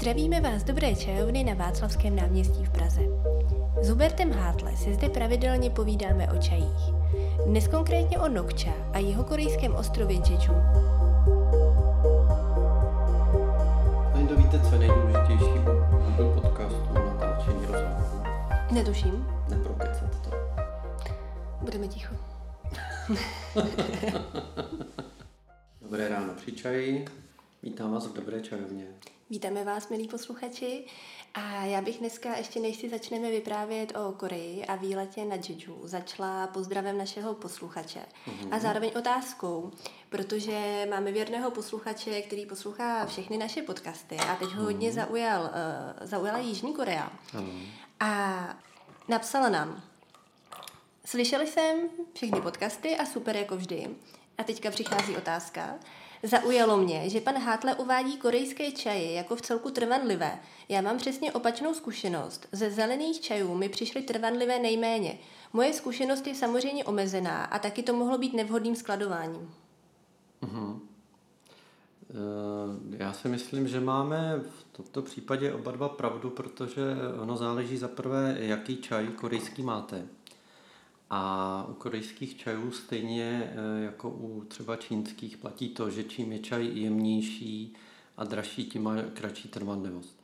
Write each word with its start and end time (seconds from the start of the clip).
Zdravíme 0.00 0.40
vás 0.40 0.64
dobré 0.64 0.94
čajovny 0.94 1.44
na 1.44 1.54
Václavském 1.54 2.16
náměstí 2.16 2.64
v 2.64 2.70
Praze. 2.70 3.00
S 3.82 3.88
Hubertem 3.88 4.32
Hátle 4.32 4.76
si 4.76 4.94
zde 4.94 5.08
pravidelně 5.08 5.70
povídáme 5.70 6.32
o 6.32 6.42
čajích. 6.42 6.94
Dnes 7.46 7.68
konkrétně 7.68 8.18
o 8.18 8.28
Nokča 8.28 8.70
a 8.92 8.98
jeho 8.98 9.24
korejském 9.24 9.74
ostrově 9.74 10.16
Jeju. 10.16 10.54
To 14.28 14.36
víte, 14.36 14.60
co 14.60 14.72
je 14.72 14.78
nejdůležitější 14.78 15.44
u 15.44 15.62
Google 16.16 16.40
podcastu 16.40 16.94
natáčení 16.94 17.66
rozhovorů? 17.66 18.24
Netuším. 18.70 19.26
Neprokecat 19.50 20.22
to. 20.24 20.30
Budeme 21.60 21.88
ticho. 21.88 22.14
Dobré 25.82 26.08
ráno 26.08 26.34
při 26.36 26.52
čaji. 26.52 27.04
Vítám 27.62 27.92
vás 27.92 28.06
v 28.06 28.12
Dobré 28.12 28.40
čajovně. 28.40 28.86
Vítáme 29.30 29.64
vás, 29.64 29.88
milí 29.88 30.08
posluchači. 30.08 30.84
A 31.34 31.64
já 31.64 31.80
bych 31.80 31.98
dneska, 31.98 32.36
ještě 32.36 32.60
než 32.60 32.76
si 32.76 32.88
začneme 32.88 33.30
vyprávět 33.30 33.96
o 33.96 34.12
Koreji 34.12 34.66
a 34.66 34.76
výletě 34.76 35.24
na 35.24 35.36
Jeju, 35.48 35.80
začala 35.84 36.46
pozdravem 36.46 36.98
našeho 36.98 37.34
posluchače. 37.34 37.98
Mm-hmm. 37.98 38.48
A 38.50 38.58
zároveň 38.58 38.90
otázkou, 38.98 39.70
protože 40.08 40.86
máme 40.90 41.12
věrného 41.12 41.50
posluchače, 41.50 42.22
který 42.22 42.46
poslouchá 42.46 43.06
všechny 43.06 43.38
naše 43.38 43.62
podcasty 43.62 44.16
a 44.16 44.36
teď 44.36 44.48
ho 44.48 44.64
hodně 44.64 44.92
zaujal, 44.92 45.42
uh, 45.42 46.06
zaujala 46.06 46.38
Jižní 46.38 46.74
Korea. 46.74 47.12
Mm-hmm. 47.32 47.66
A 48.00 48.58
napsala 49.08 49.48
nám, 49.48 49.82
slyšeli 51.04 51.46
jsem 51.46 51.88
všechny 52.12 52.40
podcasty 52.40 52.96
a 52.96 53.06
super 53.06 53.36
jako 53.36 53.56
vždy. 53.56 53.88
A 54.38 54.44
teďka 54.44 54.70
přichází 54.70 55.16
otázka. 55.16 55.78
Zaujalo 56.22 56.76
mě, 56.76 57.10
že 57.10 57.20
pan 57.20 57.34
Hátle 57.38 57.74
uvádí 57.74 58.16
korejské 58.16 58.72
čaje 58.72 59.12
jako 59.12 59.36
v 59.36 59.42
celku 59.42 59.70
trvanlivé. 59.70 60.38
Já 60.68 60.80
mám 60.80 60.96
přesně 60.96 61.32
opačnou 61.32 61.74
zkušenost. 61.74 62.48
Ze 62.52 62.70
zelených 62.70 63.20
čajů 63.20 63.54
mi 63.54 63.68
přišly 63.68 64.02
trvanlivé 64.02 64.58
nejméně. 64.58 65.18
Moje 65.52 65.72
zkušenost 65.72 66.26
je 66.26 66.34
samozřejmě 66.34 66.84
omezená 66.84 67.44
a 67.44 67.58
taky 67.58 67.82
to 67.82 67.94
mohlo 67.94 68.18
být 68.18 68.34
nevhodným 68.34 68.76
skladováním. 68.76 69.50
Mm-hmm. 70.42 70.80
Já 72.90 73.12
si 73.12 73.28
myslím, 73.28 73.68
že 73.68 73.80
máme 73.80 74.40
v 74.50 74.76
tomto 74.76 75.02
případě 75.02 75.52
oba 75.52 75.72
dva 75.72 75.88
pravdu, 75.88 76.30
protože 76.30 76.82
ono 77.22 77.36
záleží 77.36 77.76
za 77.76 77.88
prvé, 77.88 78.36
jaký 78.40 78.76
čaj 78.76 79.06
korejský 79.08 79.62
máte. 79.62 80.06
A 81.10 81.66
u 81.70 81.74
korejských 81.74 82.36
čajů 82.36 82.70
stejně 82.70 83.52
eh, 83.52 83.84
jako 83.84 84.10
u 84.10 84.44
třeba 84.48 84.76
čínských 84.76 85.36
platí 85.36 85.68
to, 85.68 85.90
že 85.90 86.04
čím 86.04 86.32
je 86.32 86.38
čaj 86.38 86.66
jemnější 86.66 87.74
a 88.16 88.24
dražší, 88.24 88.64
tím 88.64 88.82
má 88.82 89.02
kratší 89.02 89.48
trvanlivost. 89.48 90.20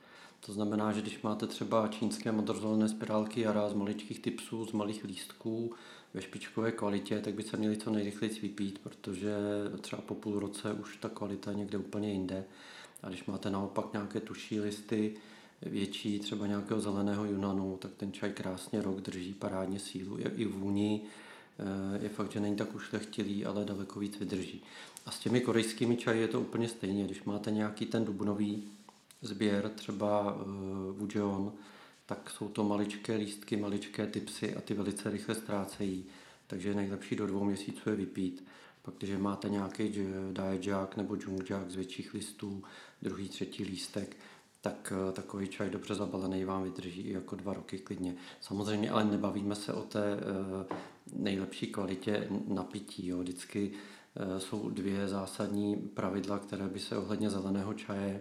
To 0.47 0.53
znamená, 0.53 0.93
že 0.93 1.03
když 1.03 1.23
máte 1.23 1.47
třeba 1.47 1.89
čínské 1.89 2.33
modrozelené 2.33 2.89
spirálky 2.89 3.41
jara 3.41 3.69
z 3.69 3.75
maličkých 3.75 4.21
typsů, 4.21 4.67
z 4.67 4.73
malých 4.73 5.05
lístků 5.05 5.75
ve 6.15 6.23
špičkové 6.23 6.73
kvalitě, 6.73 7.21
tak 7.21 7.35
by 7.35 7.43
se 7.43 7.57
měli 7.57 7.77
co 7.77 7.91
nejrychleji 7.91 8.41
vypít, 8.41 8.79
protože 8.79 9.35
třeba 9.81 10.03
po 10.03 10.15
půl 10.15 10.39
roce 10.39 10.73
už 10.73 10.97
ta 10.97 11.09
kvalita 11.09 11.51
je 11.51 11.57
někde 11.57 11.79
úplně 11.79 12.13
jinde. 12.13 12.45
A 13.03 13.09
když 13.09 13.25
máte 13.25 13.51
naopak 13.51 13.93
nějaké 13.93 14.21
tuší 14.21 14.61
listy, 14.61 15.17
větší, 15.63 16.19
třeba 16.19 16.47
nějakého 16.47 16.81
zeleného 16.81 17.25
Junanu, 17.25 17.77
tak 17.77 17.91
ten 17.97 18.13
čaj 18.13 18.33
krásně 18.33 18.83
rok 18.83 19.01
drží 19.01 19.35
parádně 19.35 19.79
sílu. 19.79 20.19
I 20.37 20.45
vůni 20.45 21.01
eh, 21.03 22.03
je 22.03 22.09
fakt, 22.09 22.33
že 22.33 22.41
není 22.41 22.57
tak 22.57 22.75
ušlechtilý, 22.75 23.45
ale 23.45 23.65
daleko 23.65 24.01
víc 24.01 24.19
vydrží. 24.19 24.63
A 25.07 25.11
s 25.11 25.19
těmi 25.19 25.41
korejskými 25.41 25.97
čaji 25.97 26.21
je 26.21 26.29
to 26.29 26.41
úplně 26.41 26.69
stejně. 26.69 27.05
Když 27.05 27.25
máte 27.25 27.51
nějaký 27.51 27.87
ten 27.87 28.05
dubnový 28.05 28.63
sběr, 29.23 29.69
třeba 29.69 30.35
uh, 30.35 30.43
Wujeon, 30.99 31.53
tak 32.07 32.31
jsou 32.31 32.49
to 32.49 32.65
maličké 32.65 33.17
lístky, 33.17 33.57
maličké 33.57 34.07
typsy 34.07 34.57
a 34.57 34.61
ty 34.61 34.75
velice 34.75 35.11
rychle 35.11 35.35
ztrácejí. 35.35 36.05
Takže 36.47 36.69
je 36.69 36.75
nejlepší 36.75 37.17
do 37.17 37.27
dvou 37.27 37.45
měsíců 37.45 37.91
je 37.91 37.97
vypít. 37.97 38.45
Pak, 38.83 38.95
když 38.99 39.11
máte 39.19 39.49
nějaký 39.49 39.93
Daejack 40.33 40.97
nebo 40.97 41.17
Jungjack 41.21 41.71
z 41.71 41.75
větších 41.75 42.15
listů, 42.15 42.65
druhý, 43.03 43.29
třetí 43.29 43.65
lístek, 43.65 44.17
tak 44.67 44.93
eh, 45.09 45.13
takový 45.13 45.49
čaj 45.49 45.71
dobře 45.71 45.95
zabalený 45.95 46.45
vám 46.45 46.63
vydrží 46.63 47.01
i 47.01 47.13
jako 47.13 47.37
dva 47.37 47.53
roky 47.53 47.79
klidně. 47.79 48.15
Samozřejmě 48.41 48.91
ale 48.91 49.05
nebavíme 49.05 49.55
se 49.55 49.73
o 49.73 49.83
té 49.83 50.05
eh, 50.15 50.77
nejlepší 51.13 51.67
kvalitě 51.67 52.29
napití. 52.49 53.07
Jo. 53.07 53.19
Vždycky 53.19 53.73
eh, 54.17 54.41
jsou 54.41 54.71
dvě 54.71 55.09
zásadní 55.09 55.77
pravidla, 55.77 56.39
které 56.39 56.69
by 56.69 56.81
se 56.81 56.97
ohledně 56.97 57.31
zeleného 57.31 57.75
čaje 57.75 58.21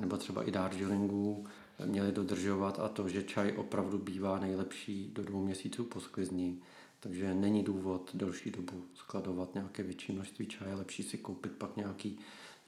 nebo 0.00 0.16
třeba 0.16 0.42
i 0.42 0.50
Darjeelingu 0.50 1.46
měly 1.84 2.12
dodržovat 2.12 2.80
a 2.80 2.88
to, 2.88 3.08
že 3.08 3.22
čaj 3.22 3.54
opravdu 3.56 3.98
bývá 3.98 4.38
nejlepší 4.38 5.10
do 5.14 5.22
dvou 5.22 5.44
měsíců 5.44 5.84
po 5.84 6.00
sklizni. 6.00 6.58
Takže 7.00 7.34
není 7.34 7.62
důvod 7.62 8.10
delší 8.14 8.50
dobu 8.50 8.84
skladovat 8.94 9.54
nějaké 9.54 9.82
větší 9.82 10.12
množství 10.12 10.46
čaje, 10.46 10.74
lepší 10.74 11.02
si 11.02 11.18
koupit 11.18 11.52
pak 11.52 11.76
nějaký 11.76 12.18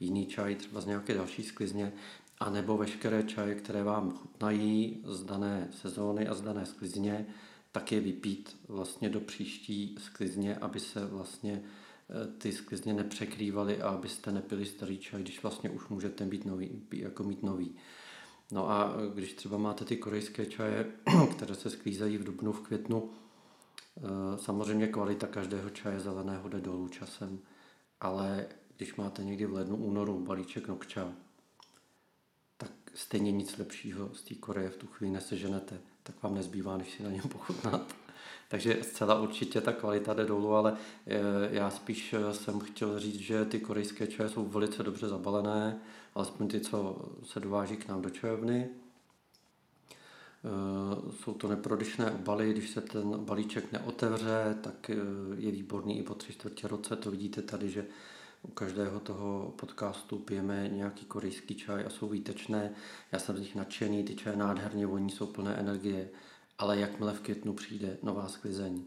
jiný 0.01 0.27
čaj, 0.27 0.55
třeba 0.55 0.81
z 0.81 0.87
nějaké 0.87 1.15
další 1.15 1.43
sklizně, 1.43 1.93
a 2.41 2.51
nebo 2.51 2.77
veškeré 2.77 3.23
čaje, 3.23 3.55
které 3.55 3.83
vám 3.83 4.11
chutnají 4.11 5.03
z 5.05 5.25
dané 5.25 5.69
sezóny 5.71 6.29
a 6.29 6.35
z 6.35 6.41
dané 6.41 6.67
sklizně, 6.67 7.27
tak 7.73 7.93
je 7.93 8.01
vypít 8.01 8.57
vlastně 8.69 9.09
do 9.09 9.21
příští 9.21 9.97
sklizně, 9.99 10.57
aby 10.57 10.81
se 10.81 11.07
vlastně 11.07 11.63
eh, 11.63 12.39
ty 12.39 12.53
sklizně 12.53 12.95
nepřekrývaly 12.95 13.83
a 13.83 13.89
abyste 13.89 14.33
nepili 14.33 14.67
starý 14.67 14.99
čaj, 14.99 15.23
když 15.23 15.43
vlastně 15.43 15.71
už 15.71 15.89
můžete 15.89 16.25
být 16.25 16.45
nový, 16.45 16.83
jako 16.93 17.25
mít 17.25 17.43
nový. 17.43 17.75
No 18.53 18.71
a 18.71 18.95
když 19.15 19.33
třeba 19.33 19.59
máte 19.59 19.85
ty 19.85 19.97
korejské 19.97 20.47
čaje, 20.47 20.93
které 21.31 21.55
se 21.55 21.71
sklízejí 21.71 22.19
v 22.19 22.25
dubnu, 22.25 22.53
v 22.53 22.61
květnu, 22.61 23.11
eh, 23.97 24.01
samozřejmě 24.37 24.87
kvalita 24.87 25.27
každého 25.27 25.71
čaje 25.71 26.01
zeleného 26.01 26.49
jde 26.49 26.61
dolů 26.61 26.89
časem, 26.89 27.39
ale 28.01 28.47
když 28.77 28.97
máte 28.97 29.25
někdy 29.25 29.47
v 29.47 29.53
lednu, 29.53 29.77
únoru 29.77 30.21
balíček 30.21 30.69
nokča, 30.69 31.13
stejně 32.99 33.33
nic 33.33 33.59
lepšího 33.59 34.11
z 34.15 34.23
té 34.23 34.35
Koreje 34.35 34.71
v 34.71 34.77
tu 34.77 34.87
chvíli 34.87 35.13
neseženete, 35.13 35.79
tak 36.03 36.23
vám 36.23 36.35
nezbývá, 36.35 36.77
než 36.77 36.91
si 36.91 37.03
na 37.03 37.11
něm 37.11 37.23
pochutnat. 37.23 37.97
Takže 38.49 38.79
zcela 38.83 39.21
určitě 39.21 39.61
ta 39.61 39.73
kvalita 39.73 40.15
jde 40.15 40.25
dolů, 40.25 40.55
ale 40.55 40.77
eh, 41.07 41.21
já 41.51 41.71
spíš 41.71 42.13
eh, 42.15 42.35
jsem 42.35 42.61
chtěl 42.61 42.99
říct, 42.99 43.21
že 43.21 43.45
ty 43.45 43.61
korejské 43.61 44.07
čaje 44.07 44.29
jsou 44.29 44.45
velice 44.45 44.83
dobře 44.83 45.09
zabalené, 45.09 45.79
alespoň 46.15 46.49
ty, 46.49 46.61
co 46.61 47.05
se 47.25 47.41
dováží 47.41 47.77
k 47.77 47.89
nám 47.89 48.03
do 48.03 48.11
čajovny. 48.11 48.69
Eh, 50.45 51.13
jsou 51.23 51.35
to 51.35 51.49
neprodyšné 51.49 52.11
obaly, 52.11 52.53
když 52.53 52.71
se 52.71 52.81
ten 52.81 53.25
balíček 53.25 53.73
neotevře, 53.73 54.59
tak 54.61 54.91
je 55.37 55.51
výborný 55.51 55.99
i 55.99 56.03
po 56.03 56.15
tři 56.15 56.33
čtvrtě 56.33 56.69
roce. 56.69 56.97
To 56.97 57.11
vidíte 57.11 57.43
tady, 57.43 57.71
že 57.71 57.87
u 58.43 58.51
každého 58.51 59.01
toho 59.01 59.55
podcastu 59.57 60.19
pijeme 60.19 60.69
nějaký 60.69 61.07
korejský 61.07 61.55
čaj 61.55 61.87
a 61.87 61.91
jsou 61.91 62.09
výtečné. 62.09 62.71
Já 63.13 63.19
jsem 63.19 63.37
z 63.37 63.41
nich 63.41 63.55
nadšený, 63.55 64.05
ty 64.05 64.17
čaje 64.17 64.37
nádherně 64.37 64.87
voní, 64.87 65.11
jsou 65.11 65.27
plné 65.27 65.55
energie, 65.55 66.11
ale 66.59 66.79
jakmile 66.79 67.13
v 67.15 67.21
květnu 67.21 67.53
přijde 67.53 67.99
nová 68.03 68.29
sklizeň 68.29 68.85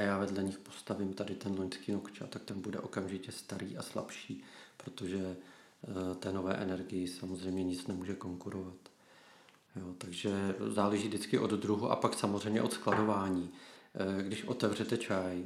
a 0.00 0.02
já 0.02 0.18
vedle 0.18 0.42
nich 0.42 0.58
postavím 0.58 1.14
tady 1.14 1.34
ten 1.34 1.58
loňský 1.58 1.92
nokča, 1.92 2.26
tak 2.26 2.44
ten 2.44 2.60
bude 2.60 2.78
okamžitě 2.78 3.32
starý 3.32 3.76
a 3.76 3.82
slabší, 3.82 4.42
protože 4.76 5.36
eh, 5.36 6.14
té 6.14 6.32
nové 6.32 6.54
energii 6.54 7.08
samozřejmě 7.08 7.64
nic 7.64 7.86
nemůže 7.86 8.14
konkurovat. 8.14 8.76
Jo, 9.76 9.94
takže 9.98 10.54
záleží 10.66 11.08
vždycky 11.08 11.38
od 11.38 11.50
druhu 11.50 11.90
a 11.90 11.96
pak 11.96 12.14
samozřejmě 12.14 12.62
od 12.62 12.72
skladování. 12.72 13.50
Eh, 13.94 14.22
když 14.22 14.44
otevřete 14.44 14.96
čaj, 14.96 15.44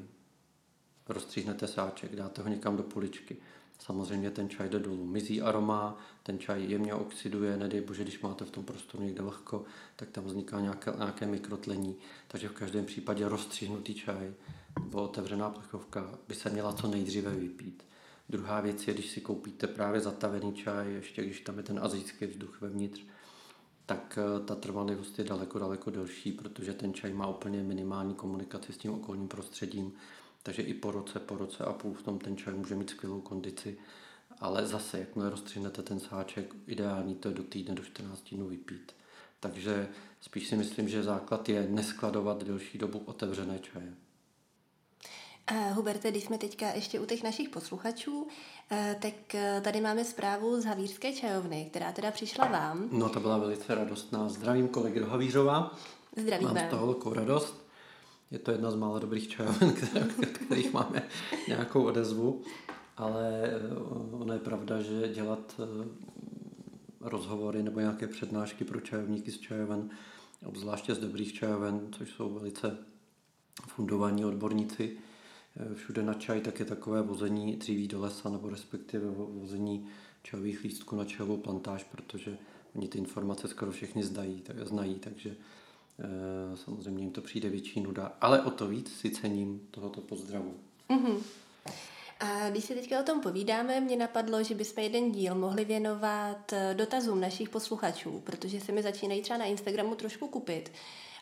rozstříhnete 1.08 1.66
sáček, 1.66 2.16
dáte 2.16 2.42
ho 2.42 2.48
někam 2.48 2.76
do 2.76 2.82
poličky. 2.82 3.36
Samozřejmě 3.78 4.30
ten 4.30 4.48
čaj 4.48 4.68
jde 4.68 4.78
dolů. 4.78 5.06
Mizí 5.06 5.42
aroma, 5.42 5.98
ten 6.22 6.38
čaj 6.38 6.64
jemně 6.64 6.94
oxiduje, 6.94 7.56
nedej 7.56 7.80
bože, 7.80 8.02
když 8.02 8.20
máte 8.20 8.44
v 8.44 8.50
tom 8.50 8.64
prostoru 8.64 9.04
někde 9.04 9.22
vlhko, 9.22 9.64
tak 9.96 10.10
tam 10.10 10.24
vzniká 10.24 10.60
nějaké, 10.60 10.92
nějaké 10.98 11.26
mikrotlení. 11.26 11.96
Takže 12.28 12.48
v 12.48 12.52
každém 12.52 12.84
případě 12.84 13.28
rozstříhnutý 13.28 13.94
čaj 13.94 14.34
nebo 14.80 15.02
otevřená 15.02 15.50
plechovka 15.50 16.18
by 16.28 16.34
se 16.34 16.50
měla 16.50 16.72
co 16.72 16.88
nejdříve 16.88 17.30
vypít. 17.30 17.82
Druhá 18.28 18.60
věc 18.60 18.88
je, 18.88 18.94
když 18.94 19.10
si 19.10 19.20
koupíte 19.20 19.66
právě 19.66 20.00
zatavený 20.00 20.52
čaj, 20.52 20.92
ještě 20.92 21.24
když 21.24 21.40
tam 21.40 21.56
je 21.56 21.62
ten 21.62 21.80
azijský 21.82 22.26
vzduch 22.26 22.60
vevnitř, 22.60 23.02
tak 23.86 24.18
eh, 24.18 24.44
ta 24.44 24.54
trvanlivost 24.54 25.18
je 25.18 25.24
daleko, 25.24 25.58
daleko 25.58 25.90
delší, 25.90 26.32
protože 26.32 26.72
ten 26.72 26.94
čaj 26.94 27.12
má 27.12 27.26
úplně 27.26 27.62
minimální 27.62 28.14
komunikaci 28.14 28.72
s 28.72 28.78
tím 28.78 28.94
okolním 28.94 29.28
prostředím 29.28 29.92
takže 30.44 30.62
i 30.62 30.74
po 30.74 30.90
roce, 30.90 31.20
po 31.20 31.36
roce 31.36 31.64
a 31.64 31.72
půl 31.72 31.94
v 31.94 32.02
tom 32.02 32.18
ten 32.18 32.36
čaj 32.36 32.54
může 32.54 32.74
mít 32.74 32.90
skvělou 32.90 33.20
kondici. 33.20 33.78
Ale 34.40 34.66
zase, 34.66 34.98
jakmile 34.98 35.30
rozstřihnete 35.30 35.82
ten 35.82 36.00
sáček, 36.00 36.54
ideální 36.66 37.14
to 37.14 37.28
je 37.28 37.34
do 37.34 37.42
týdne, 37.42 37.74
do 37.74 37.84
14 37.84 38.34
dnů 38.34 38.48
vypít. 38.48 38.92
Takže 39.40 39.88
spíš 40.20 40.48
si 40.48 40.56
myslím, 40.56 40.88
že 40.88 41.02
základ 41.02 41.48
je 41.48 41.66
neskladovat 41.70 42.42
delší 42.42 42.78
dobu 42.78 42.98
otevřené 42.98 43.58
čaje. 43.58 43.94
Uh, 45.52 45.76
Huberte, 45.76 46.10
když 46.10 46.24
jsme 46.24 46.38
teďka 46.38 46.68
ještě 46.68 47.00
u 47.00 47.06
těch 47.06 47.22
našich 47.22 47.48
posluchačů, 47.48 48.22
uh, 48.22 48.28
tak 49.00 49.14
uh, 49.34 49.62
tady 49.62 49.80
máme 49.80 50.04
zprávu 50.04 50.60
z 50.60 50.64
Havířské 50.64 51.12
čajovny, 51.12 51.66
která 51.70 51.92
teda 51.92 52.10
přišla 52.10 52.46
vám. 52.46 52.88
No, 52.92 53.08
to 53.08 53.20
byla 53.20 53.38
velice 53.38 53.74
radostná. 53.74 54.28
Zdravím 54.28 54.68
kolegy 54.68 55.00
do 55.00 55.06
Havířova. 55.06 55.78
Zdravíme. 56.16 56.52
Mám 56.52 56.66
z 56.66 56.70
toho 56.70 56.86
velkou 56.86 57.12
radost. 57.12 57.63
Je 58.34 58.38
to 58.38 58.50
jedna 58.50 58.70
z 58.70 58.74
mála 58.74 58.98
dobrých 58.98 59.28
čajoven, 59.28 59.74
kterých 60.32 60.72
máme 60.72 61.02
nějakou 61.48 61.84
odezvu, 61.84 62.42
ale 62.96 63.50
ono 64.12 64.32
je 64.32 64.38
pravda, 64.38 64.82
že 64.82 65.08
dělat 65.08 65.60
rozhovory 67.00 67.62
nebo 67.62 67.80
nějaké 67.80 68.06
přednášky 68.06 68.64
pro 68.64 68.80
čajovníky 68.80 69.30
z 69.30 69.40
čajoven, 69.40 69.90
obzvláště 70.44 70.94
z 70.94 70.98
dobrých 70.98 71.32
čajoven, 71.32 71.88
což 71.92 72.10
jsou 72.10 72.34
velice 72.34 72.76
fundovaní 73.68 74.24
odborníci, 74.24 74.96
Eh, 75.56 75.74
všude 75.74 76.02
na 76.02 76.14
čaj, 76.14 76.40
tak 76.40 76.58
je 76.60 76.64
takové 76.64 77.02
vození 77.02 77.56
dříví 77.56 77.88
do 77.88 78.00
lesa, 78.00 78.28
nebo 78.28 78.50
respektive 78.50 79.10
vození 79.10 79.86
čajových 80.22 80.62
lístků 80.64 80.96
na 80.96 81.04
čajovou 81.04 81.36
plantáž, 81.36 81.84
protože 81.84 82.38
oni 82.74 82.88
ty 82.88 82.98
informace 82.98 83.48
skoro 83.48 83.72
všechny 83.72 84.02
zdají, 84.04 84.40
tak, 84.40 84.68
znají, 84.68 84.94
takže 84.94 85.36
samozřejmě 86.54 87.04
jim 87.04 87.12
to 87.12 87.20
přijde 87.20 87.48
větší 87.48 87.80
nuda. 87.80 88.12
Ale 88.20 88.42
o 88.42 88.50
to 88.50 88.68
víc 88.68 88.96
si 88.96 89.10
cením 89.10 89.68
tohoto 89.70 90.00
pozdravu. 90.00 90.54
Mm-hmm. 90.90 91.18
A 92.20 92.50
když 92.50 92.64
si 92.64 92.74
teďka 92.74 93.00
o 93.00 93.02
tom 93.02 93.20
povídáme, 93.20 93.80
mě 93.80 93.96
napadlo, 93.96 94.42
že 94.42 94.54
bychom 94.54 94.84
jeden 94.84 95.12
díl 95.12 95.34
mohli 95.34 95.64
věnovat 95.64 96.52
eh, 96.52 96.74
dotazům 96.74 97.20
našich 97.20 97.48
posluchačů, 97.48 98.20
protože 98.24 98.60
se 98.60 98.72
mi 98.72 98.82
začínají 98.82 99.22
třeba 99.22 99.38
na 99.38 99.44
Instagramu 99.44 99.94
trošku 99.94 100.28
kupit 100.28 100.72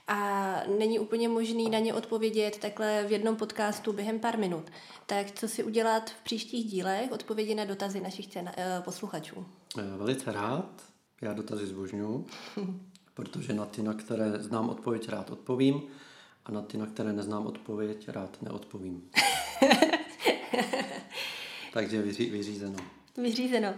a 0.08 0.62
není 0.78 0.98
úplně 0.98 1.28
možný 1.28 1.70
na 1.70 1.78
ně 1.78 1.94
odpovědět 1.94 2.58
takhle 2.58 3.04
v 3.08 3.12
jednom 3.12 3.36
podcastu 3.36 3.92
během 3.92 4.20
pár 4.20 4.38
minut. 4.38 4.64
Tak 5.06 5.30
co 5.30 5.48
si 5.48 5.64
udělat 5.64 6.10
v 6.10 6.24
příštích 6.24 6.70
dílech? 6.70 7.12
Odpovědi 7.12 7.54
na 7.54 7.64
dotazy 7.64 8.00
našich 8.00 8.36
uh, 8.36 8.42
posluchačů. 8.80 9.46
Eh, 9.78 9.96
velice 9.96 10.32
rád. 10.32 10.82
Já 11.20 11.32
dotazy 11.32 11.66
zbožňuji, 11.66 12.26
protože 13.14 13.52
na 13.52 13.66
ty, 13.66 13.82
na 13.82 13.94
které 13.94 14.32
znám 14.38 14.68
odpověď, 14.68 15.08
rád 15.08 15.30
odpovím 15.30 15.82
a 16.44 16.52
na 16.52 16.62
ty, 16.62 16.78
na 16.78 16.86
které 16.86 17.12
neznám 17.12 17.46
odpověď, 17.46 18.08
rád 18.08 18.42
neodpovím. 18.42 19.10
Takže 21.72 22.02
vyří, 22.02 22.30
vyřízeno. 22.30 22.76
Vyřízeno. 23.16 23.74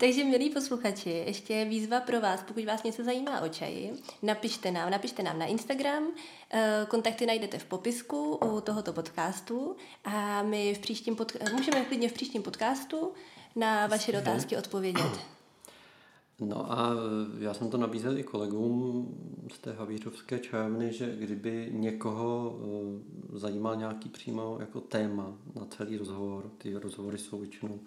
Takže, 0.00 0.24
milí 0.24 0.50
posluchači, 0.50 1.10
ještě 1.10 1.64
výzva 1.64 2.00
pro 2.00 2.20
vás, 2.20 2.42
pokud 2.42 2.64
vás 2.64 2.82
něco 2.82 3.04
zajímá 3.04 3.40
o 3.40 3.48
čaji, 3.48 3.92
napište 4.22 4.70
nám, 4.70 4.90
napište 4.90 5.22
nám 5.22 5.38
na 5.38 5.46
Instagram, 5.46 6.06
eh, 6.50 6.86
kontakty 6.88 7.26
najdete 7.26 7.58
v 7.58 7.64
popisku 7.64 8.36
u 8.36 8.60
tohoto 8.60 8.92
podcastu 8.92 9.76
a 10.04 10.42
my 10.42 10.74
v 10.74 10.78
příštím 10.78 11.16
pod, 11.16 11.32
můžeme 11.52 11.84
klidně 11.84 12.08
v 12.08 12.12
příštím 12.12 12.42
podcastu 12.42 13.12
na 13.56 13.86
vaše 13.86 14.12
dotázky 14.12 14.56
odpovědět. 14.56 15.39
No 16.40 16.72
a 16.72 16.92
já 17.38 17.54
jsem 17.54 17.70
to 17.70 17.76
nabízel 17.76 18.18
i 18.18 18.22
kolegům 18.22 19.08
z 19.52 19.58
té 19.58 19.72
havířovské 19.72 20.38
čajovny, 20.38 20.92
že 20.92 21.16
kdyby 21.16 21.68
někoho 21.72 22.58
eh, 22.58 23.38
zajímal 23.38 23.76
nějaký 23.76 24.08
přímo 24.08 24.56
jako 24.60 24.80
téma 24.80 25.32
na 25.54 25.64
celý 25.64 25.96
rozhovor, 25.96 26.50
ty 26.58 26.74
rozhovory 26.74 27.18
jsou 27.18 27.38
většinou 27.38 27.80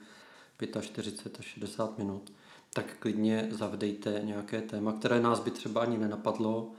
45 0.81 1.39
až 1.39 1.45
60 1.45 1.97
minut, 1.97 2.31
tak 2.73 2.97
klidně 3.00 3.47
zavdejte 3.51 4.21
nějaké 4.23 4.61
téma, 4.61 4.94
které 4.94 5.21
nás 5.21 5.39
by 5.39 5.51
třeba 5.51 5.81
ani 5.81 5.97
nenapadlo. 5.97 6.71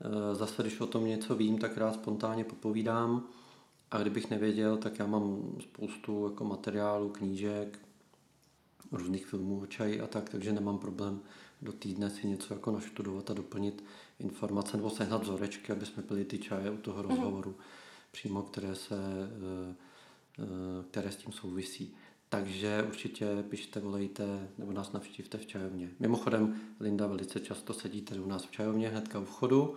Eh, 0.00 0.34
zase, 0.34 0.62
když 0.62 0.80
o 0.80 0.86
tom 0.86 1.06
něco 1.06 1.36
vím, 1.36 1.58
tak 1.58 1.76
rád 1.76 1.94
spontánně 1.94 2.44
popovídám. 2.44 3.24
A 3.90 3.98
kdybych 3.98 4.30
nevěděl, 4.30 4.76
tak 4.76 4.98
já 4.98 5.06
mám 5.06 5.42
spoustu 5.60 6.24
jako 6.24 6.44
materiálu, 6.44 7.08
knížek, 7.08 7.78
různých 8.92 9.26
filmů 9.26 9.60
o 9.60 9.66
čaji 9.66 10.00
a 10.00 10.06
tak, 10.06 10.28
takže 10.28 10.52
nemám 10.52 10.78
problém 10.78 11.20
do 11.62 11.72
týdne 11.72 12.10
si 12.10 12.26
něco 12.26 12.54
jako 12.54 12.70
naštudovat 12.70 13.30
a 13.30 13.34
doplnit 13.34 13.84
informace 14.18 14.76
nebo 14.76 14.90
sehnat 14.90 15.22
vzorečky, 15.22 15.72
aby 15.72 15.86
jsme 15.86 16.02
pili 16.02 16.24
ty 16.24 16.38
čaje 16.38 16.70
u 16.70 16.76
toho 16.76 17.02
mhm. 17.02 17.10
rozhovoru 17.10 17.56
přímo, 18.10 18.42
které, 18.42 18.74
se, 18.74 18.96
eh, 18.96 19.74
eh, 20.38 20.84
které 20.90 21.12
s 21.12 21.16
tím 21.16 21.32
souvisí. 21.32 21.94
Takže 22.28 22.84
určitě 22.88 23.44
pište, 23.48 23.80
volejte 23.80 24.48
nebo 24.58 24.72
nás 24.72 24.92
navštívte 24.92 25.38
v 25.38 25.46
čajovně. 25.46 25.90
Mimochodem, 25.98 26.60
Linda 26.80 27.06
velice 27.06 27.40
často 27.40 27.74
sedí 27.74 28.02
tady 28.02 28.20
u 28.20 28.28
nás 28.28 28.44
v 28.44 28.50
čajovně 28.50 28.88
hnedka 28.88 29.18
u 29.18 29.24
vchodu, 29.24 29.74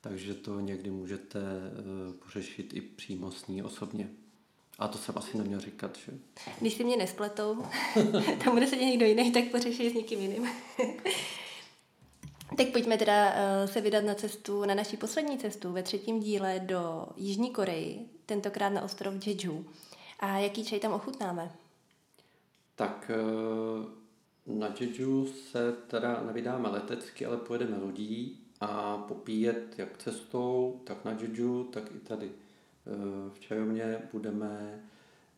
takže 0.00 0.34
to 0.34 0.60
někdy 0.60 0.90
můžete 0.90 1.40
uh, 1.40 2.14
pořešit 2.14 2.74
i 2.74 2.80
přímo 2.80 3.30
s 3.30 3.46
ní 3.46 3.62
osobně. 3.62 4.10
A 4.78 4.88
to 4.88 4.98
jsem 4.98 5.14
asi 5.18 5.38
neměl 5.38 5.60
říkat, 5.60 5.96
že? 5.96 6.12
Když 6.60 6.74
si 6.74 6.84
mě 6.84 6.96
nespletou, 6.96 7.66
tam 8.44 8.54
bude 8.54 8.66
sedět 8.66 8.84
někdo 8.84 9.06
jiný, 9.06 9.32
tak 9.32 9.44
pořeší 9.44 9.90
s 9.90 9.94
někým 9.94 10.20
jiným. 10.20 10.46
tak 12.56 12.68
pojďme 12.72 12.98
teda 12.98 13.26
uh, 13.26 13.70
se 13.70 13.80
vydat 13.80 14.04
na 14.04 14.14
cestu, 14.14 14.64
na 14.64 14.74
naší 14.74 14.96
poslední 14.96 15.38
cestu 15.38 15.72
ve 15.72 15.82
třetím 15.82 16.20
díle 16.20 16.60
do 16.60 17.06
Jižní 17.16 17.50
Koreji, 17.50 18.08
tentokrát 18.26 18.68
na 18.68 18.82
ostrov 18.82 19.26
Jeju. 19.26 19.66
A 20.20 20.38
jaký 20.38 20.64
čaj 20.64 20.80
tam 20.80 20.92
ochutnáme? 20.92 21.52
Tak 22.74 23.10
eh, 23.14 23.86
na 24.46 24.74
Jeju 24.80 25.26
se 25.26 25.72
teda 25.72 26.22
nevydáme 26.26 26.68
letecky, 26.68 27.26
ale 27.26 27.36
pojedeme 27.36 27.78
lodí 27.78 28.40
a 28.60 28.98
popíjet 28.98 29.78
jak 29.78 29.98
cestou, 29.98 30.80
tak 30.84 31.04
na 31.04 31.12
Jeju, 31.12 31.64
tak 31.64 31.90
i 31.94 31.98
tady 31.98 32.26
eh, 32.26 32.45
v 33.32 33.40
čajovně 33.40 33.98
budeme 34.12 34.80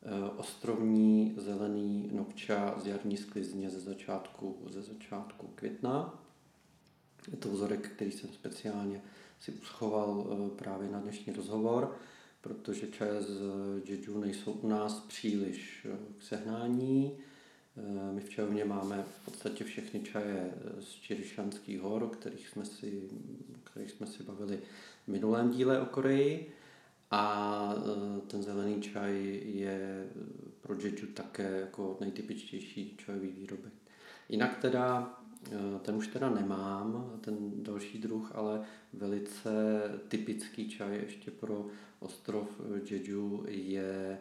eh, 0.03 0.31
ostrovní 0.37 1.35
zelený 1.37 2.11
nokča 2.13 2.75
z 2.79 2.87
jarní 2.87 3.17
sklizně 3.17 3.71
ze 3.71 3.81
začátku, 3.81 4.57
ze 4.71 4.83
začátku 4.83 5.47
května. 5.55 6.23
Je 7.31 7.37
to 7.37 7.49
vzorek, 7.49 7.89
který 7.89 8.13
jsem 8.13 8.31
speciálně 8.33 9.03
si 9.41 9.53
uschoval 9.53 10.27
právě 10.57 10.91
na 10.91 11.01
dnešní 11.01 11.33
rozhovor, 11.33 11.97
protože 12.41 12.87
čaje 12.87 13.23
z 13.23 13.41
Jeju 13.85 14.21
nejsou 14.21 14.53
u 14.53 14.69
nás 14.69 15.01
příliš 15.01 15.87
k 16.19 16.23
sehnání 16.23 17.19
Eh, 17.79 18.13
my 18.13 18.21
v 18.21 18.31
čajovně 18.31 18.65
máme 18.65 19.05
v 19.21 19.25
podstatě 19.25 19.65
všechny 19.65 20.01
čaje 20.01 20.51
z 20.81 20.89
Čirišanských 20.89 21.81
hor, 21.81 22.03
o 22.03 22.09
kterých 22.09 22.49
jsme 22.49 22.65
si, 22.65 23.03
o 23.57 23.71
kterých 23.71 23.91
jsme 23.91 24.07
si 24.07 24.23
bavili 24.23 24.59
v 25.05 25.09
minulém 25.09 25.51
díle 25.51 25.81
o 25.81 25.87
Koreji. 25.87 26.53
A 27.11 27.75
eh, 27.77 28.21
ten 28.27 28.43
zelený 28.43 28.83
čaj 28.83 29.41
je 29.45 30.09
pro 30.61 30.75
Jeju 30.75 31.07
také 31.15 31.61
jako 31.61 31.97
nejtypičtější 32.01 32.97
čajový 32.97 33.29
výrobek. 33.29 33.73
Jinak 34.29 34.59
teda, 34.59 35.15
eh, 35.53 35.79
ten 35.83 35.95
už 35.95 36.07
teda 36.07 36.31
nemám, 36.31 37.19
ten 37.21 37.37
další 37.63 37.99
druh, 37.99 38.33
ale 38.35 38.65
velice 38.93 39.51
typický 40.09 40.69
čaj 40.69 40.97
ještě 40.97 41.31
pro 41.31 41.67
ostrov 42.01 42.49
Jeju 42.91 43.45
je 43.49 44.19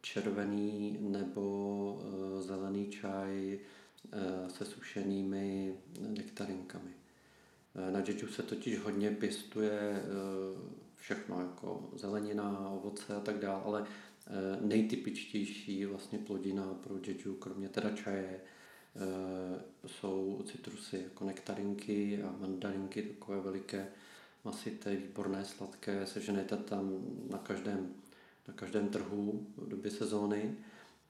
červený 0.00 0.98
nebo 1.00 2.02
zelený 2.40 2.86
čaj 2.86 3.58
se 4.48 4.64
sušenými 4.64 5.74
nektarinkami. 6.00 6.90
Na 7.90 7.98
Jeju 7.98 8.28
se 8.28 8.42
totiž 8.42 8.78
hodně 8.78 9.10
pěstuje 9.10 10.02
všechno, 11.04 11.40
jako 11.40 11.90
zelenina, 11.96 12.68
ovoce 12.68 13.14
a 13.14 13.20
tak 13.20 13.38
dále, 13.38 13.62
ale 13.64 13.86
nejtypičtější 14.60 15.84
vlastně 15.84 16.18
plodina 16.18 16.74
pro 16.74 16.94
Jeju, 17.06 17.34
kromě 17.34 17.68
teda 17.68 17.90
čaje, 17.90 18.40
jsou 19.86 20.42
citrusy 20.46 21.00
jako 21.04 21.24
nektarinky 21.24 22.22
a 22.22 22.34
mandarinky, 22.40 23.02
takové 23.02 23.40
veliké, 23.40 23.86
masité, 24.44 24.96
výborné, 24.96 25.44
sladké, 25.44 26.06
seženete 26.06 26.56
tam 26.56 27.04
na 27.30 27.38
každém 27.38 27.94
na 28.48 28.54
každém 28.54 28.88
trhu 28.88 29.46
v 29.56 29.68
době 29.68 29.90
sezóny. 29.90 30.56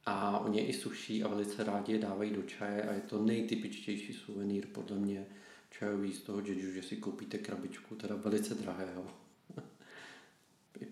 A 0.07 0.39
oni 0.39 0.59
je 0.59 0.67
i 0.67 0.73
suší 0.73 1.25
a 1.25 1.29
velice 1.29 1.65
rádi 1.65 1.93
je 1.93 1.99
dávají 1.99 2.31
do 2.31 2.43
čaje 2.43 2.83
a 2.83 2.93
je 2.93 3.01
to 3.01 3.23
nejtypičtější 3.23 4.13
suvenýr 4.13 4.67
podle 4.67 4.99
mě 4.99 5.27
čajový 5.71 6.13
z 6.13 6.21
toho 6.21 6.41
Jeju, 6.41 6.73
že 6.73 6.83
si 6.83 6.97
koupíte 6.97 7.39
krabičku, 7.39 7.95
teda 7.95 8.17
velice 8.17 8.55
drahého, 8.55 9.24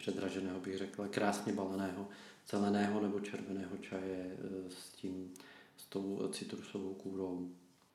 předraženého 0.03 0.61
bych 0.61 0.79
řekl, 0.79 1.09
krásně 1.11 1.53
baleného, 1.53 2.09
zeleného 2.51 3.01
nebo 3.01 3.21
červeného 3.21 3.77
čaje 3.77 4.37
eh, 4.39 4.71
s 4.71 4.93
tím, 4.93 5.35
s 5.77 5.85
tou 5.87 6.29
citrusovou 6.33 6.95
kůrou 6.95 7.51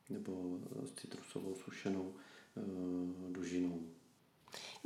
nebo 0.09 0.59
s 0.85 0.91
citrusovou 0.91 1.55
sušenou 1.55 2.13
eh, 2.57 2.61
dužinou. 3.31 3.81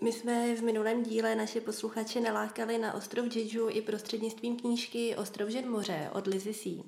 My 0.01 0.12
jsme 0.12 0.56
v 0.56 0.62
minulém 0.62 1.04
díle 1.04 1.36
naše 1.36 1.62
posluchače 1.62 2.22
nalákali 2.22 2.78
na 2.78 2.94
ostrov 2.94 3.36
Jeju 3.36 3.70
i 3.70 3.82
prostřednictvím 3.82 4.58
knížky 4.58 5.16
Ostrov 5.16 5.50
žen 5.50 5.70
moře 5.70 6.10
od 6.13 6.28
Lizy 6.28 6.54
C. 6.54 6.84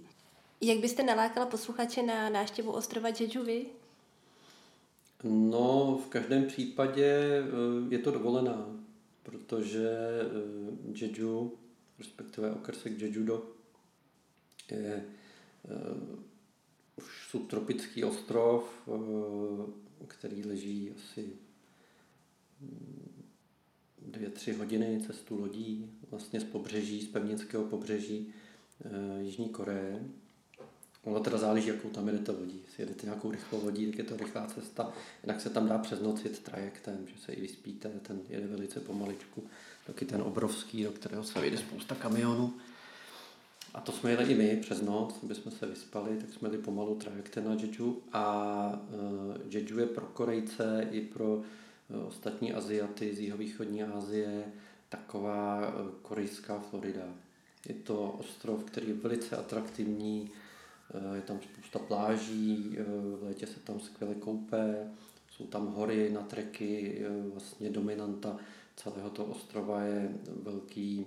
Jak 0.61 0.77
byste 0.77 1.03
nalákala 1.03 1.45
posluchače 1.45 2.03
na 2.03 2.29
návštěvu 2.29 2.71
ostrova 2.71 3.09
Jeju 3.19 3.43
vy? 3.43 3.65
No, 5.23 5.99
v 6.05 6.07
každém 6.07 6.45
případě 6.45 7.05
eh, 7.05 7.43
je 7.89 7.99
to 7.99 8.11
dovolená, 8.11 8.82
protože 9.23 9.89
eh, 10.21 11.05
Jeju 11.05 11.57
respektive 11.99 12.51
okrsek 12.51 13.01
Jejudo, 13.01 13.49
je 14.71 15.05
uh, 15.63 16.19
už 16.95 17.27
subtropický 17.29 18.03
ostrov, 18.03 18.87
uh, 18.87 19.69
který 20.07 20.45
leží 20.45 20.91
asi 20.91 21.29
dvě, 24.01 24.29
tři 24.29 24.53
hodiny 24.53 25.01
cestu 25.07 25.39
lodí 25.39 25.91
vlastně 26.11 26.39
z 26.39 26.43
pobřeží, 26.43 27.01
z 27.01 27.07
pevnického 27.07 27.63
pobřeží 27.63 28.33
Jižní 29.19 29.49
Koreje. 29.49 30.09
Ono 31.03 31.19
teda 31.19 31.37
záleží, 31.37 31.67
jakou 31.67 31.89
tam 31.89 32.07
jedete 32.07 32.31
lodí. 32.31 32.61
Jestli 32.65 32.83
jedete 32.83 33.05
nějakou 33.05 33.31
rychlou 33.31 33.65
lodí, 33.65 33.85
tak 33.85 33.97
je 33.97 34.03
to 34.03 34.17
rychlá 34.17 34.47
cesta. 34.47 34.93
Jinak 35.23 35.41
se 35.41 35.49
tam 35.49 35.67
dá 35.67 35.77
přes 35.77 36.01
noc 36.01 36.23
jet 36.25 36.39
trajektem, 36.39 37.07
že 37.07 37.21
se 37.25 37.33
i 37.33 37.41
vyspíte, 37.41 37.89
ten 37.89 38.19
jede 38.29 38.47
velice 38.47 38.79
pomaličku. 38.79 39.43
Taky 39.87 40.05
ten 40.05 40.21
obrovský, 40.21 40.83
do 40.83 40.91
kterého 40.91 41.23
se 41.23 41.41
vyjde 41.41 41.57
spousta 41.57 41.95
kamionů. 41.95 42.53
A 43.73 43.81
to 43.81 43.91
jsme 43.91 44.11
jeli 44.11 44.31
i 44.31 44.35
my 44.35 44.57
přes 44.61 44.81
noc, 44.81 45.15
aby 45.23 45.35
jsme 45.35 45.51
se 45.51 45.65
vyspali, 45.65 46.17
tak 46.17 46.33
jsme 46.33 46.49
jeli 46.49 46.57
pomalu 46.57 46.95
trajektem 46.95 47.45
na 47.45 47.53
Jeju. 47.53 48.01
A 48.13 48.79
uh, 48.89 49.53
Jeju 49.53 49.79
je 49.79 49.85
pro 49.85 50.05
Korejce 50.05 50.87
i 50.91 51.01
pro 51.01 51.35
uh, 51.35 51.43
ostatní 52.07 52.53
Aziaty 52.53 53.15
z 53.15 53.19
jihovýchodní 53.19 53.83
Asie 53.83 54.43
taková 54.89 55.67
uh, 55.67 55.89
korejská 56.01 56.59
Florida. 56.59 57.05
Je 57.67 57.75
to 57.75 58.11
ostrov, 58.19 58.63
který 58.63 58.87
je 58.87 58.93
velice 58.93 59.37
atraktivní, 59.37 60.31
je 61.15 61.21
tam 61.21 61.39
spousta 61.41 61.79
pláží, 61.79 62.77
v 63.19 63.23
létě 63.23 63.47
se 63.47 63.59
tam 63.59 63.79
skvěle 63.79 64.15
koupe, 64.15 64.91
jsou 65.31 65.47
tam 65.47 65.67
hory 65.67 66.09
na 66.09 66.21
treky, 66.21 67.01
vlastně 67.33 67.69
dominanta 67.69 68.37
celého 68.75 69.09
toho 69.09 69.27
ostrova 69.27 69.81
je 69.81 70.15
velký, 70.43 71.05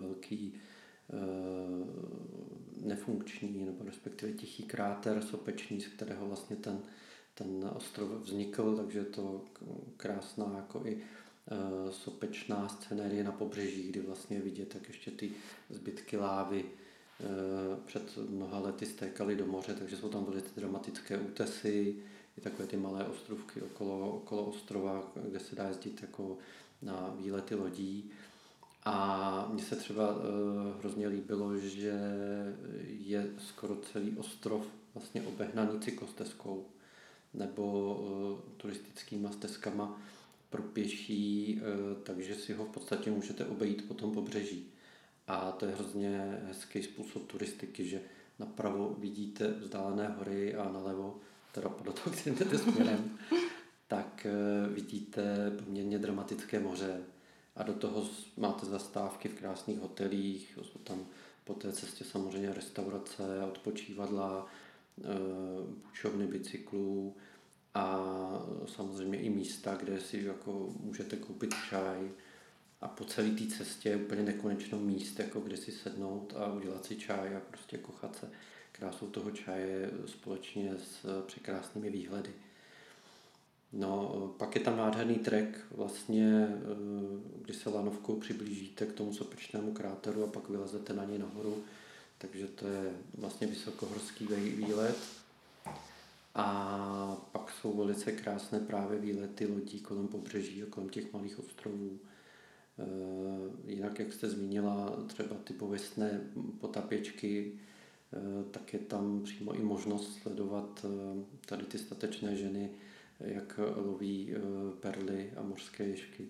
velký 0.00 0.54
nefunkční 2.82 3.64
nebo 3.64 3.84
respektive 3.84 4.32
tichý 4.32 4.62
kráter 4.62 5.22
sopečný, 5.22 5.80
z 5.80 5.86
kterého 5.86 6.26
vlastně 6.26 6.56
ten, 6.56 6.78
ten 7.34 7.70
ostrov 7.76 8.10
vznikl, 8.10 8.76
takže 8.76 8.98
je 8.98 9.04
to 9.04 9.44
krásná 9.96 10.52
jako 10.56 10.86
i 10.86 11.02
sopečná 11.90 12.68
scenérie 12.68 13.24
na 13.24 13.32
pobřeží, 13.32 13.88
kdy 13.88 14.00
vlastně 14.00 14.40
vidět 14.40 14.68
tak 14.68 14.88
ještě 14.88 15.10
ty 15.10 15.32
zbytky 15.70 16.16
lávy 16.16 16.64
Eh, 16.64 16.79
před 17.84 18.18
mnoha 18.28 18.58
lety 18.58 18.86
stékaly 18.86 19.36
do 19.36 19.46
moře, 19.46 19.74
takže 19.78 19.96
jsou 19.96 20.08
tam 20.08 20.24
velice 20.24 20.48
dramatické 20.56 21.18
útesy, 21.18 21.96
i 22.38 22.40
takové 22.40 22.68
ty 22.68 22.76
malé 22.76 23.04
ostrovky 23.04 23.62
okolo, 23.62 24.10
okolo 24.10 24.44
ostrova, 24.44 25.12
kde 25.28 25.40
se 25.40 25.56
dá 25.56 25.68
jezdit 25.68 26.02
jako 26.02 26.38
na 26.82 27.14
výlety 27.18 27.54
lodí. 27.54 28.10
A 28.84 29.48
mně 29.52 29.62
se 29.62 29.76
třeba 29.76 30.16
uh, 30.16 30.22
hrozně 30.78 31.08
líbilo, 31.08 31.56
že 31.56 32.00
je 32.84 33.30
skoro 33.38 33.76
celý 33.76 34.16
ostrov 34.16 34.66
vlastně 34.94 35.22
obehnaný 35.22 35.80
cyklostezkou 35.80 36.66
nebo 37.34 37.94
uh, 37.94 38.52
turistickýma 38.56 39.32
stezkama 39.32 40.02
pro 40.50 40.62
pěší, 40.62 41.60
uh, 41.60 42.02
takže 42.02 42.34
si 42.34 42.52
ho 42.52 42.64
v 42.64 42.68
podstatě 42.68 43.10
můžete 43.10 43.44
obejít 43.44 43.88
po 43.88 43.94
tom 43.94 44.14
pobřeží. 44.14 44.66
A 45.30 45.52
to 45.52 45.66
je 45.66 45.72
hrozně 45.72 46.40
hezký 46.46 46.82
způsob 46.82 47.26
turistiky, 47.26 47.88
že 47.88 48.00
napravo 48.38 48.96
vidíte 48.98 49.48
vzdálené 49.48 50.08
hory 50.08 50.54
a 50.54 50.72
nalevo, 50.72 51.20
teda 51.52 51.68
podle 51.68 51.92
toho, 51.92 52.16
kterým 52.16 52.38
jdete 52.38 52.58
směrem, 52.58 53.18
tak 53.88 54.26
eh, 54.26 54.68
vidíte 54.68 55.50
poměrně 55.64 55.98
dramatické 55.98 56.60
moře. 56.60 57.00
A 57.56 57.62
do 57.62 57.72
toho 57.72 58.08
máte 58.36 58.66
zastávky 58.66 59.28
v 59.28 59.34
krásných 59.34 59.78
hotelích, 59.78 60.58
jsou 60.62 60.78
tam 60.78 61.06
po 61.44 61.54
té 61.54 61.72
cestě 61.72 62.04
samozřejmě 62.04 62.54
restaurace, 62.54 63.44
odpočívadla, 63.44 64.46
eh, 64.98 65.04
půjčovny 65.82 66.26
bicyklů 66.26 67.16
a 67.74 67.98
samozřejmě 68.66 69.18
i 69.18 69.30
místa, 69.30 69.74
kde 69.74 70.00
si 70.00 70.22
jako 70.24 70.74
můžete 70.80 71.16
koupit 71.16 71.54
čaj, 71.68 72.10
a 72.80 72.88
po 72.88 73.04
celé 73.04 73.30
té 73.30 73.46
cestě 73.46 73.88
je 73.88 73.96
úplně 73.96 74.22
nekonečno 74.22 74.78
míst, 74.78 75.18
jako 75.18 75.40
kde 75.40 75.56
si 75.56 75.72
sednout 75.72 76.34
a 76.36 76.52
udělat 76.52 76.84
si 76.84 76.96
čaj 76.96 77.36
a 77.36 77.40
prostě 77.40 77.78
kochat 77.78 78.16
se 78.16 78.30
krásou 78.72 79.06
toho 79.06 79.30
čaje 79.30 79.90
společně 80.06 80.72
s 80.78 81.22
překrásnými 81.26 81.90
výhledy. 81.90 82.30
No, 83.72 84.34
pak 84.38 84.54
je 84.54 84.60
tam 84.60 84.76
nádherný 84.76 85.14
trek, 85.14 85.66
vlastně, 85.70 86.48
eh, 86.48 86.56
kdy 87.42 87.54
se 87.54 87.70
lanovkou 87.70 88.16
přiblížíte 88.16 88.86
k 88.86 88.92
tomu 88.92 89.14
sopečnému 89.14 89.72
kráteru 89.72 90.24
a 90.24 90.26
pak 90.26 90.48
vylezete 90.48 90.92
na 90.92 91.04
něj 91.04 91.18
nahoru, 91.18 91.62
takže 92.18 92.46
to 92.46 92.66
je 92.66 92.92
vlastně 93.18 93.46
vysokohorský 93.46 94.26
výlet. 94.56 94.96
A 96.34 97.16
pak 97.32 97.50
jsou 97.50 97.76
velice 97.76 98.12
krásné 98.12 98.60
právě 98.60 98.98
výlety 98.98 99.46
lodí 99.46 99.80
kolem 99.80 100.08
pobřeží 100.08 100.62
a 100.62 100.66
kolem 100.66 100.88
těch 100.88 101.12
malých 101.12 101.38
ostrovů. 101.38 101.98
Eh, 102.80 103.72
jinak, 103.72 103.98
jak 103.98 104.12
jste 104.12 104.28
zmínila, 104.28 105.04
třeba 105.06 105.36
ty 105.44 105.52
pověstné 105.52 106.20
potapěčky, 106.60 107.52
eh, 108.12 108.44
tak 108.50 108.72
je 108.72 108.78
tam 108.78 109.22
přímo 109.22 109.54
i 109.54 109.62
možnost 109.62 110.18
sledovat 110.22 110.84
eh, 110.84 111.24
tady 111.46 111.64
ty 111.64 111.78
statečné 111.78 112.36
ženy, 112.36 112.70
jak 113.20 113.60
loví 113.76 114.34
perly 114.80 115.32
a 115.36 115.42
mořské 115.42 115.84
ješky 115.84 116.28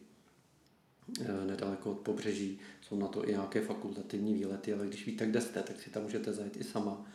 nedaleko 1.46 1.90
od 1.90 1.98
pobřeží. 1.98 2.58
Jsou 2.82 2.98
na 2.98 3.08
to 3.08 3.28
i 3.28 3.32
nějaké 3.32 3.60
fakultativní 3.60 4.34
výlety, 4.34 4.74
ale 4.74 4.86
když 4.86 5.06
víte, 5.06 5.26
kde 5.26 5.40
jste, 5.40 5.62
tak 5.62 5.80
si 5.80 5.90
tam 5.90 6.02
můžete 6.02 6.32
zajít 6.32 6.56
i 6.56 6.64
sama. 6.64 7.06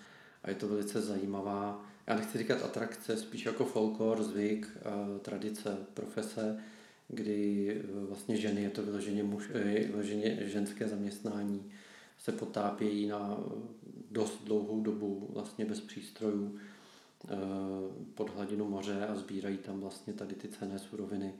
A 0.43 0.49
je 0.49 0.55
to 0.55 0.67
velice 0.67 1.01
zajímavá, 1.01 1.85
já 2.07 2.15
nechci 2.15 2.37
říkat 2.37 2.63
atrakce, 2.63 3.17
spíš 3.17 3.45
jako 3.45 3.65
folklor, 3.65 4.23
zvyk, 4.23 4.77
tradice, 5.21 5.77
profese, 5.93 6.63
kdy 7.07 7.69
eh, 7.71 8.05
vlastně 8.05 8.38
ženy, 8.38 8.62
je 8.63 8.69
to 8.69 8.83
vyloženě, 8.83 9.24
muž, 9.24 9.50
eh, 9.53 9.88
vyloženě 9.88 10.50
ženské 10.50 10.88
zaměstnání, 10.88 11.71
se 12.17 12.31
potápějí 12.31 13.07
na 13.07 13.38
eh, 13.39 13.51
dost 14.12 14.43
dlouhou 14.43 14.83
dobu 14.83 15.29
vlastně 15.33 15.65
bez 15.65 15.81
přístrojů 15.81 16.59
pod 18.15 18.35
hladinu 18.35 18.69
moře 18.69 19.07
a 19.07 19.15
sbírají 19.15 19.57
tam 19.57 19.79
vlastně 19.79 20.13
tady 20.13 20.35
ty 20.35 20.47
cené 20.47 20.79
suroviny. 20.79 21.33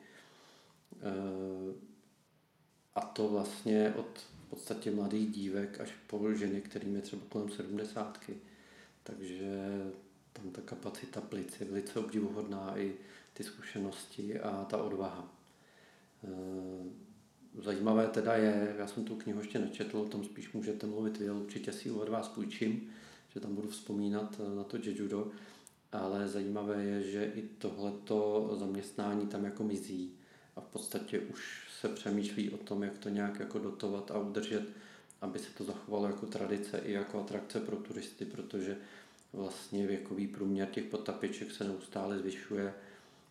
A 2.96 3.02
to 3.02 3.28
vlastně 3.28 3.94
od 3.98 4.20
v 4.46 4.50
podstatě 4.50 4.92
mladých 4.92 5.32
dívek 5.32 5.80
až 5.80 5.94
po 6.08 6.34
ženy, 6.34 6.62
kterým 6.62 6.96
je 6.96 7.02
třeba 7.02 7.22
kolem 7.30 7.50
sedmdesátky. 7.50 8.38
Takže 9.04 9.62
tam 10.34 10.52
ta 10.52 10.62
kapacita 10.62 11.22
plic 11.22 11.60
je 11.60 11.66
velice 11.66 12.00
obdivuhodná 12.00 12.80
i 12.80 12.94
ty 13.34 13.44
zkušenosti 13.44 14.40
a 14.40 14.66
ta 14.70 14.78
odvaha. 14.78 15.36
Eh, 16.26 17.62
zajímavé 17.62 18.08
teda 18.08 18.34
je, 18.34 18.76
já 18.78 18.88
jsem 18.88 19.06
tu 19.06 19.16
knihu 19.16 19.40
ještě 19.40 19.60
nečetl, 19.60 19.98
o 19.98 20.06
tom 20.06 20.24
spíš 20.24 20.54
můžete 20.54 20.88
mluvit 20.88 21.18
vy, 21.18 21.32
určitě 21.32 21.72
si 21.72 21.92
od 21.92 22.10
vás 22.10 22.28
půjčím, 22.28 22.90
že 23.34 23.40
tam 23.40 23.56
budu 23.56 23.70
vzpomínat 23.70 24.40
eh, 24.40 24.56
na 24.56 24.64
to 24.64 24.78
Jejudo, 24.78 25.32
ale 25.92 26.28
zajímavé 26.28 26.84
je, 26.84 27.04
že 27.04 27.26
i 27.36 27.42
tohleto 27.42 28.50
zaměstnání 28.60 29.28
tam 29.28 29.46
jako 29.46 29.64
mizí 29.64 30.16
a 30.56 30.62
v 30.62 30.66
podstatě 30.66 31.20
už 31.20 31.70
se 31.82 31.90
přemýšlí 31.90 32.50
o 32.50 32.58
tom, 32.58 32.84
jak 32.84 32.98
to 32.98 33.10
nějak 33.10 33.40
jako 33.40 33.60
dotovat 33.60 34.12
a 34.12 34.20
udržet, 34.20 34.64
aby 35.22 35.40
se 35.40 35.54
to 35.58 35.64
zachovalo 35.64 36.08
jako 36.08 36.26
tradice 36.26 36.78
i 36.78 36.92
jako 36.92 37.20
atrakce 37.20 37.60
pro 37.60 37.76
turisty, 37.76 38.26
protože 38.26 38.78
vlastně 39.34 39.88
věkový 39.88 40.28
průměr 40.28 40.68
těch 40.68 40.84
potapěček 40.84 41.52
se 41.52 41.64
neustále 41.64 42.20
zvyšuje 42.20 42.74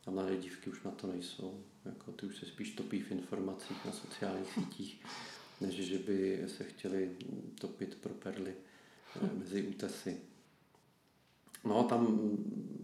a 0.06 0.10
mladé 0.10 0.36
dívky 0.36 0.70
už 0.70 0.82
na 0.82 0.90
to 0.90 1.06
nejsou. 1.06 1.60
Jako 1.84 2.12
ty 2.12 2.26
už 2.26 2.36
se 2.36 2.46
spíš 2.46 2.70
topí 2.70 3.00
v 3.00 3.10
informacích 3.10 3.84
na 3.84 3.92
sociálních 3.92 4.52
sítích, 4.52 5.00
než 5.60 5.74
že 5.74 5.98
by 5.98 6.44
se 6.46 6.64
chtěli 6.64 7.16
topit 7.60 7.94
pro 7.94 8.14
perly 8.14 8.54
eh, 9.22 9.28
mezi 9.38 9.62
útesy. 9.62 10.16
No 11.64 11.84
tam 11.84 12.30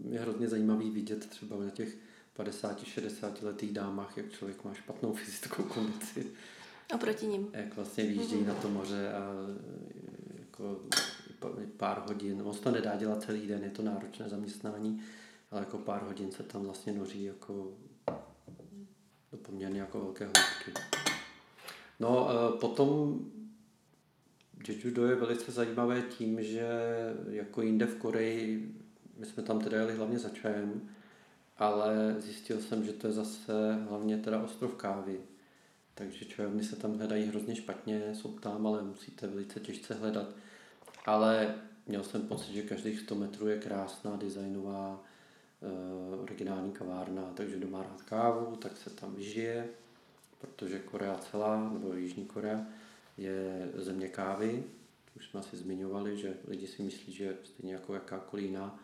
je 0.09 0.19
hrozně 0.19 0.47
zajímavý 0.47 0.89
vidět 0.89 1.29
třeba 1.29 1.57
na 1.57 1.69
těch 1.69 1.97
50-60 2.37 3.33
letých 3.41 3.71
dámách, 3.71 4.17
jak 4.17 4.31
člověk 4.31 4.63
má 4.63 4.73
špatnou 4.73 5.13
fyzickou 5.13 5.63
kondici. 5.63 6.31
A 6.93 6.97
proti 6.97 7.25
ním. 7.25 7.47
Jak 7.53 7.75
vlastně 7.75 8.03
výjíždějí 8.03 8.45
na 8.45 8.53
to 8.53 8.69
moře 8.69 9.13
a 9.13 9.33
jako 10.39 10.79
pár 11.77 12.03
hodin. 12.07 12.41
On 12.41 12.57
to 12.57 12.71
nedá 12.71 12.95
dělat 12.95 13.23
celý 13.23 13.47
den, 13.47 13.63
je 13.63 13.69
to 13.69 13.81
náročné 13.81 14.29
zaměstnání, 14.29 15.01
ale 15.51 15.61
jako 15.61 15.77
pár 15.77 16.03
hodin 16.03 16.31
se 16.31 16.43
tam 16.43 16.63
vlastně 16.63 16.93
noří 16.93 17.23
jako 17.23 17.73
poměrně 19.51 19.79
jako 19.79 19.99
velké 19.99 20.25
hloubky. 20.25 20.73
No, 21.99 22.29
potom 22.59 23.19
Jeju 24.67 25.05
je 25.05 25.15
velice 25.15 25.51
zajímavé 25.51 26.01
tím, 26.01 26.43
že 26.43 26.69
jako 27.29 27.61
jinde 27.61 27.85
v 27.85 27.95
Koreji, 27.95 28.75
my 29.17 29.25
jsme 29.25 29.43
tam 29.43 29.59
teda 29.59 29.77
jeli 29.77 29.95
hlavně 29.95 30.19
za 30.19 30.29
čajem, 30.29 30.89
ale 31.57 32.15
zjistil 32.19 32.61
jsem, 32.61 32.85
že 32.85 32.93
to 32.93 33.07
je 33.07 33.13
zase 33.13 33.73
hlavně 33.89 34.17
teda 34.17 34.43
ostrov 34.43 34.75
kávy. 34.75 35.19
takže 35.95 36.25
čajovny 36.25 36.63
se 36.63 36.75
tam 36.75 36.97
hledají 36.97 37.25
hrozně 37.25 37.55
špatně, 37.55 38.15
jsou 38.15 38.39
tam, 38.39 38.67
ale 38.67 38.83
musíte 38.83 39.27
velice 39.27 39.59
těžce 39.59 39.93
hledat. 39.93 40.27
Ale 41.05 41.55
měl 41.87 42.03
jsem 42.03 42.21
pocit, 42.21 42.53
že 42.53 42.61
každých 42.61 42.99
100 42.99 43.15
metrů 43.15 43.47
je 43.47 43.59
krásná 43.59 44.15
designová 44.15 45.03
originální 46.21 46.71
kavárna, 46.71 47.31
takže 47.33 47.57
kdo 47.57 47.67
má 47.67 47.83
rád 47.83 48.01
kávu, 48.01 48.55
tak 48.55 48.77
se 48.77 48.89
tam 48.89 49.15
vyžije, 49.15 49.67
protože 50.41 50.79
Korea 50.79 51.17
celá, 51.17 51.69
nebo 51.73 51.93
Jižní 51.93 52.25
Korea, 52.25 52.65
je 53.17 53.69
země 53.75 54.07
kávy. 54.07 54.63
Už 55.15 55.29
jsme 55.29 55.39
asi 55.39 55.57
zmiňovali, 55.57 56.17
že 56.17 56.33
lidi 56.47 56.67
si 56.67 56.83
myslí, 56.83 57.13
že 57.13 57.37
stejně 57.43 57.73
jako 57.73 57.93
jakákoliv 57.93 58.45
jiná 58.45 58.79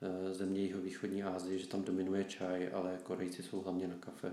uh, 0.00 0.32
země 0.32 0.66
jeho 0.66 0.80
východní 0.80 1.22
Asie, 1.22 1.58
že 1.58 1.66
tam 1.66 1.82
dominuje 1.82 2.24
čaj, 2.24 2.70
ale 2.72 2.98
Korejci 3.02 3.42
jsou 3.42 3.60
hlavně 3.60 3.88
na 3.88 3.96
kafe. 4.00 4.32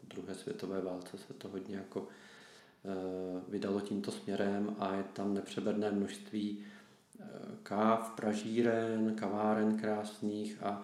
Po 0.00 0.06
druhé 0.14 0.34
světové 0.34 0.80
válce 0.80 1.18
se 1.18 1.34
to 1.34 1.48
hodně 1.48 1.76
jako 1.76 2.00
uh, 2.00 2.08
vydalo 3.48 3.80
tímto 3.80 4.10
směrem 4.10 4.76
a 4.78 4.94
je 4.94 5.04
tam 5.12 5.34
nepřeberné 5.34 5.90
množství 5.90 6.64
káv, 7.62 8.10
pražíren, 8.16 9.14
kaváren 9.14 9.78
krásných 9.78 10.62
a 10.62 10.82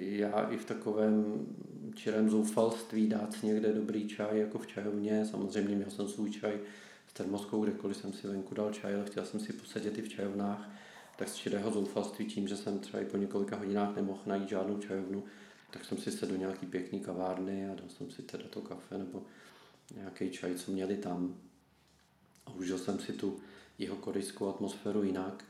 já 0.00 0.42
i 0.50 0.56
v 0.56 0.64
takovém 0.64 1.46
čirém 1.94 2.30
zoufalství 2.30 3.08
dát 3.08 3.42
někde 3.42 3.72
dobrý 3.72 4.08
čaj, 4.08 4.38
jako 4.38 4.58
v 4.58 4.66
čajovně. 4.66 5.26
Samozřejmě 5.26 5.76
měl 5.76 5.90
jsem 5.90 6.08
svůj 6.08 6.30
čaj 6.30 6.60
s 7.08 7.12
termoskou, 7.12 7.64
kdekoliv 7.64 7.96
jsem 7.96 8.12
si 8.12 8.28
venku 8.28 8.54
dal 8.54 8.72
čaj, 8.72 8.94
ale 8.94 9.04
chtěl 9.04 9.24
jsem 9.24 9.40
si 9.40 9.52
posadit 9.52 9.98
i 9.98 10.02
v 10.02 10.08
čajovnách. 10.08 10.70
Tak 11.18 11.28
z 11.28 11.34
čirého 11.34 11.70
zoufalství 11.70 12.26
tím, 12.26 12.48
že 12.48 12.56
jsem 12.56 12.78
třeba 12.78 13.02
i 13.02 13.06
po 13.06 13.16
několika 13.16 13.56
hodinách 13.56 13.96
nemohl 13.96 14.20
najít 14.26 14.48
žádnou 14.48 14.78
čajovnu, 14.78 15.24
tak 15.70 15.84
jsem 15.84 15.98
si 15.98 16.10
se 16.10 16.26
do 16.26 16.36
nějaký 16.36 16.66
pěkný 16.66 17.00
kavárny 17.00 17.70
a 17.70 17.74
dal 17.74 17.88
jsem 17.88 18.10
si 18.10 18.22
teda 18.22 18.44
to 18.50 18.60
kafe 18.60 18.98
nebo 18.98 19.22
nějaký 19.94 20.30
čaj, 20.30 20.54
co 20.54 20.72
měli 20.72 20.96
tam. 20.96 21.34
A 22.46 22.52
užil 22.52 22.78
jsem 22.78 22.98
si 22.98 23.12
tu 23.12 23.38
jeho 23.78 23.96
korejskou 23.96 24.48
atmosféru 24.48 25.02
jinak. 25.02 25.44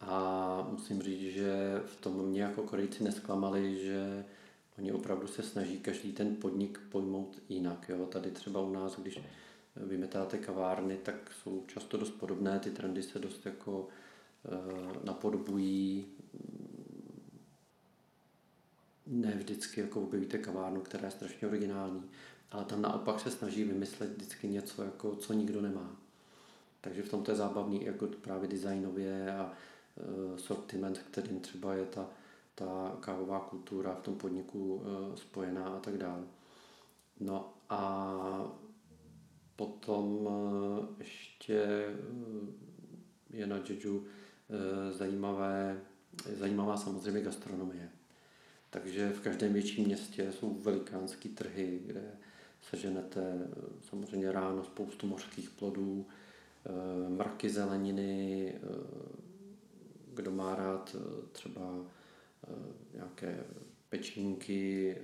A 0.00 0.68
musím 0.70 1.02
říct, 1.02 1.34
že 1.34 1.80
v 1.86 1.96
tom 1.96 2.26
mě 2.26 2.42
jako 2.42 2.62
Korejci 2.62 3.04
nesklamali, 3.04 3.78
že 3.82 4.24
oni 4.78 4.92
opravdu 4.92 5.26
se 5.26 5.42
snaží 5.42 5.78
každý 5.78 6.12
ten 6.12 6.36
podnik 6.36 6.80
pojmout 6.90 7.42
jinak. 7.48 7.88
Jo. 7.88 8.06
Tady 8.06 8.30
třeba 8.30 8.60
u 8.60 8.72
nás, 8.72 9.00
když 9.00 9.20
vymetáte 9.76 10.38
kavárny, 10.38 10.96
tak 10.96 11.32
jsou 11.42 11.64
často 11.66 11.96
dost 11.96 12.10
podobné, 12.10 12.58
ty 12.58 12.70
trendy 12.70 13.02
se 13.02 13.18
dost 13.18 13.46
jako 13.46 13.88
e, 14.44 15.06
napodobují. 15.06 16.06
Ne 19.06 19.34
vždycky 19.34 19.80
jako 19.80 20.00
objevíte 20.00 20.38
kavárnu, 20.38 20.80
která 20.80 21.04
je 21.04 21.10
strašně 21.10 21.48
originální, 21.48 22.02
ale 22.50 22.64
tam 22.64 22.82
naopak 22.82 23.20
se 23.20 23.30
snaží 23.30 23.64
vymyslet 23.64 24.10
vždycky 24.10 24.48
něco, 24.48 24.82
jako, 24.82 25.16
co 25.16 25.32
nikdo 25.32 25.60
nemá. 25.60 25.96
Takže 26.80 27.02
v 27.02 27.08
tom 27.08 27.22
to 27.22 27.30
je 27.30 27.36
zábavný 27.36 27.84
jako 27.84 28.06
právě 28.06 28.48
designově 28.48 29.32
a 29.32 29.52
sortiment, 30.36 30.98
kterým 30.98 31.40
třeba 31.40 31.74
je 31.74 31.84
ta, 31.84 32.10
ta 32.54 32.96
kávová 33.00 33.40
kultura 33.40 33.94
v 33.94 34.02
tom 34.02 34.14
podniku 34.14 34.82
e, 34.82 35.16
spojená 35.16 35.64
a 35.64 35.80
tak 35.80 35.98
dále. 35.98 36.22
No 37.20 37.52
a 37.68 38.52
potom 39.56 40.28
e, 40.28 41.02
ještě 41.02 41.86
je 43.30 43.46
na 43.46 43.56
Jeju 43.68 44.06
zajímavé, 44.90 45.80
zajímavá 46.38 46.76
samozřejmě 46.76 47.20
gastronomie. 47.20 47.90
Takže 48.70 49.10
v 49.10 49.20
každém 49.20 49.52
větším 49.52 49.84
městě 49.84 50.32
jsou 50.32 50.54
velikánské 50.54 51.28
trhy, 51.28 51.80
kde 51.86 52.02
seženete 52.70 53.48
samozřejmě 53.90 54.32
ráno 54.32 54.64
spoustu 54.64 55.06
mořských 55.06 55.50
plodů, 55.50 56.06
Eh, 56.64 57.08
mraky 57.08 57.50
zeleniny, 57.50 58.52
eh, 58.54 59.29
kdo 60.20 60.30
má 60.30 60.54
rád 60.54 60.96
eh, 60.98 61.26
třeba 61.32 61.86
nějaké 62.94 63.44
pečínky, 63.88 64.96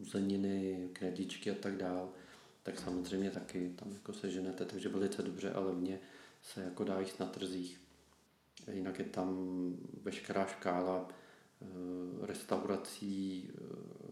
uzeniny, 0.00 0.88
knedlíčky 0.92 1.50
a 1.50 1.54
tak 1.54 1.76
dál, 1.76 2.08
tak 2.62 2.78
samozřejmě 2.78 3.30
taky 3.30 3.72
tam 3.76 3.92
jako 3.92 4.12
seženete, 4.12 4.64
takže 4.64 4.88
velice 4.88 5.22
dobře, 5.22 5.52
ale 5.52 5.72
mě 5.72 6.00
se 6.42 6.62
jako 6.62 6.84
dá 6.84 7.00
jíst 7.00 7.20
na 7.20 7.26
trzích. 7.26 7.80
Jinak 8.72 8.98
je 8.98 9.04
tam 9.04 9.56
veškerá 10.02 10.46
škála 10.46 11.08
restaurací 12.22 13.50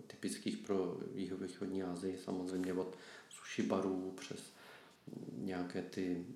typických 0.06 0.56
pro 0.56 0.96
jihovýchodní 1.14 1.82
Asii, 1.82 2.18
samozřejmě 2.24 2.72
od 2.72 2.98
sushi 3.30 3.62
barů 3.62 4.12
přes 4.16 4.52
nějaké 5.32 5.82
ty 5.82 6.26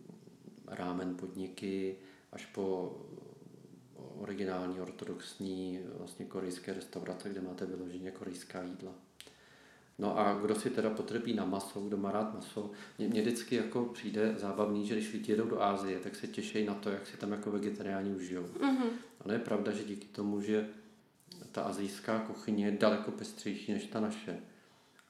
rámen 0.66 1.16
podniky 1.16 1.96
až 2.32 2.46
po 2.46 2.96
originální 4.20 4.80
ortodoxní 4.80 5.80
vlastně 5.98 6.26
korejské 6.26 6.72
restaurace, 6.72 7.28
kde 7.28 7.40
máte 7.40 7.66
vyloženě 7.66 8.10
korejská 8.10 8.62
jídla. 8.62 8.92
No 9.98 10.18
a 10.18 10.34
kdo 10.34 10.54
si 10.54 10.70
teda 10.70 10.90
potřebí 10.90 11.34
na 11.34 11.44
maso, 11.44 11.80
kdo 11.80 11.96
má 11.96 12.12
rád 12.12 12.34
maso, 12.34 12.70
mě, 12.98 13.08
mě 13.08 13.20
vždycky 13.20 13.56
jako 13.56 13.84
přijde 13.84 14.34
zábavný, 14.38 14.86
že 14.86 14.94
když 14.94 15.12
lidi 15.12 15.32
jedou 15.32 15.46
do 15.46 15.62
Ázie, 15.62 15.98
tak 15.98 16.16
se 16.16 16.26
těší 16.26 16.66
na 16.66 16.74
to, 16.74 16.90
jak 16.90 17.06
si 17.06 17.16
tam 17.16 17.32
jako 17.32 17.50
vegetariáni 17.50 18.14
užijou. 18.14 18.42
Mm-hmm. 18.42 18.88
A 19.20 19.32
je 19.32 19.38
pravda, 19.38 19.72
že 19.72 19.84
díky 19.84 20.06
tomu, 20.06 20.40
že 20.40 20.68
ta 21.52 21.62
azijská 21.62 22.18
kuchyně 22.18 22.66
je 22.66 22.72
daleko 22.72 23.10
pestřejší 23.10 23.72
než 23.72 23.86
ta 23.86 24.00
naše. 24.00 24.40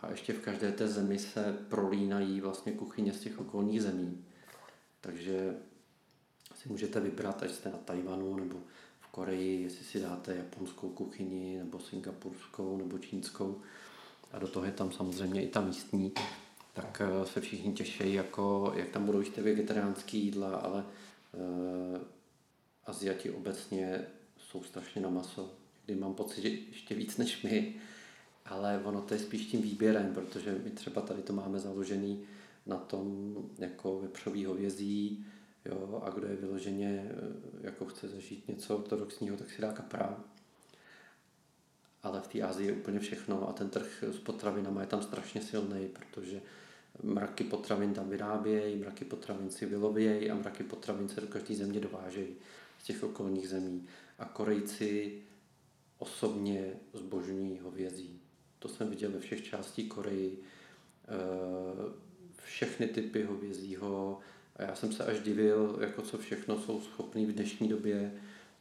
A 0.00 0.10
ještě 0.10 0.32
v 0.32 0.40
každé 0.40 0.72
té 0.72 0.88
zemi 0.88 1.18
se 1.18 1.56
prolínají 1.68 2.40
vlastně 2.40 2.72
kuchyně 2.72 3.12
z 3.12 3.20
těch 3.20 3.40
okolních 3.40 3.82
zemí. 3.82 4.24
Takže 5.00 5.56
si 6.54 6.68
můžete 6.68 7.00
vybrat, 7.00 7.42
ať 7.42 7.50
jste 7.50 7.70
na 7.70 7.78
Tajvanu 7.78 8.36
nebo 8.36 8.60
Koreji, 9.18 9.62
jestli 9.62 9.84
si 9.84 10.00
dáte 10.00 10.36
japonskou 10.36 10.88
kuchyni, 10.88 11.58
nebo 11.58 11.80
singapurskou, 11.80 12.76
nebo 12.76 12.98
čínskou. 12.98 13.60
A 14.32 14.38
do 14.38 14.48
toho 14.48 14.66
je 14.66 14.72
tam 14.72 14.92
samozřejmě 14.92 15.42
i 15.42 15.48
ta 15.48 15.60
místní. 15.60 16.12
Tak 16.72 17.02
eh, 17.04 17.26
se 17.26 17.40
všichni 17.40 17.72
těší, 17.72 18.12
jako, 18.12 18.72
jak 18.76 18.88
tam 18.88 19.06
budou 19.06 19.22
ty 19.22 19.40
vegetariánské 19.40 20.16
jídla, 20.16 20.56
ale 20.56 20.84
uh, 21.32 21.98
Aziati 22.86 23.30
obecně 23.30 24.06
jsou 24.38 24.62
strašně 24.62 25.02
na 25.02 25.10
maso. 25.10 25.50
Kdy 25.86 25.94
mám 25.94 26.14
pocit, 26.14 26.42
že 26.42 26.48
ještě 26.48 26.94
víc 26.94 27.16
než 27.16 27.42
my, 27.42 27.74
ale 28.46 28.82
ono 28.84 29.02
to 29.02 29.14
je 29.14 29.20
spíš 29.20 29.46
tím 29.46 29.62
výběrem, 29.62 30.14
protože 30.14 30.60
my 30.64 30.70
třeba 30.70 31.02
tady 31.02 31.22
to 31.22 31.32
máme 31.32 31.58
založený 31.58 32.22
na 32.66 32.76
tom 32.76 33.34
jako 33.58 34.00
vepřový 34.00 34.44
hovězí, 34.44 35.26
jo, 35.68 36.02
a 36.04 36.10
kdo 36.10 36.26
je 36.26 36.36
vyloženě, 36.36 37.10
eh, 37.10 37.16
jako 37.60 37.84
chce 37.84 38.08
zažít 38.08 38.48
něco 38.48 38.76
ortodoxního, 38.76 39.36
tak 39.36 39.50
si 39.50 39.62
dá 39.62 39.72
kapra. 39.72 40.24
Ale 42.02 42.20
v 42.20 42.28
té 42.28 42.42
Asii 42.42 42.66
je 42.66 42.72
úplně 42.72 43.00
všechno 43.00 43.48
a 43.48 43.52
ten 43.52 43.70
trh 43.70 44.04
s 44.10 44.18
potravinama 44.18 44.80
je 44.80 44.86
tam 44.86 45.02
strašně 45.02 45.42
silný, 45.42 45.88
protože 45.88 46.40
mraky 47.02 47.44
potravin 47.44 47.94
tam 47.94 48.08
vyrábějí, 48.08 48.76
mraky 48.76 49.04
potravin 49.04 49.50
si 49.50 49.66
vylovějí 49.66 50.30
a 50.30 50.34
mraky 50.34 50.64
potravin 50.64 51.08
se 51.08 51.20
do 51.20 51.26
každé 51.26 51.54
země 51.54 51.80
dovážejí 51.80 52.36
z 52.78 52.84
těch 52.84 53.02
okolních 53.02 53.48
zemí. 53.48 53.86
A 54.18 54.24
Korejci 54.24 55.22
osobně 55.98 56.72
zbožňují 56.92 57.58
hovězí. 57.58 58.20
To 58.58 58.68
jsem 58.68 58.90
viděl 58.90 59.10
ve 59.10 59.20
všech 59.20 59.44
částí 59.44 59.88
Koreji. 59.88 60.42
Eh, 61.08 62.08
všechny 62.44 62.86
typy 62.86 63.22
hovězího 63.22 64.20
a 64.58 64.62
já 64.62 64.74
jsem 64.74 64.92
se 64.92 65.04
až 65.04 65.20
divil, 65.20 65.78
jako 65.80 66.02
co 66.02 66.18
všechno 66.18 66.60
jsou 66.60 66.80
schopní 66.80 67.26
v 67.26 67.32
dnešní 67.32 67.68
době 67.68 68.12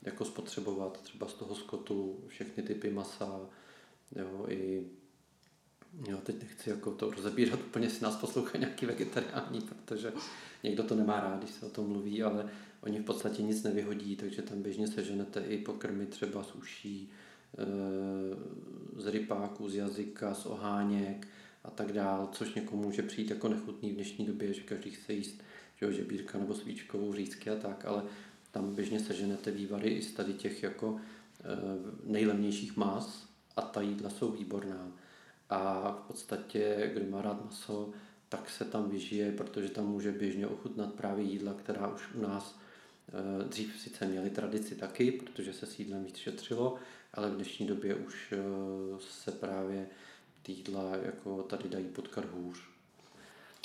jako 0.02 0.26
spotřebovat, 0.26 1.02
třeba 1.02 1.28
z 1.28 1.34
toho 1.34 1.56
skotu, 1.56 2.24
všechny 2.28 2.64
typy 2.64 2.90
masa, 2.90 3.40
jo, 4.16 4.46
i 4.50 4.86
Jo, 6.10 6.18
teď 6.24 6.40
nechci 6.40 6.70
jako 6.70 6.92
to 6.92 7.12
rozebírat, 7.12 7.60
úplně 7.60 7.90
si 7.90 8.04
nás 8.04 8.16
poslouchá 8.16 8.58
nějaký 8.58 8.86
vegetariální, 8.86 9.62
protože 9.62 10.14
někdo 10.64 10.84
to 10.84 10.96
nemá 10.96 11.20
rád, 11.20 11.40
když 11.40 11.52
se 11.52 11.66
o 11.66 11.70
tom 11.70 11.88
mluví, 11.88 12.24
ale 12.24 12.50
oni 12.82 13.00
v 13.00 13.04
podstatě 13.04 13.44
nic 13.44 13.64
nevyhodí, 13.64 14.16
takže 14.16 14.42
tam 14.42 14.62
běžně 14.62 14.88
seženete 14.88 15.44
i 15.46 15.58
pokrmy 15.58 16.06
třeba 16.06 16.44
z 16.44 16.56
uší, 16.56 17.12
eh, 17.58 17.66
z 19.02 19.08
rypáků, 19.08 19.70
z 19.70 19.76
jazyka, 19.76 20.34
z 20.34 20.46
oháněk, 20.46 21.28
a 21.64 21.72
tak 21.72 21.92
dál, 21.92 22.30
což 22.32 22.54
někomu 22.54 22.84
může 22.84 23.02
přijít 23.02 23.30
jako 23.30 23.48
nechutný 23.48 23.92
v 23.92 23.96
dnešní 23.96 24.26
době, 24.26 24.54
že 24.54 24.62
každý 24.62 24.90
chce 24.92 25.14
jíst 25.14 25.44
že 25.82 25.94
žebírka 25.94 26.38
nebo 26.38 26.54
svíčkovou 26.54 27.14
řízky 27.14 27.50
a 27.50 27.56
tak, 27.56 27.86
ale 27.86 28.04
tam 28.52 28.76
běžně 28.76 29.00
seženete 29.00 29.52
vývary 29.52 29.90
i 29.90 30.02
z 30.02 30.14
tady 30.14 30.34
těch 30.34 30.64
jako 30.64 30.98
e, 30.98 31.44
nejlevnějších 32.04 32.78
mas 32.78 33.28
a 33.56 33.62
ta 33.62 33.82
jídla 33.82 34.10
jsou 34.10 34.32
výborná. 34.32 34.92
A 35.50 35.92
v 35.92 36.08
podstatě, 36.08 36.92
kdo 36.94 37.06
má 37.12 37.22
rád 37.22 37.46
maso, 37.46 37.90
tak 38.30 38.50
se 38.50 38.66
tam 38.66 38.90
vyžije, 38.90 39.32
protože 39.32 39.70
tam 39.70 39.88
může 39.88 40.12
běžně 40.12 40.48
ochutnat 40.48 40.94
právě 40.94 41.26
jídla, 41.26 41.54
která 41.54 41.88
už 41.88 42.16
u 42.16 42.22
nás 42.22 42.60
e, 43.10 43.44
dřív 43.44 43.80
sice 43.80 44.06
měly 44.06 44.30
tradici 44.30 44.76
taky, 44.76 45.12
protože 45.12 45.54
se 45.54 45.66
s 45.66 45.80
jídlem 45.80 46.04
víc 46.06 46.18
šetřilo, 46.18 46.76
ale 47.14 47.30
v 47.30 47.36
dnešní 47.36 47.68
době 47.68 47.96
už 47.96 48.34
e, 48.34 48.38
se 49.00 49.32
právě 49.32 49.88
ty 50.42 50.52
jídla 50.52 50.96
jako 50.96 51.44
tady 51.44 51.70
dají 51.70 51.86
potkat 51.86 52.26
hůř. 52.26 52.67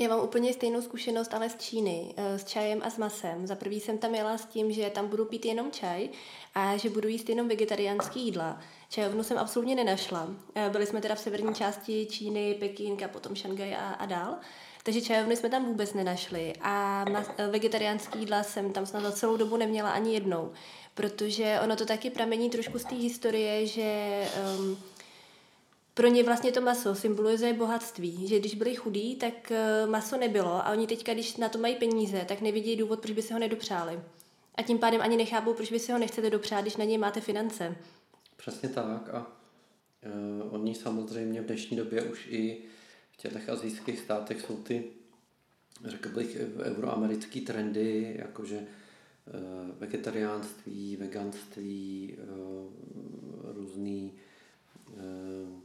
Já 0.00 0.09
mám 0.09 0.20
úplně 0.20 0.52
stejnou 0.52 0.83
zkušenost, 0.83 1.35
ale 1.35 1.50
z 1.50 1.57
Číny, 1.57 2.14
eh, 2.16 2.38
s 2.38 2.44
čajem 2.44 2.81
a 2.85 2.90
s 2.90 2.98
masem. 2.98 3.46
Za 3.46 3.55
prvý 3.55 3.81
jsem 3.81 3.98
tam 3.98 4.14
jela 4.14 4.38
s 4.38 4.44
tím, 4.46 4.72
že 4.72 4.90
tam 4.90 5.09
budu 5.09 5.24
pít 5.24 5.44
jenom 5.44 5.70
čaj 5.70 6.09
a 6.55 6.76
že 6.76 6.90
budu 6.90 7.09
jíst 7.09 7.28
jenom 7.28 7.48
vegetariánský 7.48 8.20
jídla. 8.24 8.61
Čajovnu 8.88 9.22
jsem 9.22 9.38
absolutně 9.38 9.74
nenašla. 9.74 10.28
Eh, 10.55 10.70
byli 10.70 10.87
jsme 10.87 11.00
teda 11.00 11.14
v 11.14 11.20
severní 11.20 11.55
části 11.55 12.07
Číny, 12.07 12.55
Peking 12.55 13.02
a 13.02 13.09
potom 13.09 13.35
Šangaj 13.35 13.74
a, 13.74 13.92
a 13.92 14.07
dál. 14.07 14.37
Takže 14.85 15.00
čajovny 15.00 15.37
jsme 15.37 15.48
tam 15.48 15.64
vůbec 15.64 15.94
nenašli 15.94 16.52
a 16.61 17.05
mas- 17.05 17.50
vegetariánský 17.50 18.18
jídla 18.18 18.42
jsem 18.42 18.72
tam 18.72 18.87
snad 18.87 19.02
za 19.02 19.12
celou 19.12 19.37
dobu 19.37 19.57
neměla 19.57 19.90
ani 19.90 20.14
jednou, 20.14 20.52
protože 20.94 21.61
ono 21.64 21.76
to 21.76 21.87
taky 21.87 22.11
pramení 22.11 22.50
trošku 22.50 22.78
z 22.78 22.85
té 22.85 22.94
historie, 22.94 23.66
že 23.66 24.22
um, 24.59 24.78
pro 25.94 26.07
ně 26.07 26.24
vlastně 26.24 26.52
to 26.52 26.61
maso 26.61 26.94
symbolizuje 26.94 27.52
bohatství, 27.52 28.28
že 28.28 28.38
když 28.38 28.55
byli 28.55 28.74
chudí, 28.74 29.16
tak 29.16 29.52
maso 29.87 30.16
nebylo 30.16 30.52
a 30.52 30.70
oni 30.70 30.87
teďka, 30.87 31.14
když 31.14 31.37
na 31.37 31.48
to 31.48 31.59
mají 31.59 31.74
peníze, 31.74 32.24
tak 32.28 32.40
nevidí 32.40 32.76
důvod, 32.76 33.00
proč 33.00 33.11
by 33.11 33.22
si 33.22 33.33
ho 33.33 33.38
nedopřáli. 33.38 34.00
A 34.55 34.62
tím 34.62 34.78
pádem 34.78 35.00
ani 35.00 35.16
nechápou, 35.16 35.55
proč 35.55 35.72
by 35.72 35.78
si 35.78 35.92
ho 35.92 35.98
nechcete 35.98 36.31
dopřát, 36.31 36.61
když 36.61 36.76
na 36.76 36.85
něj 36.85 36.98
máte 36.98 37.20
finance. 37.20 37.76
Přesně 38.37 38.68
tak 38.68 39.09
a 39.09 39.26
uh, 40.46 40.55
oni 40.55 40.74
samozřejmě 40.74 41.40
v 41.40 41.46
dnešní 41.46 41.76
době 41.76 42.02
už 42.02 42.26
i 42.31 42.62
v 43.12 43.16
těch 43.16 43.48
azijských 43.48 43.98
státech 43.98 44.40
jsou 44.40 44.57
ty, 44.57 44.85
řekl 45.85 46.09
bych, 46.09 46.37
euroamerické 46.62 47.40
trendy, 47.40 48.16
jakože 48.18 48.57
uh, 48.59 48.64
vegetariánství, 49.78 50.96
veganství, 50.96 52.16
uh, 52.18 53.55
různý 53.55 54.12
uh, 54.88 55.62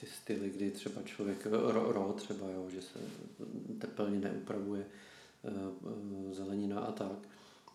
ty 0.00 0.06
styly, 0.06 0.50
kdy 0.50 0.70
třeba 0.70 1.02
člověk, 1.02 1.46
ro, 1.46 1.92
ro 1.92 2.12
třeba, 2.16 2.50
jo, 2.50 2.70
že 2.70 2.82
se 2.82 2.98
tepelně 3.78 4.18
neupravuje 4.18 4.86
uh, 5.42 6.32
zelenina 6.32 6.80
a 6.80 6.92
tak, 6.92 7.28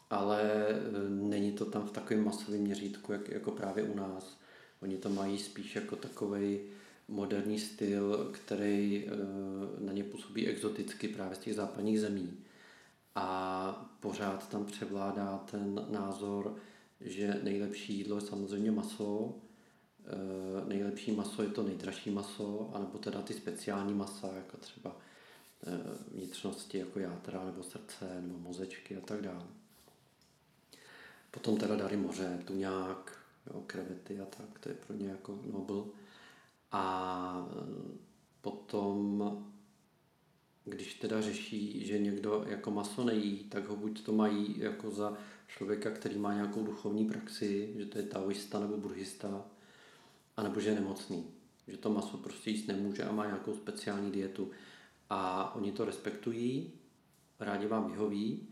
ale 0.10 0.68
není 1.10 1.52
to 1.52 1.66
tam 1.66 1.88
v 1.88 1.92
takovém 1.92 2.26
masovém 2.26 2.62
měřítku, 2.62 3.12
jak, 3.12 3.30
jako 3.30 3.52
právě 3.52 3.84
u 3.84 3.96
nás. 3.96 4.38
Oni 4.82 4.98
to 4.98 5.10
mají 5.10 5.40
spíš 5.40 5.76
jako 5.76 5.96
takový 5.96 6.60
moderní 7.08 7.60
styl, 7.60 8.30
který 8.34 9.10
na 9.80 9.94
ně 9.94 10.04
působí 10.04 10.48
exoticky 10.48 11.08
právě 11.08 11.36
z 11.36 11.40
těch 11.40 11.56
západních 11.56 12.02
zemí. 12.02 12.38
A 13.16 13.98
pořád 14.00 14.50
tam 14.50 14.66
převládá 14.66 15.38
ten 15.52 15.86
názor, 15.90 16.56
že 17.02 17.40
nejlepší 17.44 17.98
jídlo 17.98 18.16
je 18.16 18.22
samozřejmě 18.22 18.72
maso, 18.72 19.36
Eh, 19.36 19.43
nejlepší 20.68 21.12
maso 21.12 21.44
je 21.44 21.50
to 21.50 21.64
nejdražší 21.64 22.10
maso, 22.10 22.72
anebo 22.74 22.98
teda 22.98 23.22
ty 23.22 23.34
speciální 23.34 23.94
masa, 23.94 24.28
jako 24.36 24.58
třeba 24.58 24.98
eh, 25.68 25.80
vnitřnosti 26.12 26.78
jako 26.78 27.00
játra 27.00 27.46
nebo 27.46 27.64
srdce 27.64 28.22
nebo 28.22 28.40
mozečky 28.40 28.98
a 28.98 29.02
tak 29.02 29.22
dále. 29.22 29.46
Potom 31.32 31.58
teda 31.58 31.76
dary 31.76 31.98
moře, 31.98 32.44
tuňák, 32.46 33.20
jo, 33.54 33.64
krevety 33.68 34.20
a 34.20 34.26
tak, 34.26 34.60
to 34.60 34.70
je 34.70 34.76
pro 34.76 34.96
ně 34.96 35.10
jako 35.10 35.40
nobl. 35.52 35.88
A 36.72 37.48
eh, 37.52 37.98
potom, 38.42 39.54
když 40.66 40.94
teda 40.94 41.22
řeší, 41.22 41.86
že 41.86 42.00
někdo 42.00 42.46
jako 42.48 42.72
maso 42.72 43.04
nejí, 43.04 43.44
tak 43.44 43.68
ho 43.68 43.76
buď 43.76 44.04
to 44.04 44.12
mají 44.12 44.60
jako 44.60 44.92
za 44.92 45.18
člověka, 45.48 45.92
který 45.92 46.18
má 46.18 46.34
nějakou 46.34 46.64
duchovní 46.64 47.06
praxi, 47.06 47.74
že 47.78 47.86
to 47.86 47.98
je 47.98 48.04
taoista 48.04 48.60
nebo 48.60 48.78
buddhista, 48.78 49.46
anebo 50.38 50.60
že 50.60 50.70
je 50.70 50.76
nemocný, 50.76 51.26
že 51.68 51.78
to 51.78 51.90
maso 51.90 52.18
prostě 52.18 52.50
jíst 52.50 52.68
nemůže 52.68 53.04
a 53.04 53.12
má 53.12 53.26
nějakou 53.26 53.54
speciální 53.54 54.12
dietu. 54.12 54.52
A 55.10 55.52
oni 55.56 55.72
to 55.72 55.86
respektují, 55.86 56.72
rádi 57.40 57.68
vám 57.68 57.92
vyhoví, 57.92 58.48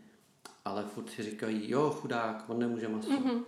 ale 0.66 0.84
furt 0.84 1.10
si 1.10 1.24
říkají, 1.24 1.72
jo, 1.72 1.90
chudák, 1.90 2.50
on 2.50 2.60
nemůže 2.60 2.88
maso. 2.88 3.10
Mm-hmm. 3.10 3.44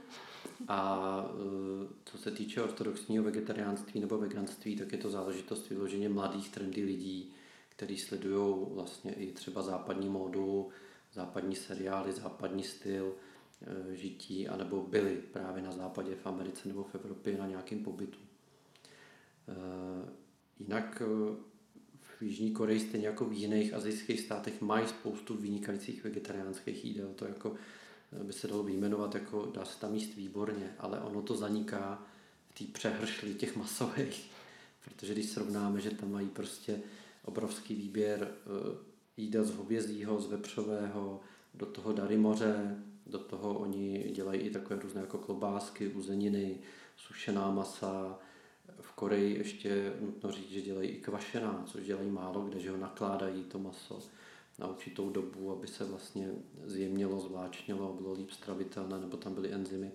A 0.68 1.26
e, 1.26 1.88
co 2.06 2.18
se 2.18 2.32
týče 2.32 2.62
ortodoxního 2.62 3.24
vegetariánství 3.24 4.00
nebo 4.00 4.18
veganství, 4.18 4.76
tak 4.76 4.92
je 4.92 4.98
to 4.98 5.10
záležitost 5.10 5.70
vyloženě 5.70 6.10
mladých 6.10 6.50
trendy 6.50 6.84
lidí, 6.84 7.34
kteří 7.70 7.98
sledují 7.98 8.66
vlastně 8.74 9.14
i 9.14 9.32
třeba 9.32 9.62
západní 9.62 10.10
módu, 10.10 10.70
západní 11.14 11.56
seriály, 11.56 12.14
západní 12.14 12.64
styl, 12.64 13.14
Eh, 13.68 13.96
žití, 13.96 14.48
anebo 14.48 14.82
byli 14.82 15.16
právě 15.16 15.64
na 15.64 15.72
západě 15.72 16.16
v 16.16 16.28
Americe 16.28 16.68
nebo 16.68 16.84
v 16.84 16.96
Evropě 16.96 17.38
na 17.38 17.48
nějakém 17.48 17.84
pobytu. 17.84 18.20
Eh, 19.48 20.10
jinak 20.60 21.02
eh, 21.02 21.36
v 22.02 22.22
Jižní 22.22 22.52
Koreji, 22.52 22.80
stejně 22.80 23.08
jako 23.08 23.26
v 23.26 23.34
jiných 23.34 23.74
azijských 23.74 24.20
státech, 24.20 24.62
mají 24.62 24.88
spoustu 24.88 25.38
vynikajících 25.38 26.04
vegetariánských 26.04 26.86
jídel. 26.86 27.10
To 27.16 27.26
jako 27.26 27.54
by 28.24 28.34
se 28.34 28.48
dalo 28.48 28.64
vyjmenovat, 28.64 29.16
jako 29.16 29.52
dá 29.54 29.66
se 29.66 29.80
tam 29.80 29.96
jíst 29.96 30.16
výborně, 30.16 30.76
ale 30.80 31.00
ono 31.00 31.22
to 31.22 31.36
zaniká 31.36 32.06
v 32.50 32.60
té 32.60 32.72
přehršli 32.74 33.34
těch 33.34 33.56
masových. 33.56 34.32
Protože 34.84 35.14
když 35.14 35.30
srovnáme, 35.30 35.82
že 35.82 35.92
tam 35.92 36.12
mají 36.12 36.30
prostě 36.30 36.80
obrovský 37.26 37.76
výběr 37.76 38.32
jídel 39.18 39.46
z 39.46 39.56
hovězího, 39.56 40.22
z 40.22 40.28
vepřového, 40.28 41.22
do 41.54 41.66
toho 41.66 41.94
dary 41.94 42.18
moře, 42.18 42.84
do 43.08 43.20
toho 43.20 43.60
oni 43.60 44.12
dělají 44.16 44.40
i 44.42 44.50
takové 44.50 44.80
různé 44.82 45.02
jako 45.02 45.18
klobásky, 45.18 45.88
uzeniny, 45.88 46.60
sušená 46.98 47.52
masa. 47.52 48.20
V 48.82 48.92
Koreji 48.92 49.38
ještě 49.38 49.94
nutno 50.02 50.32
říct, 50.32 50.52
že 50.52 50.62
dělají 50.62 50.90
i 50.90 51.02
kvašená, 51.02 51.64
což 51.66 51.86
dělají 51.86 52.10
málo 52.10 52.42
kde, 52.42 52.60
že 52.60 52.72
ho 52.72 52.78
nakládají 52.78 53.44
to 53.44 53.60
maso 53.60 54.00
na 54.60 54.68
určitou 54.68 55.10
dobu, 55.10 55.52
aby 55.52 55.68
se 55.68 55.86
vlastně 55.86 56.30
zjemnilo, 56.66 57.20
zvláčnilo, 57.20 57.94
bylo 57.94 58.14
líp 58.14 58.32
stravitelné, 58.32 59.00
nebo 59.00 59.18
tam 59.18 59.34
byly 59.34 59.54
enzymy. 59.54 59.92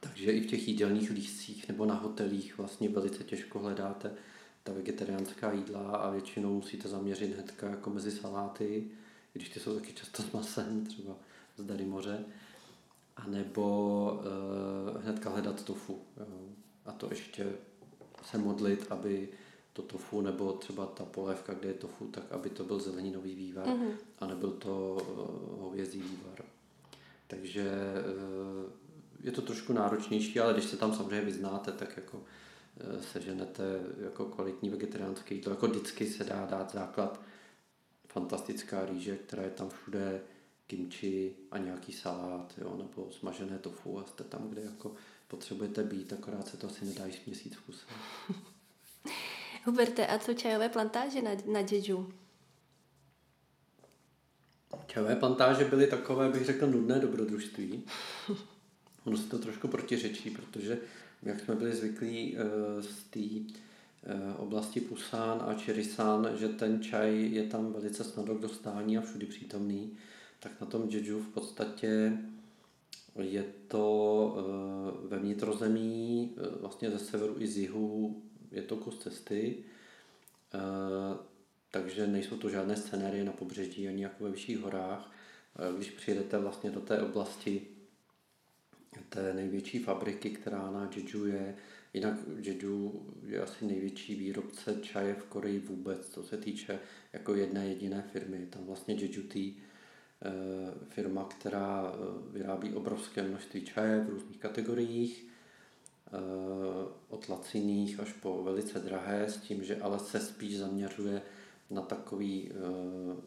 Takže 0.00 0.32
i 0.32 0.40
v 0.40 0.46
těch 0.46 0.68
jídelních 0.68 1.10
lístcích 1.10 1.68
nebo 1.68 1.86
na 1.86 1.94
hotelích 1.94 2.58
vlastně 2.58 2.88
velice 2.88 3.24
těžko 3.24 3.58
hledáte 3.58 4.14
ta 4.62 4.72
vegetariánská 4.72 5.52
jídla 5.52 5.96
a 5.96 6.10
většinou 6.10 6.54
musíte 6.54 6.88
zaměřit 6.88 7.34
hnedka 7.34 7.68
jako 7.68 7.90
mezi 7.90 8.10
saláty, 8.10 8.90
když 9.32 9.48
ty 9.48 9.60
jsou 9.60 9.74
taky 9.74 9.92
často 9.92 10.22
s 10.22 10.32
masem, 10.32 10.86
třeba 10.86 11.16
z 11.56 11.64
Dary 11.64 11.84
moře, 11.84 12.24
anebo 13.16 14.20
uh, 14.94 15.02
hnedka 15.02 15.30
hledat 15.30 15.64
tofu. 15.64 16.02
Jo. 16.16 16.51
A 16.86 16.92
to 16.92 17.06
ještě 17.10 17.52
se 18.22 18.38
modlit, 18.38 18.86
aby 18.90 19.28
to 19.72 19.82
tofu, 19.82 20.20
nebo 20.20 20.52
třeba 20.52 20.86
ta 20.86 21.04
polévka, 21.04 21.54
kde 21.54 21.68
je 21.68 21.74
tofu, 21.74 22.06
tak 22.06 22.32
aby 22.32 22.50
to 22.50 22.64
byl 22.64 22.80
zeleninový 22.80 23.34
vývar, 23.34 23.66
mm-hmm. 23.66 23.92
a 24.18 24.26
nebyl 24.26 24.50
to 24.50 24.94
uh, 24.94 25.62
hovězí 25.62 26.00
vývar. 26.00 26.44
Takže 27.26 27.64
uh, 27.64 28.72
je 29.20 29.32
to 29.32 29.42
trošku 29.42 29.72
náročnější, 29.72 30.40
ale 30.40 30.52
když 30.52 30.64
se 30.64 30.76
tam 30.76 30.94
samozřejmě 30.94 31.24
vyznáte, 31.24 31.72
tak 31.72 31.96
jako 31.96 32.16
uh, 32.16 33.00
seženete 33.00 33.80
jako 34.04 34.24
kvalitní 34.24 34.70
vegetariánský 34.70 35.40
to 35.40 35.50
jako 35.50 35.66
vždycky 35.66 36.06
se 36.06 36.24
dá 36.24 36.46
dát 36.46 36.72
základ 36.72 37.20
fantastická 38.08 38.86
rýže, 38.86 39.16
která 39.16 39.42
je 39.42 39.50
tam 39.50 39.70
všude, 39.70 40.20
kimči 40.66 41.34
a 41.50 41.58
nějaký 41.58 41.92
salát, 41.92 42.54
jo, 42.58 42.74
nebo 42.78 43.10
smažené 43.10 43.58
tofu 43.58 43.98
a 43.98 44.04
jste 44.04 44.24
tam, 44.24 44.48
kde 44.48 44.62
jako 44.62 44.94
potřebujete 45.32 45.82
být, 45.82 46.12
akorát 46.12 46.48
se 46.48 46.56
to 46.56 46.66
asi 46.66 46.84
nedá 46.84 47.06
jíst 47.06 47.26
měsíc 47.26 47.56
v 47.56 47.60
kuse. 47.60 47.86
Huberte, 49.64 50.06
a 50.06 50.18
co 50.18 50.34
čajové 50.34 50.68
plantáže 50.68 51.22
na, 51.22 51.30
na 51.52 51.60
Jeju? 51.60 52.12
Čajové 54.86 55.16
plantáže 55.16 55.64
byly 55.64 55.86
takové, 55.86 56.28
bych 56.28 56.44
řekl, 56.44 56.66
nudné 56.66 56.98
dobrodružství. 56.98 57.82
Ono 59.04 59.16
se 59.16 59.28
to 59.28 59.38
trošku 59.38 59.68
protiřečí, 59.68 60.30
protože 60.30 60.78
jak 61.22 61.40
jsme 61.40 61.54
byli 61.54 61.72
zvyklí 61.72 62.36
uh, 62.36 62.82
z 62.82 63.02
té 63.10 63.20
uh, 63.20 64.40
oblasti 64.40 64.80
Pusan 64.80 65.42
a 65.46 65.54
Cherisan, 65.54 66.28
že 66.34 66.48
ten 66.48 66.82
čaj 66.82 67.28
je 67.32 67.42
tam 67.42 67.72
velice 67.72 68.04
snadno 68.04 68.34
k 68.34 68.40
dostání 68.40 68.98
a 68.98 69.00
všudy 69.00 69.26
přítomný, 69.26 69.96
tak 70.40 70.52
na 70.60 70.66
tom 70.66 70.88
Jeju 70.90 71.22
v 71.22 71.28
podstatě 71.28 72.18
je 73.20 73.44
to 73.68 74.36
eh, 74.38 75.08
ve 75.08 75.18
vnitrozemí, 75.18 76.34
eh, 76.36 76.58
vlastně 76.60 76.90
ze 76.90 76.98
severu 76.98 77.36
i 77.38 77.46
z 77.46 77.58
jihu, 77.58 78.22
je 78.50 78.62
to 78.62 78.76
kus 78.76 78.98
cesty, 78.98 79.64
eh, 80.54 80.58
takže 81.70 82.06
nejsou 82.06 82.36
to 82.36 82.50
žádné 82.50 82.76
scenérie 82.76 83.24
na 83.24 83.32
pobřeží 83.32 83.88
ani 83.88 84.02
jako 84.02 84.24
ve 84.24 84.30
vyšších 84.30 84.58
horách. 84.58 85.12
Když 85.76 85.90
přijedete 85.90 86.38
vlastně 86.38 86.70
do 86.70 86.80
té 86.80 87.02
oblasti 87.02 87.66
té 89.08 89.34
největší 89.34 89.78
fabriky, 89.78 90.30
která 90.30 90.70
na 90.70 90.90
Jeju 90.96 91.26
je, 91.26 91.56
jinak 91.94 92.14
Jeju 92.38 93.06
je 93.26 93.42
asi 93.42 93.66
největší 93.66 94.14
výrobce 94.14 94.76
čaje 94.82 95.14
v 95.14 95.24
Koreji 95.24 95.58
vůbec, 95.58 96.08
co 96.08 96.22
se 96.22 96.36
týče 96.36 96.78
jako 97.12 97.34
jedné 97.34 97.68
jediné 97.68 98.04
firmy. 98.12 98.46
Tam 98.50 98.64
vlastně 98.64 98.94
Jeju 98.94 99.22
Tea 99.22 99.52
firma, 100.88 101.24
která 101.24 101.92
eh, 101.94 101.98
vyrábí 102.32 102.74
obrovské 102.74 103.22
množství 103.22 103.64
čaje 103.64 104.00
v 104.00 104.10
různých 104.10 104.38
kategoriích. 104.38 105.26
od 107.08 107.28
laciných 107.28 108.00
až 108.00 108.12
po 108.12 108.42
velice 108.42 108.78
drahé, 108.78 109.24
s 109.24 109.36
tím, 109.36 109.64
že 109.64 109.76
ale 109.76 109.98
se 109.98 110.20
spíš 110.20 110.58
zaměřuje 110.58 111.22
na 111.70 111.82
takový 111.82 112.50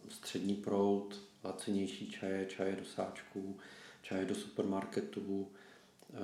střední 0.10 0.55
proud, 0.55 1.21
lacinější 1.43 2.10
čaje, 2.10 2.45
čaje 2.45 2.75
do 2.75 2.86
sáčků, 2.86 3.58
čaje 4.01 4.25
do 4.25 4.36
supermarketů, 4.36 5.47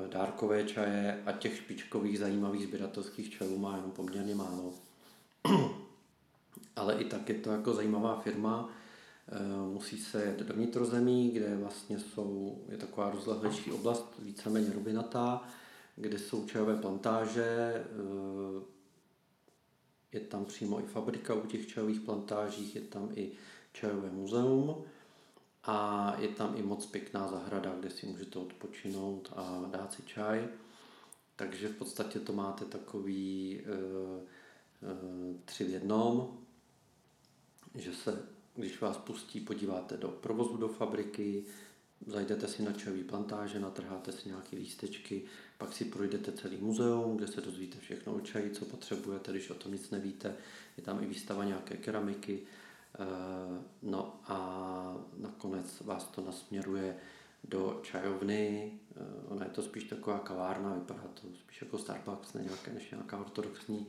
dárkové 0.10 0.64
čaje 0.64 1.24
a 1.26 1.32
těch 1.32 1.58
špičkových 1.58 2.20
zajímavých 2.20 2.64
sběratelských 2.64 3.30
čajů 3.30 3.58
má 3.58 3.76
jenom 3.76 3.92
poměrně 3.92 4.36
málo. 4.36 4.74
ale 6.76 7.02
i 7.02 7.06
tak 7.06 7.30
je 7.30 7.36
to 7.36 7.52
jako 7.52 7.74
zajímavá 7.74 8.22
firma, 8.22 8.70
Eh, 8.70 8.81
musí 9.74 9.98
se 9.98 10.24
jet 10.24 10.40
do 10.40 10.54
vnitrozemí, 10.54 11.32
kde 11.32 11.56
vlastně 11.56 12.00
jsou, 12.00 12.62
je 12.70 12.78
taková 12.78 13.12
rozlehlejší 13.12 13.72
oblast, 13.72 14.14
víceméně 14.20 14.74
rubinatá, 14.74 15.48
kde 15.96 16.20
jsou 16.20 16.46
čajové 16.46 16.76
plantáže, 16.76 17.46
eh, 17.46 18.64
je 20.12 20.20
tam 20.20 20.46
přímo 20.46 20.80
i 20.80 20.84
fabrika 20.84 21.34
u 21.34 21.48
těch 21.48 21.68
čajových 21.68 22.02
plantážích, 22.02 22.76
je 22.76 22.82
tam 22.82 23.10
i 23.16 23.32
čajové 23.74 24.10
muzeum 24.10 24.84
a 25.64 26.16
je 26.20 26.28
tam 26.28 26.58
i 26.58 26.64
moc 26.64 26.86
pěkná 26.86 27.28
zahrada, 27.28 27.76
kde 27.80 27.90
si 27.90 28.06
můžete 28.06 28.40
odpočinout 28.40 29.34
a 29.36 29.66
dát 29.72 29.94
si 29.94 30.04
čaj. 30.04 30.48
Takže 31.36 31.68
v 31.68 31.76
podstatě 31.76 32.20
to 32.20 32.34
máte 32.34 32.66
takový 32.66 33.60
e, 33.60 33.64
e, 33.64 35.40
tři 35.46 35.64
v 35.64 35.70
jednom, 35.70 36.38
že 37.76 37.94
se 37.94 38.28
když 38.56 38.82
vás 38.82 38.98
pustí, 38.98 39.40
podíváte 39.40 39.98
do 39.98 40.08
provozu 40.08 40.58
do 40.58 40.68
fabriky, 40.68 41.44
zajdete 42.08 42.48
si 42.48 42.64
na 42.64 42.72
čajové 42.72 43.04
plantáže, 43.04 43.60
natrháte 43.60 44.12
si 44.12 44.30
nějaké 44.30 44.56
lístečky, 44.56 45.24
pak 45.58 45.74
si 45.74 45.86
projdete 45.86 46.32
celý 46.32 46.58
muzeum, 46.58 47.18
kde 47.18 47.28
se 47.28 47.42
dozvíte 47.42 47.80
všechno 47.80 48.14
o 48.14 48.20
čaji, 48.20 48.52
co 48.52 48.66
potřebujete, 48.66 49.32
když 49.32 49.50
o 49.50 49.54
tom 49.54 49.72
nic 49.72 49.90
nevíte. 49.90 50.36
Je 50.78 50.84
tam 50.84 51.04
i 51.04 51.06
výstava 51.06 51.44
nějaké 51.44 51.78
keramiky. 51.78 52.40
Eh, 53.00 53.64
no 53.82 54.20
a 54.28 54.96
nakonec 55.18 55.82
vás 55.82 56.04
to 56.06 56.22
nasměruje 56.22 56.98
do 57.44 57.80
čajovny. 57.84 58.72
Eh, 58.96 59.04
ona 59.28 59.44
je 59.46 59.52
to 59.52 59.62
spíš 59.62 59.84
taková 59.84 60.20
kavárna, 60.20 60.74
vypadá 60.74 61.04
to 61.14 61.28
spíš 61.44 61.62
jako 61.62 61.78
Starbucks, 61.78 62.34
ne 62.34 62.44
nějaké, 62.44 62.74
než 62.74 62.92
nějaká 62.92 63.18
ortodoxní 63.18 63.88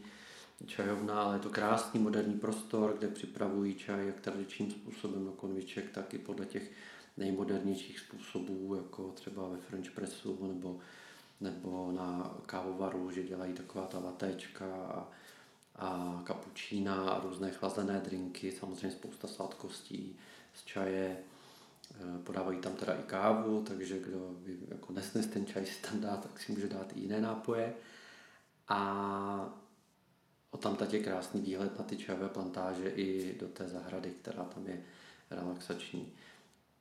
čajovna, 0.66 1.22
ale 1.22 1.36
je 1.36 1.40
to 1.40 1.50
krásný 1.50 2.00
moderní 2.00 2.34
prostor, 2.34 2.96
kde 2.98 3.08
připravují 3.08 3.74
čaj 3.74 4.06
jak 4.06 4.20
tradičním 4.20 4.70
způsobem 4.70 5.26
na 5.26 5.32
konviček, 5.32 5.90
tak 5.90 6.14
i 6.14 6.18
podle 6.18 6.46
těch 6.46 6.70
nejmodernějších 7.16 7.98
způsobů, 7.98 8.74
jako 8.74 9.08
třeba 9.08 9.48
ve 9.48 9.56
French 9.56 9.90
pressu 9.90 10.46
nebo, 10.46 10.78
nebo 11.40 11.92
na 11.92 12.36
kávovaru, 12.46 13.10
že 13.10 13.22
dělají 13.22 13.52
taková 13.52 13.86
ta 13.86 13.98
latéčka 13.98 14.66
a, 14.74 15.08
a 15.76 16.20
kapučína 16.24 17.10
a 17.10 17.20
různé 17.20 17.50
chlazené 17.50 18.00
drinky, 18.00 18.52
samozřejmě 18.52 18.90
spousta 18.90 19.28
sladkostí 19.28 20.16
z 20.54 20.64
čaje. 20.64 21.16
E, 22.00 22.18
podávají 22.18 22.58
tam 22.58 22.72
teda 22.72 22.94
i 22.94 23.02
kávu, 23.02 23.62
takže 23.62 23.98
kdo 23.98 24.30
jako 24.68 24.92
nesnes 24.92 25.26
ten 25.26 25.46
čaj 25.46 25.66
si 25.66 25.82
tam 25.82 26.00
dá, 26.00 26.16
tak 26.16 26.40
si 26.40 26.52
může 26.52 26.68
dát 26.68 26.96
i 26.96 27.00
jiné 27.00 27.20
nápoje. 27.20 27.74
A 28.68 29.61
O 30.52 30.58
tam 30.58 30.76
je 30.92 31.00
krásný 31.00 31.40
výhled 31.40 31.78
na 31.78 31.84
ty 31.84 31.96
čajové 31.96 32.28
plantáže 32.28 32.88
i 32.88 33.36
do 33.40 33.48
té 33.48 33.68
zahrady, 33.68 34.10
která 34.10 34.44
tam 34.44 34.66
je 34.66 34.82
relaxační. 35.30 36.12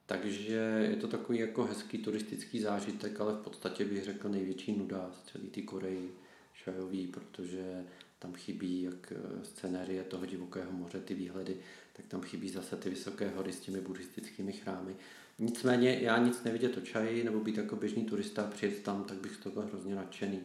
Takže 0.06 0.88
je 0.90 0.96
to 0.96 1.08
takový 1.08 1.40
jako 1.40 1.64
hezký 1.64 1.98
turistický 1.98 2.60
zážitek, 2.60 3.22
ale 3.22 3.34
v 3.34 3.42
podstatě 3.42 3.86
bych 3.86 4.04
řekl 4.04 4.30
největší 4.30 4.78
nuda 4.78 5.12
z 5.12 5.32
celé 5.32 5.44
ty 5.44 5.62
Koreji 5.62 6.16
šajový, 6.54 7.08
protože 7.08 7.86
tam 8.20 8.34
chybí 8.34 8.82
jak 8.82 9.14
eh, 9.16 9.46
scenérie 9.46 10.04
toho 10.04 10.26
divokého 10.26 10.72
moře, 10.72 11.00
ty 11.00 11.14
výhledy, 11.14 11.58
tak 11.94 12.06
tam 12.06 12.22
chybí 12.22 12.50
zase 12.50 12.76
ty 12.76 12.90
vysoké 12.90 13.30
hory 13.30 13.54
s 13.54 13.60
těmi 13.60 13.82
buddhistickými 13.82 14.54
chrámy. 14.54 14.96
Nicméně 15.40 16.00
já 16.02 16.18
nic 16.18 16.44
nevidět 16.44 16.78
o 16.78 16.82
čaji, 16.82 17.24
nebo 17.24 17.40
být 17.40 17.58
jako 17.58 17.76
běžný 17.76 18.06
turista 18.06 18.44
přijet 18.44 18.84
tam, 18.84 19.04
tak 19.04 19.18
bych 19.18 19.36
z 19.36 19.38
toho 19.38 19.54
byl 19.54 19.64
hrozně 19.64 19.96
nadšený. 19.96 20.42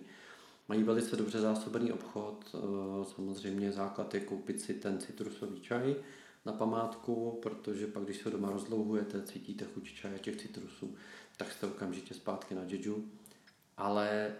Mají 0.68 0.82
velice 0.82 1.16
dobře 1.16 1.40
zásobený 1.40 1.92
obchod, 1.92 2.54
eh, 2.54 3.04
samozřejmě 3.14 3.72
základ 3.72 4.14
je 4.14 4.20
koupit 4.20 4.60
si 4.60 4.74
ten 4.74 4.98
citrusový 4.98 5.60
čaj 5.60 5.96
na 6.44 6.52
památku, 6.52 7.38
protože 7.42 7.86
pak, 7.86 8.04
když 8.04 8.16
se 8.16 8.30
doma 8.30 8.50
rozlouhujete, 8.50 9.22
cítíte 9.22 9.64
chuť 9.64 9.92
čaje 9.92 10.18
těch 10.18 10.36
citrusů, 10.36 10.94
tak 11.36 11.52
jste 11.52 11.66
okamžitě 11.66 12.14
zpátky 12.14 12.54
na 12.54 12.62
Jeju. 12.62 13.10
Ale 13.76 14.34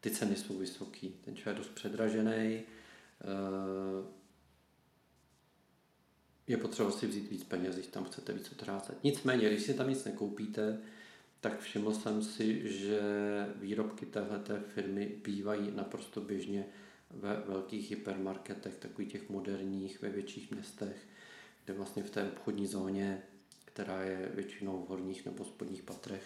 ty 0.00 0.10
ceny 0.10 0.36
jsou 0.36 0.58
vysoký, 0.58 1.14
ten 1.24 1.36
čaj 1.36 1.52
je 1.52 1.58
dost 1.58 1.68
předražený, 1.68 2.62
eh, 2.62 4.18
je 6.46 6.56
potřeba 6.56 6.90
si 6.90 7.06
vzít 7.06 7.30
víc 7.30 7.44
peněz, 7.44 7.74
když 7.74 7.86
tam 7.86 8.04
chcete 8.04 8.32
víc 8.32 8.52
utrácet. 8.52 9.04
Nicméně, 9.04 9.48
když 9.48 9.62
si 9.62 9.74
tam 9.74 9.88
nic 9.88 10.04
nekoupíte, 10.04 10.80
tak 11.40 11.60
všiml 11.60 11.94
jsem 11.94 12.22
si, 12.22 12.68
že 12.68 13.00
výrobky 13.54 14.06
téhleté 14.06 14.60
firmy 14.74 15.12
bývají 15.24 15.70
naprosto 15.74 16.20
běžně 16.20 16.66
ve 17.10 17.36
velkých 17.36 17.90
hypermarketech, 17.90 18.76
takových 18.76 19.12
těch 19.12 19.28
moderních, 19.28 20.02
ve 20.02 20.08
větších 20.08 20.50
městech, 20.50 20.96
kde 21.64 21.74
vlastně 21.74 22.02
v 22.02 22.10
té 22.10 22.30
obchodní 22.30 22.66
zóně, 22.66 23.22
která 23.64 24.02
je 24.02 24.30
většinou 24.34 24.82
v 24.82 24.88
horních 24.88 25.24
nebo 25.24 25.44
spodních 25.44 25.82
patrech, 25.82 26.22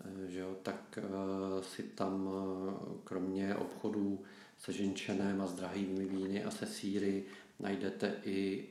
eh, 0.00 0.30
že 0.30 0.38
jo, 0.38 0.56
tak 0.62 0.98
eh, 0.98 1.62
si 1.62 1.82
tam 1.82 2.28
eh, 2.28 2.98
kromě 3.04 3.54
obchodů 3.54 4.22
se 4.58 4.72
ženčenem 4.72 5.40
a 5.40 5.46
s 5.46 5.54
drahými 5.54 6.04
víny 6.04 6.44
a 6.44 6.50
se 6.50 6.66
síry 6.66 7.24
najdete 7.60 8.20
i 8.24 8.68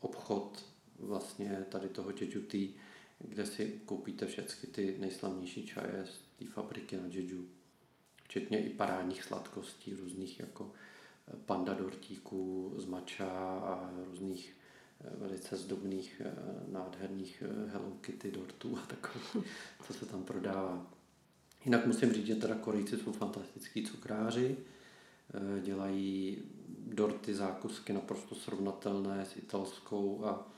obchod 0.00 0.64
vlastně 0.98 1.64
tady 1.68 1.88
toho 1.88 2.12
Jeju 2.20 2.42
kde 3.18 3.46
si 3.46 3.80
koupíte 3.84 4.26
všechny 4.26 4.68
ty 4.68 4.96
nejslavnější 4.98 5.66
čaje 5.66 6.06
z 6.06 6.38
té 6.38 6.44
fabriky 6.44 6.96
na 6.96 7.06
Jeju. 7.10 7.48
Včetně 8.24 8.66
i 8.66 8.70
parádních 8.70 9.24
sladkostí, 9.24 9.94
různých 9.94 10.40
jako 10.40 10.72
eh, 11.28 11.36
panda 11.46 11.74
dortíků 11.74 12.74
z 12.76 12.84
mača 12.84 13.28
a 13.58 13.90
různých 14.06 14.56
eh, 15.00 15.10
velice 15.16 15.56
zdobných, 15.56 16.22
eh, 16.24 16.32
nádherných 16.72 17.42
Hello 17.66 17.90
Kitty 18.00 18.30
dortů 18.30 18.78
a 18.78 18.86
takových, 18.86 19.36
co 19.86 19.92
se 19.92 20.06
tam 20.06 20.24
prodává. 20.24 20.92
Jinak 21.64 21.86
musím 21.86 22.12
říct, 22.12 22.26
že 22.26 22.34
teda 22.34 22.54
Korejci 22.54 22.98
jsou 22.98 23.12
fantastický 23.12 23.84
cukráři, 23.84 24.56
dělají 25.62 26.42
dorty, 26.86 27.34
zákusky 27.34 27.92
naprosto 27.92 28.34
srovnatelné 28.34 29.24
s 29.24 29.36
italskou 29.36 30.24
a 30.24 30.48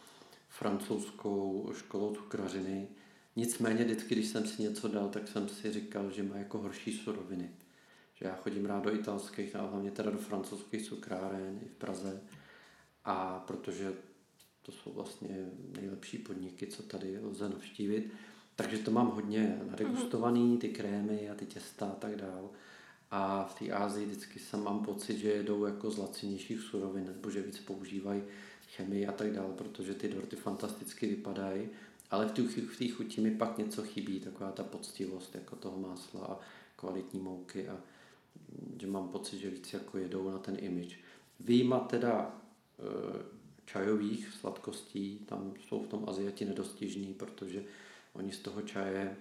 francouzskou 0.49 1.71
školou 1.75 2.15
cukrařiny. 2.15 2.89
Nicméně 3.37 3.85
vždycky, 3.85 4.15
když 4.15 4.27
jsem 4.27 4.47
si 4.47 4.63
něco 4.63 4.89
dal, 4.89 5.09
tak 5.09 5.29
jsem 5.29 5.49
si 5.49 5.73
říkal, 5.73 6.11
že 6.11 6.23
má 6.23 6.37
jako 6.37 6.59
horší 6.59 6.93
suroviny. 6.93 7.51
Že 8.15 8.27
já 8.27 8.35
chodím 8.35 8.67
rád 8.67 8.85
do 8.85 8.95
italských 8.95 9.57
a 9.57 9.67
hlavně 9.67 9.91
teda 9.91 10.11
do 10.11 10.19
francouzských 10.19 10.83
cukráren 10.83 11.59
i 11.63 11.69
v 11.69 11.75
Praze. 11.75 12.21
A 13.05 13.45
protože 13.47 13.95
to 14.63 14.73
jsou 14.73 14.93
vlastně 14.93 15.47
nejlepší 15.81 16.19
podniky, 16.19 16.67
co 16.67 16.83
tady 16.83 17.19
lze 17.19 17.49
navštívit. 17.49 18.13
Takže 18.57 18.79
to 18.79 18.91
mám 18.91 19.11
hodně 19.11 19.61
nadegustovaný, 19.71 20.59
ty 20.59 20.69
krémy 20.69 21.31
a 21.31 21.35
ty 21.35 21.47
těsta 21.47 21.87
a 21.87 21.95
tak 21.95 22.17
dál. 22.17 22.51
A 23.11 23.45
v 23.45 23.59
té 23.59 23.73
Ázii 23.73 24.07
vždycky 24.07 24.39
jsem 24.39 24.65
mám 24.65 24.85
pocit, 24.85 25.19
že 25.19 25.29
jedou 25.29 25.65
jako 25.65 25.91
z 25.91 25.99
lacinějších 25.99 26.61
surovin, 26.61 27.07
nebo 27.07 27.31
že 27.31 27.43
víc 27.43 27.59
používají 27.59 28.23
chemii 28.79 29.07
a 29.07 29.13
tak 29.13 29.33
dále, 29.33 29.55
protože 29.55 29.95
ty 29.95 30.09
dorty 30.09 30.37
fantasticky 30.37 31.07
vypadají, 31.07 31.69
ale 32.11 32.27
v 32.27 32.33
té 32.33 32.43
v 32.43 32.93
chuti 32.93 33.21
mi 33.21 33.31
pak 33.31 33.59
něco 33.59 33.83
chybí, 33.83 34.21
taková 34.21 34.53
ta 34.53 34.63
poctivost 34.63 35.35
jako 35.35 35.57
toho 35.57 35.79
másla 35.79 36.21
a 36.27 36.39
kvalitní 36.77 37.21
mouky 37.21 37.69
a 37.69 37.81
že 38.81 38.87
mám 38.87 39.09
pocit, 39.09 39.39
že 39.39 39.51
víc 39.51 39.73
jako 39.73 39.99
jedou 39.99 40.31
na 40.31 40.39
ten 40.39 40.57
image. 40.61 40.97
Výjima 41.41 41.81
teda 41.81 42.41
e, 42.79 43.25
čajových 43.65 44.33
sladkostí, 44.41 45.19
tam 45.19 45.55
jsou 45.61 45.83
v 45.83 45.87
tom 45.87 46.05
Aziati 46.09 46.45
nedostižní, 46.45 47.15
protože 47.15 47.65
oni 48.13 48.33
z 48.33 48.39
toho 48.39 48.63
čaje 48.63 49.17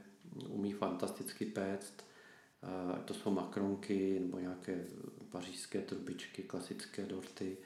umí 0.49 0.71
fantasticky 0.71 1.45
péct. 1.45 1.93
E, 2.03 3.03
to 3.03 3.13
jsou 3.13 3.31
makronky 3.31 4.19
nebo 4.19 4.39
nějaké 4.39 4.85
pařížské 5.29 5.81
trubičky, 5.81 6.43
klasické 6.43 7.05
dorty 7.05 7.57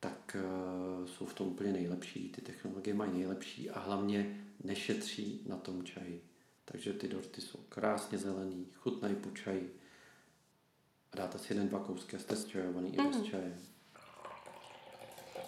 tak 0.00 0.36
uh, 0.36 1.06
jsou 1.06 1.26
v 1.26 1.34
tom 1.34 1.46
úplně 1.46 1.72
nejlepší, 1.72 2.28
ty 2.28 2.40
technologie 2.40 2.94
mají 2.94 3.12
nejlepší 3.12 3.70
a 3.70 3.80
hlavně 3.80 4.44
nešetří 4.64 5.40
na 5.46 5.56
tom 5.56 5.84
čaji. 5.84 6.24
Takže 6.64 6.92
ty 6.92 7.08
dorty 7.08 7.40
jsou 7.40 7.58
krásně 7.68 8.18
zelený, 8.18 8.66
chutnají 8.74 9.14
po 9.14 9.30
čaji. 9.30 9.78
A 11.12 11.16
dáte 11.16 11.38
si 11.38 11.52
jeden, 11.52 11.68
dva 11.68 11.78
kousky 11.78 12.16
a 12.16 12.18
jste 12.18 12.36
zčajovaný 12.36 12.88
mm. 12.88 12.94
i 12.94 13.08
bez 13.08 13.16
mhm. 13.16 13.24
čaje. 13.24 13.58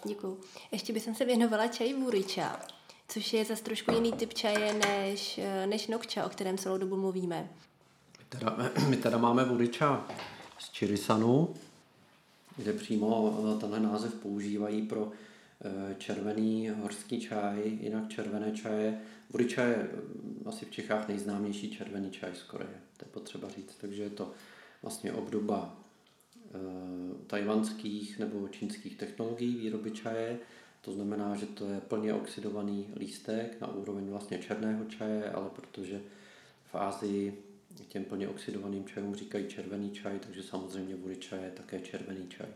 Děkuju. 0.05 0.41
Ještě 0.71 0.93
bych 0.93 1.03
se 1.17 1.25
věnovala 1.25 1.67
čaji 1.67 1.93
Vuriča, 1.93 2.59
což 3.07 3.33
je 3.33 3.45
zase 3.45 3.63
trošku 3.63 3.91
jiný 3.91 4.13
typ 4.13 4.33
čaje 4.33 4.73
než, 4.73 5.37
eh, 5.37 5.67
než 5.67 5.87
nokča, 5.87 6.25
o 6.25 6.29
kterém 6.29 6.57
celou 6.57 6.77
dobu 6.77 6.95
mluvíme. 6.97 7.49
Teda, 8.29 8.57
my 8.87 8.97
teda 8.97 9.17
máme 9.17 9.45
vodiča 9.45 10.07
z 10.59 10.69
Čirisanu, 10.69 11.53
kde 12.57 12.73
přímo 12.73 13.39
tenhle 13.59 13.79
název 13.79 14.13
používají 14.13 14.81
pro 14.81 15.11
eh, 15.11 15.95
červený 15.97 16.69
horský 16.69 17.19
čaj, 17.19 17.77
jinak 17.81 18.09
červené 18.09 18.51
čaje. 18.51 19.01
Vodiča 19.29 19.63
je 19.63 19.77
mm, 19.77 20.43
asi 20.45 20.65
v 20.65 20.71
Čechách 20.71 21.07
nejznámější 21.07 21.71
červený 21.71 22.11
čaj 22.11 22.35
z 22.35 22.43
Koreje, 22.43 22.81
to 22.97 23.05
je 23.05 23.09
potřeba 23.11 23.49
říct. 23.49 23.75
Takže 23.81 24.03
je 24.03 24.09
to 24.09 24.31
vlastně 24.81 25.13
obdoba 25.13 25.81
tajvanských 27.27 28.19
nebo 28.19 28.47
čínských 28.47 28.97
technologií 28.97 29.55
výroby 29.55 29.91
čaje. 29.91 30.39
To 30.81 30.91
znamená, 30.91 31.35
že 31.35 31.45
to 31.45 31.69
je 31.69 31.81
plně 31.81 32.13
oxidovaný 32.13 32.87
lístek 32.95 33.61
na 33.61 33.67
úroveň 33.67 34.09
vlastně 34.09 34.37
černého 34.37 34.85
čaje, 34.85 35.31
ale 35.31 35.49
protože 35.55 36.01
v 36.71 36.75
Ázii 36.75 37.43
těm 37.87 38.05
plně 38.05 38.27
oxidovaným 38.27 38.85
čajům 38.85 39.15
říkají 39.15 39.47
červený 39.47 39.91
čaj, 39.91 40.19
takže 40.19 40.43
samozřejmě 40.43 40.95
vodiča 40.95 41.35
je 41.35 41.51
také 41.51 41.79
červený 41.79 42.27
čaj. 42.27 42.47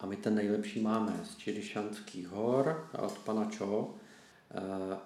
A 0.00 0.06
my 0.06 0.16
ten 0.16 0.34
nejlepší 0.34 0.80
máme 0.80 1.20
z 1.24 1.36
Čirišanských 1.36 2.28
hor 2.28 2.90
od 2.98 3.18
pana 3.18 3.50
Cho, 3.58 3.94
eh, 4.50 4.60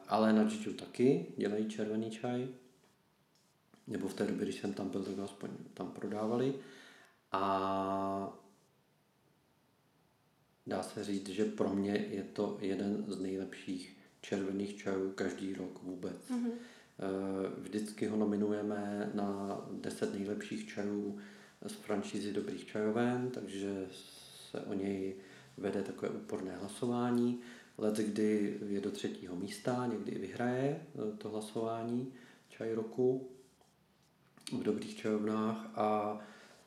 ale 0.09 0.33
na 0.33 0.43
Jiu 0.43 0.73
taky 0.73 1.27
dělají 1.37 1.69
červený 1.69 2.11
čaj. 2.11 2.49
Nebo 3.87 4.09
v 4.09 4.15
té 4.15 4.27
době, 4.27 4.45
když 4.45 4.61
jsem 4.61 4.73
tam 4.73 4.89
byl, 4.89 5.05
tak 5.05 5.19
aspoň 5.19 5.51
tam 5.75 5.91
prodávali. 5.91 6.55
A 7.33 8.39
dá 10.67 10.83
se 10.83 11.05
říct, 11.05 11.29
že 11.29 11.45
pro 11.45 11.75
mě 11.75 12.07
je 12.11 12.23
to 12.23 12.59
jeden 12.61 13.05
z 13.09 13.21
nejlepších 13.21 13.97
červených 14.21 14.77
čajů 14.77 15.13
každý 15.13 15.55
rok 15.55 15.83
vůbec. 15.83 16.31
Mm-hmm. 16.31 16.53
Vždycky 17.59 18.07
ho 18.07 18.17
nominujeme 18.17 19.11
na 19.15 19.61
10 19.73 20.15
nejlepších 20.15 20.69
čajů 20.69 21.19
z 21.67 21.73
franšízy 21.73 22.33
Dobrých 22.33 22.67
čajoven, 22.67 23.31
takže 23.31 23.87
se 24.51 24.61
o 24.61 24.75
něj 24.75 25.15
vede 25.57 25.83
takové 25.83 26.09
úporné 26.09 26.57
hlasování. 26.57 27.41
Let, 27.79 27.97
kdy 27.97 28.59
je 28.69 28.81
do 28.81 28.91
třetího 28.91 29.37
místa, 29.37 29.87
někdy 29.87 30.13
i 30.13 30.19
vyhraje 30.19 30.81
eh, 30.81 31.17
to 31.19 31.29
hlasování 31.29 32.13
čaj 32.49 32.73
roku 32.73 33.29
v 34.53 34.63
dobrých 34.63 34.97
čajovnách 34.97 35.71
a 35.75 36.19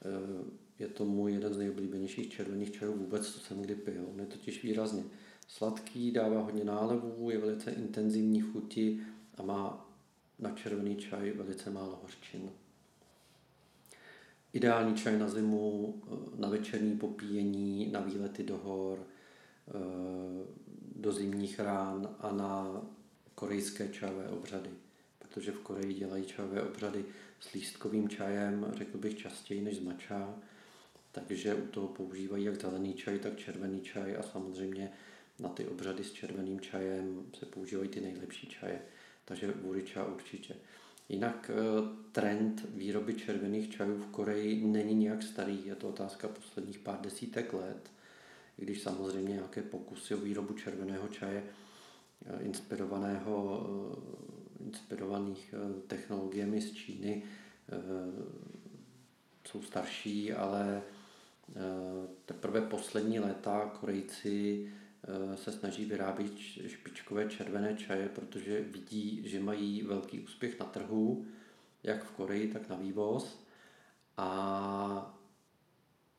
eh, 0.01 0.59
je 0.79 0.87
to 0.87 1.05
můj 1.05 1.33
jeden 1.33 1.53
z 1.53 1.57
nejoblíbenějších 1.57 2.31
červených 2.31 2.71
čajů 2.71 2.93
vůbec, 2.93 3.33
co 3.33 3.39
jsem 3.39 3.61
kdy 3.61 3.75
pil. 3.75 4.05
On 4.13 4.19
je 4.19 4.25
totiž 4.25 4.63
výrazně 4.63 5.03
sladký, 5.47 6.11
dává 6.11 6.41
hodně 6.41 6.63
nálevů, 6.63 7.29
je 7.29 7.37
velice 7.37 7.71
intenzivní 7.71 8.41
chuti 8.41 8.99
a 9.37 9.43
má 9.43 9.88
na 10.39 10.51
červený 10.51 10.95
čaj 10.95 11.31
velice 11.31 11.69
málo 11.69 11.99
hořčin. 12.01 12.49
Ideální 14.53 14.95
čaj 14.95 15.19
na 15.19 15.29
zimu, 15.29 15.95
eh, 16.07 16.41
na 16.41 16.49
večerní 16.49 16.97
popíjení, 16.97 17.91
na 17.91 17.99
výlety 17.99 18.43
do 18.43 18.57
hor, 18.57 19.07
eh, 19.67 19.71
do 20.95 21.11
zimních 21.11 21.59
rán 21.59 22.15
a 22.19 22.31
na 22.31 22.81
korejské 23.35 23.87
čajové 23.87 24.29
obřady. 24.29 24.69
Protože 25.19 25.51
v 25.51 25.59
Koreji 25.59 25.93
dělají 25.93 26.25
čajové 26.25 26.61
obřady 26.61 27.05
s 27.39 27.53
lístkovým 27.53 28.09
čajem, 28.09 28.65
řekl 28.73 28.97
bych 28.97 29.17
častěji 29.17 29.61
než 29.61 29.77
s 29.77 29.79
mača, 29.79 30.35
takže 31.11 31.55
u 31.55 31.67
toho 31.67 31.87
používají 31.87 32.45
jak 32.45 32.61
zelený 32.61 32.93
čaj, 32.93 33.19
tak 33.19 33.37
červený 33.37 33.81
čaj 33.81 34.17
a 34.17 34.23
samozřejmě 34.23 34.91
na 35.39 35.49
ty 35.49 35.67
obřady 35.67 36.03
s 36.03 36.11
červeným 36.11 36.59
čajem 36.59 37.25
se 37.39 37.45
používají 37.45 37.89
ty 37.89 38.01
nejlepší 38.01 38.47
čaje 38.47 38.81
takže 39.29 39.53
vuriča 39.61 40.05
určitě. 40.05 40.55
Jinak 41.09 41.51
eh, 41.53 41.55
trend 42.11 42.65
výroby 42.69 43.13
červených 43.13 43.71
čajů 43.71 43.97
v 43.97 44.05
Koreji 44.05 44.65
není 44.65 44.93
nějak 44.95 45.23
starý, 45.23 45.65
je 45.65 45.75
to 45.75 45.89
otázka 45.89 46.27
posledních 46.27 46.79
pár 46.79 47.01
desítek 47.01 47.53
let, 47.53 47.91
i 48.57 48.61
když 48.61 48.81
samozřejmě 48.81 49.33
nějaké 49.33 49.61
pokusy 49.61 50.15
o 50.15 50.17
výrobu 50.17 50.53
červeného 50.53 51.07
čaje 51.07 51.43
eh, 52.25 52.43
inspirovaného, 52.43 53.67
eh, 54.59 54.63
inspirovaných 54.63 55.53
technologiemi 55.87 56.61
z 56.61 56.73
Číny 56.73 57.23
jsou 59.47 59.61
starší, 59.61 60.33
ale 60.33 60.81
teprve 62.25 62.61
poslední 62.61 63.19
léta 63.19 63.65
Korejci 63.79 64.69
se 65.35 65.51
snaží 65.51 65.85
vyrábět 65.85 66.37
špičkové 66.67 67.29
červené 67.29 67.75
čaje, 67.75 68.09
protože 68.09 68.61
vidí, 68.61 69.21
že 69.25 69.39
mají 69.39 69.81
velký 69.81 70.19
úspěch 70.19 70.59
na 70.59 70.65
trhu, 70.65 71.25
jak 71.83 72.03
v 72.03 72.11
Koreji, 72.11 72.47
tak 72.47 72.69
na 72.69 72.75
vývoz. 72.75 73.45
A 74.17 75.19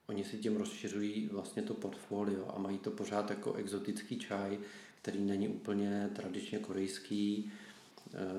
oni 0.06 0.24
si 0.24 0.38
tím 0.38 0.56
rozšiřují 0.56 1.28
vlastně 1.32 1.62
to 1.62 1.74
portfolio 1.74 2.52
a 2.54 2.58
mají 2.58 2.78
to 2.78 2.90
pořád 2.90 3.30
jako 3.30 3.54
exotický 3.54 4.18
čaj, 4.18 4.58
který 5.02 5.20
není 5.20 5.48
úplně 5.48 6.10
tradičně 6.14 6.58
korejský 6.58 7.52
eh, 7.52 7.69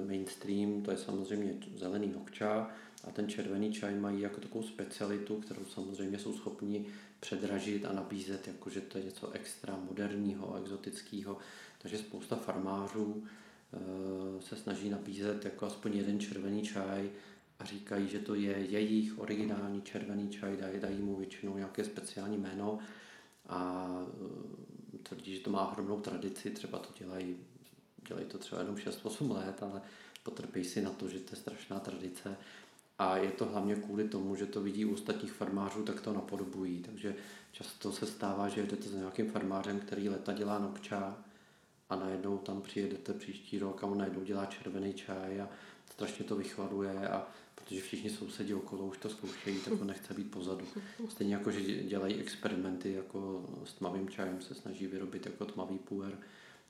mainstream, 0.08 0.82
to 0.82 0.92
je 0.92 0.98
samozřejmě 0.98 1.54
zelený 1.76 2.14
hokča 2.14 2.70
a 3.04 3.12
ten 3.12 3.30
červený 3.30 3.74
čaj 3.74 3.96
mají 3.96 4.22
jako 4.22 4.42
takovou 4.42 4.64
specialitu, 4.64 5.36
kterou 5.36 5.66
samozřejmě 5.66 6.20
jsou 6.20 6.34
schopni 6.34 6.86
předražit 7.20 7.86
a 7.86 7.94
nabízet, 7.94 8.48
jakože 8.48 8.82
to 8.82 8.98
je 8.98 9.04
něco 9.04 9.32
extra 9.32 9.80
moderního, 9.90 10.56
exotického. 10.56 11.38
Takže 11.78 11.98
spousta 11.98 12.36
farmářů 12.36 13.24
e, 13.24 14.42
se 14.42 14.56
snaží 14.56 14.90
nabízet 14.90 15.46
jako 15.46 15.66
aspoň 15.66 15.98
jeden 15.98 16.20
červený 16.20 16.62
čaj 16.62 17.10
a 17.60 17.66
říkají, 17.66 18.08
že 18.08 18.20
to 18.20 18.36
je 18.36 18.58
jejich 18.58 19.20
originální 19.20 19.82
červený 19.82 20.30
čaj, 20.30 20.58
dají, 20.58 20.80
dají 20.80 21.02
mu 21.02 21.16
většinou 21.16 21.58
nějaké 21.58 21.84
speciální 21.84 22.38
jméno 22.38 22.80
a 23.50 23.90
e, 24.94 24.98
tvrdí, 24.98 25.36
že 25.36 25.42
to 25.42 25.50
má 25.50 25.72
ohromnou 25.72 26.00
tradici, 26.00 26.50
třeba 26.50 26.80
to 26.80 26.90
dělají, 27.00 27.38
dělají 28.08 28.26
to 28.26 28.38
třeba 28.38 28.62
jenom 28.62 28.76
6-8 28.76 29.32
let, 29.32 29.64
ale 29.64 29.82
potrpí 30.24 30.64
si 30.64 30.82
na 30.82 30.90
to, 30.90 31.08
že 31.08 31.20
to 31.20 31.36
je 31.36 31.42
strašná 31.42 31.80
tradice 31.80 32.38
a 33.00 33.18
je 33.18 33.32
to 33.32 33.46
hlavně 33.46 33.76
kvůli 33.76 34.10
tomu, 34.10 34.36
že 34.36 34.46
to 34.46 34.62
vidí 34.62 34.86
u 34.86 34.94
ostatních 34.94 35.32
farmářů, 35.32 35.84
tak 35.84 36.02
to 36.02 36.14
napodobují. 36.14 36.80
Takže 36.80 37.16
často 37.52 37.92
se 37.92 38.06
stává, 38.06 38.50
že 38.50 38.64
jdete 38.64 38.90
za 38.90 38.98
nějakým 38.98 39.32
farmářem, 39.32 39.80
který 39.80 40.10
leta 40.10 40.34
dělá 40.34 40.60
nokča 40.60 41.18
a 41.90 41.96
najednou 41.96 42.38
tam 42.38 42.62
přijedete 42.62 43.14
příští 43.14 43.60
rok 43.60 43.84
a 43.84 43.88
on 43.88 43.98
najednou 43.98 44.24
dělá 44.24 44.46
červený 44.46 44.94
čaj 44.94 45.42
a 45.42 45.50
strašně 45.92 46.26
to 46.26 46.36
vychvaluje 46.36 47.10
a 47.10 47.28
protože 47.56 47.82
všichni 47.82 48.10
sousedí 48.10 48.54
okolo 48.54 48.86
už 48.86 48.98
to 48.98 49.10
zkoušejí, 49.10 49.60
tak 49.60 49.80
to 49.80 49.86
nechce 49.86 50.14
být 50.14 50.32
pozadu. 50.32 50.66
Stejně 51.10 51.34
jako, 51.34 51.52
že 51.52 51.62
dělají 51.84 52.16
experimenty 52.16 52.94
jako 52.94 53.50
s 53.66 53.74
tmavým 53.74 54.10
čajem, 54.10 54.42
se 54.42 54.56
snaží 54.56 54.88
vyrobit 54.88 55.26
jako 55.26 55.46
tmavý 55.46 55.78
puer 55.78 56.18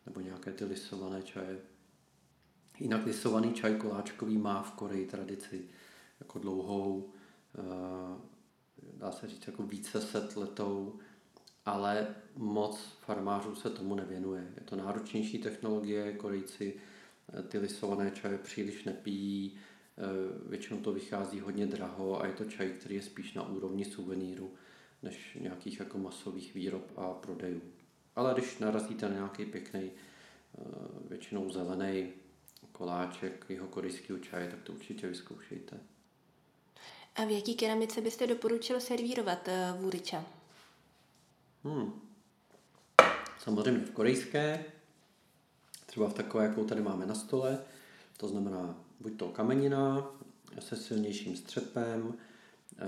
nebo 0.06 0.20
nějaké 0.20 0.52
ty 0.52 0.66
lisované 0.66 1.24
čaje. 1.24 1.60
Jinak 2.80 3.06
lisovaný 3.06 3.54
čaj 3.54 3.76
koláčkový 3.76 4.38
má 4.38 4.62
v 4.62 4.72
Koreji 4.72 5.06
tradici 5.06 5.70
jako 6.20 6.40
dlouhou, 6.40 7.10
eh, 7.56 8.22
dá 8.98 9.12
se 9.12 9.28
říct 9.28 9.48
jako 9.48 9.64
více 9.64 10.02
set 10.02 10.38
letou, 10.38 11.00
ale 11.66 12.16
moc 12.36 12.98
farmářů 13.00 13.56
se 13.56 13.70
tomu 13.70 13.96
nevěnuje. 13.96 14.54
Je 14.56 14.64
to 14.64 14.76
náročnější 14.76 15.38
technologie, 15.38 16.14
Korejci 16.14 16.74
eh, 17.34 17.44
ty 17.44 17.58
lisované 17.58 18.12
čaje 18.12 18.38
příliš 18.38 18.84
nepijí, 18.84 19.58
eh, 19.98 20.50
většinou 20.50 20.80
to 20.80 20.94
vychází 20.94 21.40
hodně 21.40 21.66
draho 21.68 22.22
a 22.22 22.28
je 22.28 22.34
to 22.34 22.46
čaj, 22.46 22.70
který 22.70 22.96
je 22.96 23.02
spíš 23.02 23.34
na 23.34 23.50
úrovni 23.50 23.86
suveníru, 23.86 24.54
než 25.04 25.38
nějakých 25.42 25.80
jako 25.80 25.98
masových 25.98 26.54
výrob 26.54 26.92
a 26.98 27.14
prodejů. 27.14 27.62
Ale 28.16 28.34
když 28.34 28.58
narazíte 28.58 29.10
na 29.10 29.16
nějaký 29.16 29.46
pěkný, 29.46 29.92
většinou 31.10 31.50
zelený 31.50 32.10
koláček 32.72 33.46
jeho 33.50 33.68
korejského 33.68 34.20
čaje, 34.20 34.50
tak 34.50 34.62
to 34.64 34.74
určitě 34.74 35.08
vyzkoušejte. 35.08 35.80
A 37.16 37.26
v 37.26 37.30
jaký 37.30 37.56
keramice 37.56 38.02
byste 38.02 38.28
doporučil 38.28 38.80
servírovat 38.80 39.48
uh, 39.48 39.82
vůryča? 39.82 40.26
Hmm. 41.64 42.02
Samozřejmě 43.40 43.86
v 43.86 43.92
korejské, 43.92 44.66
třeba 45.86 46.10
v 46.10 46.14
takové, 46.14 46.44
jakou 46.44 46.66
tady 46.66 46.82
máme 46.82 47.06
na 47.06 47.16
stole, 47.16 47.60
to 48.18 48.28
znamená 48.28 48.76
buď 49.00 49.18
to 49.18 49.30
kamenina 49.30 50.12
se 50.60 50.76
silnějším 50.76 51.36
střepem, 51.36 52.14
e, 52.78 52.88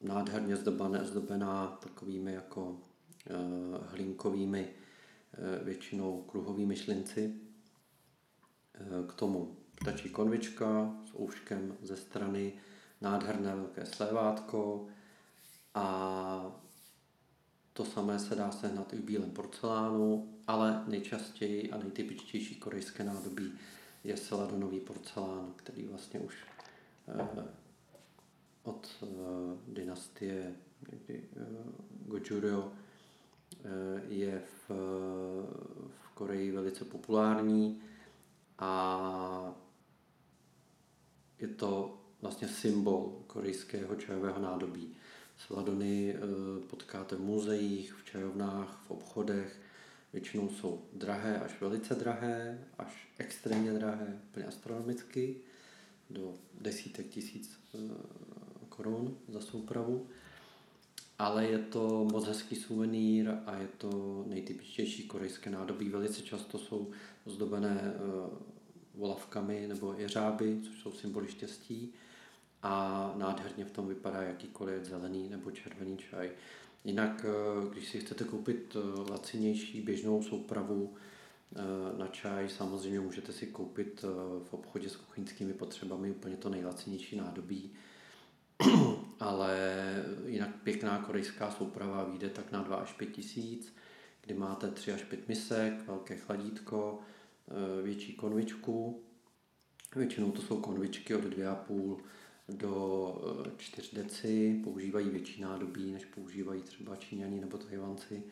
nádherně 0.00 0.56
zdobená, 0.56 1.04
zdobená 1.04 1.66
takovými 1.66 2.32
jako 2.32 2.76
hlinkovými, 3.90 4.68
e, 4.68 5.64
většinou 5.64 6.22
kruhovými 6.22 6.76
šlinci. 6.76 7.34
E, 8.74 9.08
k 9.08 9.14
tomu 9.14 9.56
stačí 9.82 10.08
konvička 10.08 10.94
s 11.04 11.20
ouškem 11.20 11.76
ze 11.82 11.96
strany, 11.96 12.52
nádherné 13.00 13.54
velké 13.56 13.86
slévátko 13.86 14.86
a 15.74 16.58
to 17.72 17.84
samé 17.84 18.18
se 18.18 18.34
dá 18.34 18.50
sehnat 18.50 18.92
i 18.92 18.96
v 18.96 19.04
bílém 19.04 19.30
porcelánu, 19.30 20.34
ale 20.46 20.84
nejčastěji 20.86 21.70
a 21.70 21.78
nejtypičtější 21.78 22.54
korejské 22.54 23.04
nádobí 23.04 23.52
je 24.04 24.16
seladonový 24.16 24.80
porcelán, 24.80 25.52
který 25.56 25.82
vlastně 25.84 26.20
už 26.20 26.36
eh, 27.08 27.28
dynastie 29.68 30.54
někdy, 30.92 31.24
Gojuryeo 32.06 32.72
je 34.08 34.42
v, 34.68 34.70
v 35.88 36.08
Koreji 36.14 36.50
velice 36.50 36.84
populární 36.84 37.80
a 38.58 39.54
je 41.38 41.48
to 41.48 41.98
vlastně 42.22 42.48
symbol 42.48 43.22
korejského 43.26 43.96
čajového 43.96 44.40
nádobí. 44.40 44.94
Sladony 45.36 46.16
potkáte 46.66 47.16
v 47.16 47.20
muzeích, 47.20 47.94
v 47.94 48.04
čajovnách, 48.04 48.84
v 48.86 48.90
obchodech. 48.90 49.60
Většinou 50.12 50.48
jsou 50.48 50.82
drahé 50.92 51.40
až 51.40 51.60
velice 51.60 51.94
drahé, 51.94 52.64
až 52.78 53.08
extrémně 53.18 53.72
drahé, 53.72 54.20
úplně 54.30 54.46
astronomicky, 54.46 55.36
do 56.10 56.34
desítek 56.60 57.06
tisíc 57.06 57.60
korun 58.68 59.16
za 59.28 59.40
soupravu 59.40 60.06
ale 61.22 61.46
je 61.46 61.58
to 61.58 62.04
moc 62.12 62.26
hezký 62.26 62.56
suvenýr 62.56 63.30
a 63.46 63.56
je 63.56 63.68
to 63.78 64.24
nejtypičtější 64.26 65.02
korejské 65.02 65.50
nádobí. 65.50 65.88
Velice 65.88 66.22
často 66.22 66.58
jsou 66.58 66.90
zdobené 67.26 67.94
uh, 67.94 68.38
volavkami 68.94 69.66
nebo 69.68 69.94
jeřáby, 69.98 70.60
což 70.62 70.80
jsou 70.80 70.92
symboly 70.92 71.28
štěstí 71.28 71.92
a 72.62 73.14
nádherně 73.16 73.64
v 73.64 73.70
tom 73.70 73.88
vypadá 73.88 74.22
jakýkoliv 74.22 74.84
zelený 74.84 75.28
nebo 75.28 75.50
červený 75.50 75.96
čaj. 75.96 76.30
Jinak, 76.84 77.24
uh, 77.24 77.70
když 77.72 77.88
si 77.88 78.00
chcete 78.00 78.24
koupit 78.24 78.76
uh, 78.76 79.10
lacinější 79.10 79.80
běžnou 79.80 80.22
soupravu 80.22 80.94
na 81.98 82.06
čaj, 82.06 82.48
samozřejmě 82.48 83.00
můžete 83.00 83.32
si 83.32 83.46
koupit 83.46 84.04
v 84.44 84.54
obchodě 84.54 84.88
s 84.88 84.96
kuchyňskými 84.96 85.52
potřebami 85.52 86.10
úplně 86.10 86.36
to 86.36 86.48
nejlacinější 86.48 87.16
nádobí, 87.16 87.70
ale 89.22 89.56
jinak 90.26 90.50
pěkná 90.62 90.98
korejská 90.98 91.50
souprava 91.50 92.04
vyjde 92.04 92.28
tak 92.28 92.52
na 92.52 92.62
2 92.62 92.76
až 92.76 92.92
5 92.92 93.06
tisíc, 93.06 93.74
kdy 94.22 94.34
máte 94.34 94.70
3 94.70 94.92
až 94.92 95.02
5 95.02 95.28
misek, 95.28 95.86
velké 95.86 96.16
chladítko, 96.16 97.00
eh, 97.48 97.82
větší 97.82 98.14
konvičku. 98.14 99.02
Většinou 99.96 100.30
to 100.30 100.42
jsou 100.42 100.60
konvičky 100.60 101.14
od 101.14 101.24
2,5 101.24 102.00
do 102.48 103.54
4 103.56 103.90
eh, 103.92 104.02
deci, 104.02 104.60
používají 104.64 105.10
větší 105.10 105.40
nádobí, 105.40 105.92
než 105.92 106.04
používají 106.04 106.62
třeba 106.62 106.96
Číňani 106.96 107.40
nebo 107.40 107.58
Tajvanci. 107.58 108.22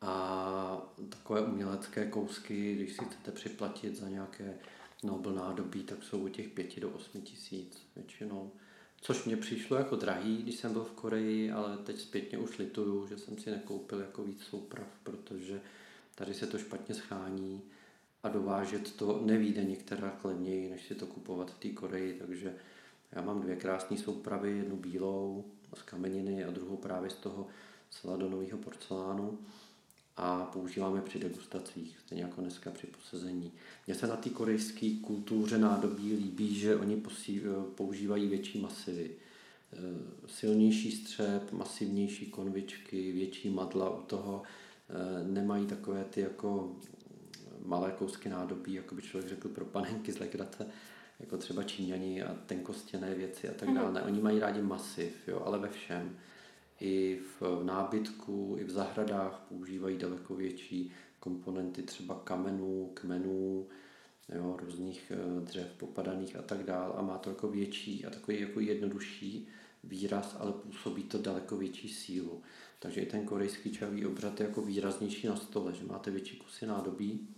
A 0.00 0.92
takové 1.08 1.40
umělecké 1.40 2.06
kousky, 2.06 2.74
když 2.74 2.92
si 2.92 3.04
chcete 3.04 3.32
připlatit 3.32 3.96
za 3.96 4.08
nějaké 4.08 4.58
Nobel 5.02 5.34
nádobí, 5.34 5.82
tak 5.82 6.02
jsou 6.02 6.18
u 6.18 6.28
těch 6.28 6.48
5 6.48 6.80
do 6.80 6.90
8 6.90 7.20
tisíc 7.20 7.86
většinou. 7.96 8.52
Což 9.06 9.24
mě 9.24 9.36
přišlo 9.36 9.76
jako 9.76 9.96
drahý, 9.96 10.42
když 10.42 10.56
jsem 10.56 10.72
byl 10.72 10.84
v 10.84 10.92
Koreji, 10.92 11.52
ale 11.52 11.76
teď 11.76 12.00
zpětně 12.00 12.38
už 12.38 12.58
lituju, 12.58 13.06
že 13.06 13.18
jsem 13.18 13.38
si 13.38 13.50
nekoupil 13.50 14.00
jako 14.00 14.24
víc 14.24 14.42
souprav, 14.42 14.86
protože 15.02 15.60
tady 16.14 16.34
se 16.34 16.46
to 16.46 16.58
špatně 16.58 16.94
schání 16.94 17.62
a 18.22 18.28
dovážet 18.28 18.96
to 18.96 19.22
nevíde 19.24 19.64
některá 19.64 20.20
levněji, 20.24 20.70
než 20.70 20.86
si 20.86 20.94
to 20.94 21.06
kupovat 21.06 21.50
v 21.50 21.58
té 21.58 21.68
Koreji, 21.68 22.18
takže 22.18 22.54
já 23.12 23.22
mám 23.22 23.40
dvě 23.40 23.56
krásné 23.56 23.96
soupravy, 23.96 24.56
jednu 24.56 24.76
bílou 24.76 25.44
z 25.74 25.82
kameniny 25.82 26.44
a 26.44 26.50
druhou 26.50 26.76
právě 26.76 27.10
z 27.10 27.14
toho 27.14 27.46
sladonového 27.90 28.58
porcelánu 28.58 29.38
a 30.16 30.44
používáme 30.44 31.00
při 31.00 31.18
degustacích, 31.18 31.98
stejně 32.06 32.24
jako 32.24 32.40
dneska 32.40 32.70
při 32.70 32.86
posezení. 32.86 33.52
Mně 33.86 33.94
se 33.94 34.06
na 34.06 34.16
té 34.16 34.30
korejské 34.30 34.90
kultuře 35.02 35.58
nádobí 35.58 36.12
líbí, 36.12 36.54
že 36.54 36.76
oni 36.76 36.96
posí, 36.96 37.42
používají 37.74 38.28
větší 38.28 38.60
masivy. 38.60 39.10
E, 39.10 39.76
silnější 40.28 40.92
střep, 40.92 41.52
masivnější 41.52 42.26
konvičky, 42.26 43.12
větší 43.12 43.50
madla 43.50 43.98
u 43.98 44.02
toho, 44.02 44.42
e, 44.88 45.28
nemají 45.28 45.66
takové 45.66 46.04
ty 46.04 46.20
jako 46.20 46.76
malé 47.64 47.92
kousky 47.92 48.28
nádobí, 48.28 48.74
jako 48.74 48.94
by 48.94 49.02
člověk 49.02 49.28
řekl 49.28 49.48
pro 49.48 49.64
panenky 49.64 50.12
z 50.12 50.18
legrace, 50.18 50.66
jako 51.20 51.36
třeba 51.36 51.62
Číňani 51.62 52.22
a 52.22 52.34
tenkostěné 52.46 53.14
věci 53.14 53.48
a 53.48 53.52
tak 53.52 53.68
mhm. 53.68 53.76
dále. 53.78 54.02
Oni 54.02 54.20
mají 54.20 54.38
rádi 54.38 54.62
masiv, 54.62 55.28
jo, 55.28 55.42
ale 55.46 55.58
ve 55.58 55.68
všem 55.68 56.16
i 56.80 57.20
v 57.40 57.64
nábytku, 57.64 58.56
i 58.60 58.64
v 58.64 58.70
zahradách 58.70 59.46
používají 59.48 59.98
daleko 59.98 60.34
větší 60.34 60.92
komponenty 61.20 61.82
třeba 61.82 62.20
kamenů, 62.24 62.90
kmenů, 62.94 63.66
jo, 64.34 64.56
různých 64.62 65.12
eh, 65.14 65.40
dřev 65.40 65.72
popadaných 65.76 66.36
a 66.36 66.42
tak 66.42 66.62
dál 66.62 66.94
a 66.96 67.02
má 67.02 67.18
to 67.18 67.30
jako 67.30 67.48
větší 67.48 68.04
a 68.04 68.10
takový 68.10 68.40
jako 68.40 68.60
jednodušší 68.60 69.48
výraz, 69.84 70.36
ale 70.38 70.52
působí 70.52 71.02
to 71.02 71.18
daleko 71.18 71.56
větší 71.56 71.88
sílu. 71.88 72.42
Takže 72.78 73.00
i 73.00 73.06
ten 73.06 73.24
korejský 73.24 73.72
čavý 73.72 74.06
obřad 74.06 74.40
je 74.40 74.46
jako 74.46 74.62
výraznější 74.62 75.26
na 75.26 75.36
stole, 75.36 75.72
že 75.72 75.84
máte 75.84 76.10
větší 76.10 76.36
kusy 76.36 76.66
nádobí, 76.66 77.28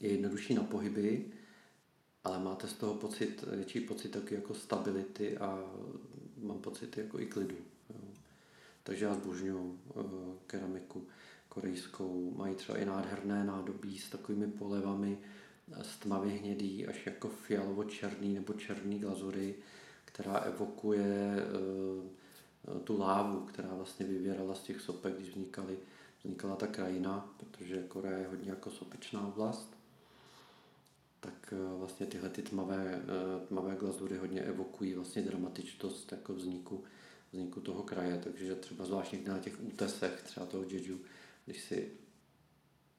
je 0.00 0.10
jednodušší 0.10 0.54
na 0.54 0.62
pohyby, 0.62 1.32
ale 2.24 2.38
máte 2.38 2.68
z 2.68 2.72
toho 2.72 2.94
pocit, 2.94 3.44
větší 3.50 3.80
pocit 3.80 4.08
taky 4.08 4.34
jako 4.34 4.54
stability 4.54 5.38
a 5.38 5.72
mám 6.42 6.58
pocit 6.58 6.96
jako 6.96 7.20
i 7.20 7.26
klidu. 7.26 7.56
Takže 8.84 9.04
já 9.04 9.14
zbožňuju 9.14 9.78
uh, 9.94 10.04
keramiku 10.46 11.06
korejskou. 11.48 12.32
Mají 12.36 12.54
třeba 12.54 12.78
i 12.78 12.84
nádherné 12.84 13.44
nádobí 13.44 13.98
s 13.98 14.10
takovými 14.10 14.46
polevami 14.46 15.18
z 15.82 15.96
eh, 15.96 16.02
tmavě 16.02 16.32
hnědý 16.32 16.86
až 16.86 17.06
jako 17.06 17.28
fialovo-černý 17.28 18.34
nebo 18.34 18.52
černý 18.52 18.98
glazury, 18.98 19.54
která 20.04 20.36
evokuje 20.38 21.36
uh, 22.68 22.78
tu 22.78 22.98
lávu, 22.98 23.40
která 23.40 23.74
vlastně 23.74 24.06
vyvěrala 24.06 24.54
z 24.54 24.62
těch 24.62 24.80
sopek, 24.80 25.14
když 25.14 25.28
vznikaly, 25.28 25.78
vznikala 26.18 26.56
ta 26.56 26.66
krajina, 26.66 27.34
protože 27.36 27.82
Korea 27.88 28.18
je 28.18 28.26
hodně 28.26 28.50
jako 28.50 28.70
sopičná 28.70 29.26
oblast 29.26 29.76
tak 31.20 31.54
vlastně 31.78 32.06
tyhle 32.06 32.28
ty 32.28 32.42
tmavé, 32.42 33.02
tmavé 33.48 33.76
glazury 33.76 34.16
hodně 34.16 34.40
evokují 34.40 34.94
vlastně 34.94 35.22
dramatičnost 35.22 36.12
jako 36.12 36.34
vzniku 36.34 36.84
vzniku 37.34 37.60
toho 37.60 37.82
kraje, 37.82 38.20
takže 38.24 38.54
třeba 38.54 38.84
zvláště 38.84 39.18
na 39.26 39.38
těch 39.38 39.62
útesech 39.62 40.22
třeba 40.22 40.46
toho 40.46 40.64
Jeju, 40.68 41.00
když 41.44 41.60
si 41.60 41.90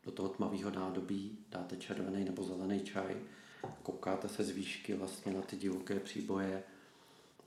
do 0.04 0.12
toho 0.12 0.30
tmavého 0.30 0.72
nádobí 0.72 1.38
dáte 1.52 1.76
červený 1.76 2.24
nebo 2.24 2.44
zelený 2.44 2.80
čaj, 2.80 3.16
koukáte 3.84 4.30
se 4.30 4.44
z 4.44 4.50
výšky 4.50 4.94
vlastně 4.94 5.34
na 5.34 5.42
ty 5.42 5.56
divoké 5.56 6.00
příboje 6.00 6.64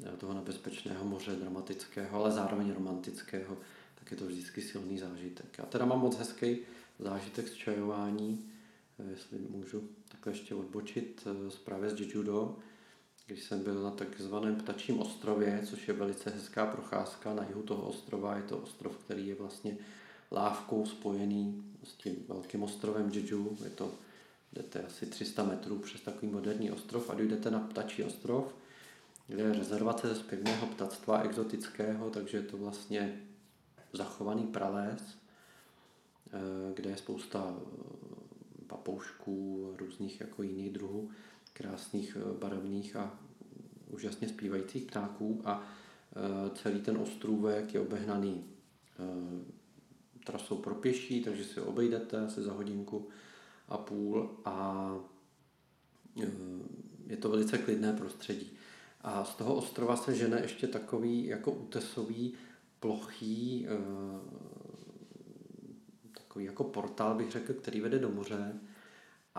eh, 0.04 0.16
toho 0.16 0.34
nebezpečného 0.34 1.04
moře, 1.04 1.32
dramatického, 1.32 2.20
ale 2.20 2.32
zároveň 2.32 2.72
romantického, 2.72 3.56
tak 3.94 4.10
je 4.10 4.16
to 4.16 4.26
vždycky 4.26 4.62
silný 4.62 4.98
zážitek. 4.98 5.58
Já 5.58 5.64
teda 5.64 5.84
mám 5.84 6.00
moc 6.00 6.18
hezký 6.18 6.58
zážitek 6.98 7.48
z 7.48 7.54
čajování, 7.54 8.50
eh, 8.98 9.10
jestli 9.10 9.38
můžu 9.38 9.88
takhle 10.08 10.32
ještě 10.32 10.54
odbočit 10.54 11.26
eh, 11.26 11.58
právě 11.64 11.90
z 11.90 12.00
Jeju-do, 12.00 12.56
když 13.28 13.44
jsem 13.44 13.62
byl 13.62 13.82
na 13.82 13.90
takzvaném 13.90 14.56
Ptačím 14.56 15.00
ostrově, 15.00 15.62
což 15.66 15.88
je 15.88 15.94
velice 15.94 16.30
hezká 16.30 16.66
procházka 16.66 17.34
na 17.34 17.44
jihu 17.48 17.62
toho 17.62 17.82
ostrova. 17.82 18.36
Je 18.36 18.42
to 18.42 18.58
ostrov, 18.58 18.96
který 18.96 19.26
je 19.26 19.34
vlastně 19.34 19.76
lávkou 20.32 20.86
spojený 20.86 21.64
s 21.84 21.92
tím 21.92 22.16
velkým 22.28 22.62
ostrovem 22.62 23.10
Jeju. 23.10 23.58
Je 23.64 23.70
to, 23.70 23.92
jdete 24.52 24.82
asi 24.82 25.06
300 25.06 25.42
metrů 25.42 25.78
přes 25.78 26.00
takový 26.00 26.32
moderní 26.32 26.70
ostrov 26.70 27.10
a 27.10 27.14
dojdete 27.14 27.50
na 27.50 27.60
Ptačí 27.60 28.04
ostrov, 28.04 28.54
kde 29.26 29.42
je 29.42 29.52
rezervace 29.52 30.14
z 30.14 30.22
pěkného 30.22 30.66
ptactva 30.66 31.20
exotického, 31.20 32.10
takže 32.10 32.36
je 32.36 32.42
to 32.42 32.56
vlastně 32.56 33.20
zachovaný 33.92 34.46
prales, 34.46 35.02
eh, 36.32 36.38
kde 36.74 36.90
je 36.90 36.96
spousta 36.96 37.56
eh, 37.56 38.64
papoušků, 38.66 39.74
různých 39.78 40.20
jako 40.20 40.42
jiných 40.42 40.70
druhů 40.70 41.10
krásných 41.58 42.16
eh, 42.16 42.38
barevných 42.38 42.96
a 42.96 43.18
úžasně 43.90 44.28
zpívajících 44.28 44.84
ptáků 44.84 45.42
a 45.44 45.62
eh, 45.62 46.56
celý 46.62 46.80
ten 46.80 46.96
ostrůvek 46.96 47.74
je 47.74 47.80
obehnaný 47.80 48.44
eh, 48.44 49.04
trasou 50.24 50.56
pro 50.56 50.74
pěší, 50.74 51.24
takže 51.24 51.44
si 51.44 51.60
obejdete 51.60 52.20
asi 52.20 52.42
za 52.42 52.52
hodinku 52.52 53.08
a 53.68 53.78
půl 53.78 54.30
a 54.44 54.96
je 57.06 57.16
to 57.16 57.28
velice 57.28 57.58
klidné 57.58 57.92
prostředí. 57.92 58.52
A 59.00 59.24
z 59.24 59.34
toho 59.34 59.54
ostrova 59.54 59.96
se 59.96 60.14
žene 60.14 60.40
ještě 60.40 60.66
takový 60.66 61.26
jako 61.26 61.50
útesový, 61.50 62.34
plochý, 62.80 63.66
takový 66.12 66.44
jako 66.44 66.64
portál 66.64 67.14
bych 67.14 67.30
řekl, 67.30 67.52
který 67.52 67.80
vede 67.80 67.98
do 67.98 68.08
moře 68.08 68.60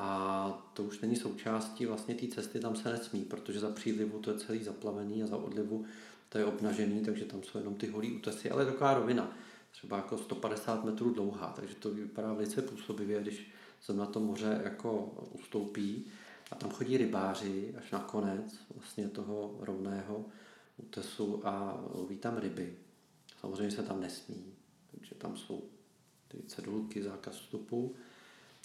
a 0.01 0.71
to 0.73 0.83
už 0.83 0.99
není 0.99 1.15
součástí 1.15 1.85
vlastně 1.85 2.15
té 2.15 2.27
cesty, 2.27 2.59
tam 2.59 2.75
se 2.75 2.91
nesmí, 2.91 3.21
protože 3.21 3.59
za 3.59 3.69
přílivu 3.69 4.19
to 4.19 4.31
je 4.31 4.37
celý 4.37 4.63
zaplavený 4.63 5.23
a 5.23 5.27
za 5.27 5.37
odlivu 5.37 5.85
to 6.29 6.37
je 6.37 6.45
obnažený, 6.45 7.05
takže 7.05 7.25
tam 7.25 7.43
jsou 7.43 7.57
jenom 7.57 7.75
ty 7.75 7.87
holí 7.87 8.11
útesy, 8.17 8.51
ale 8.51 8.61
je 8.61 8.71
taková 8.71 8.93
rovina, 8.93 9.37
třeba 9.71 9.97
jako 9.97 10.17
150 10.17 10.85
metrů 10.85 11.13
dlouhá, 11.13 11.53
takže 11.55 11.75
to 11.75 11.89
vypadá 11.89 12.33
velice 12.33 12.61
působivě, 12.61 13.21
když 13.21 13.51
se 13.81 13.93
na 13.93 14.05
to 14.05 14.19
moře 14.19 14.61
jako 14.63 15.13
ustoupí 15.31 16.05
a 16.51 16.55
tam 16.55 16.69
chodí 16.69 16.97
rybáři 16.97 17.75
až 17.77 17.91
na 17.91 17.99
konec 17.99 18.59
vlastně 18.75 19.09
toho 19.09 19.57
rovného 19.59 20.25
útesu 20.77 21.47
a 21.47 21.83
loví 21.93 22.17
tam 22.17 22.37
ryby. 22.37 22.77
Samozřejmě 23.41 23.71
se 23.71 23.83
tam 23.83 24.01
nesmí, 24.01 24.53
takže 24.91 25.15
tam 25.15 25.37
jsou 25.37 25.63
ty 26.27 26.37
cedulky, 26.47 27.03
zákaz 27.03 27.35
vstupu. 27.35 27.95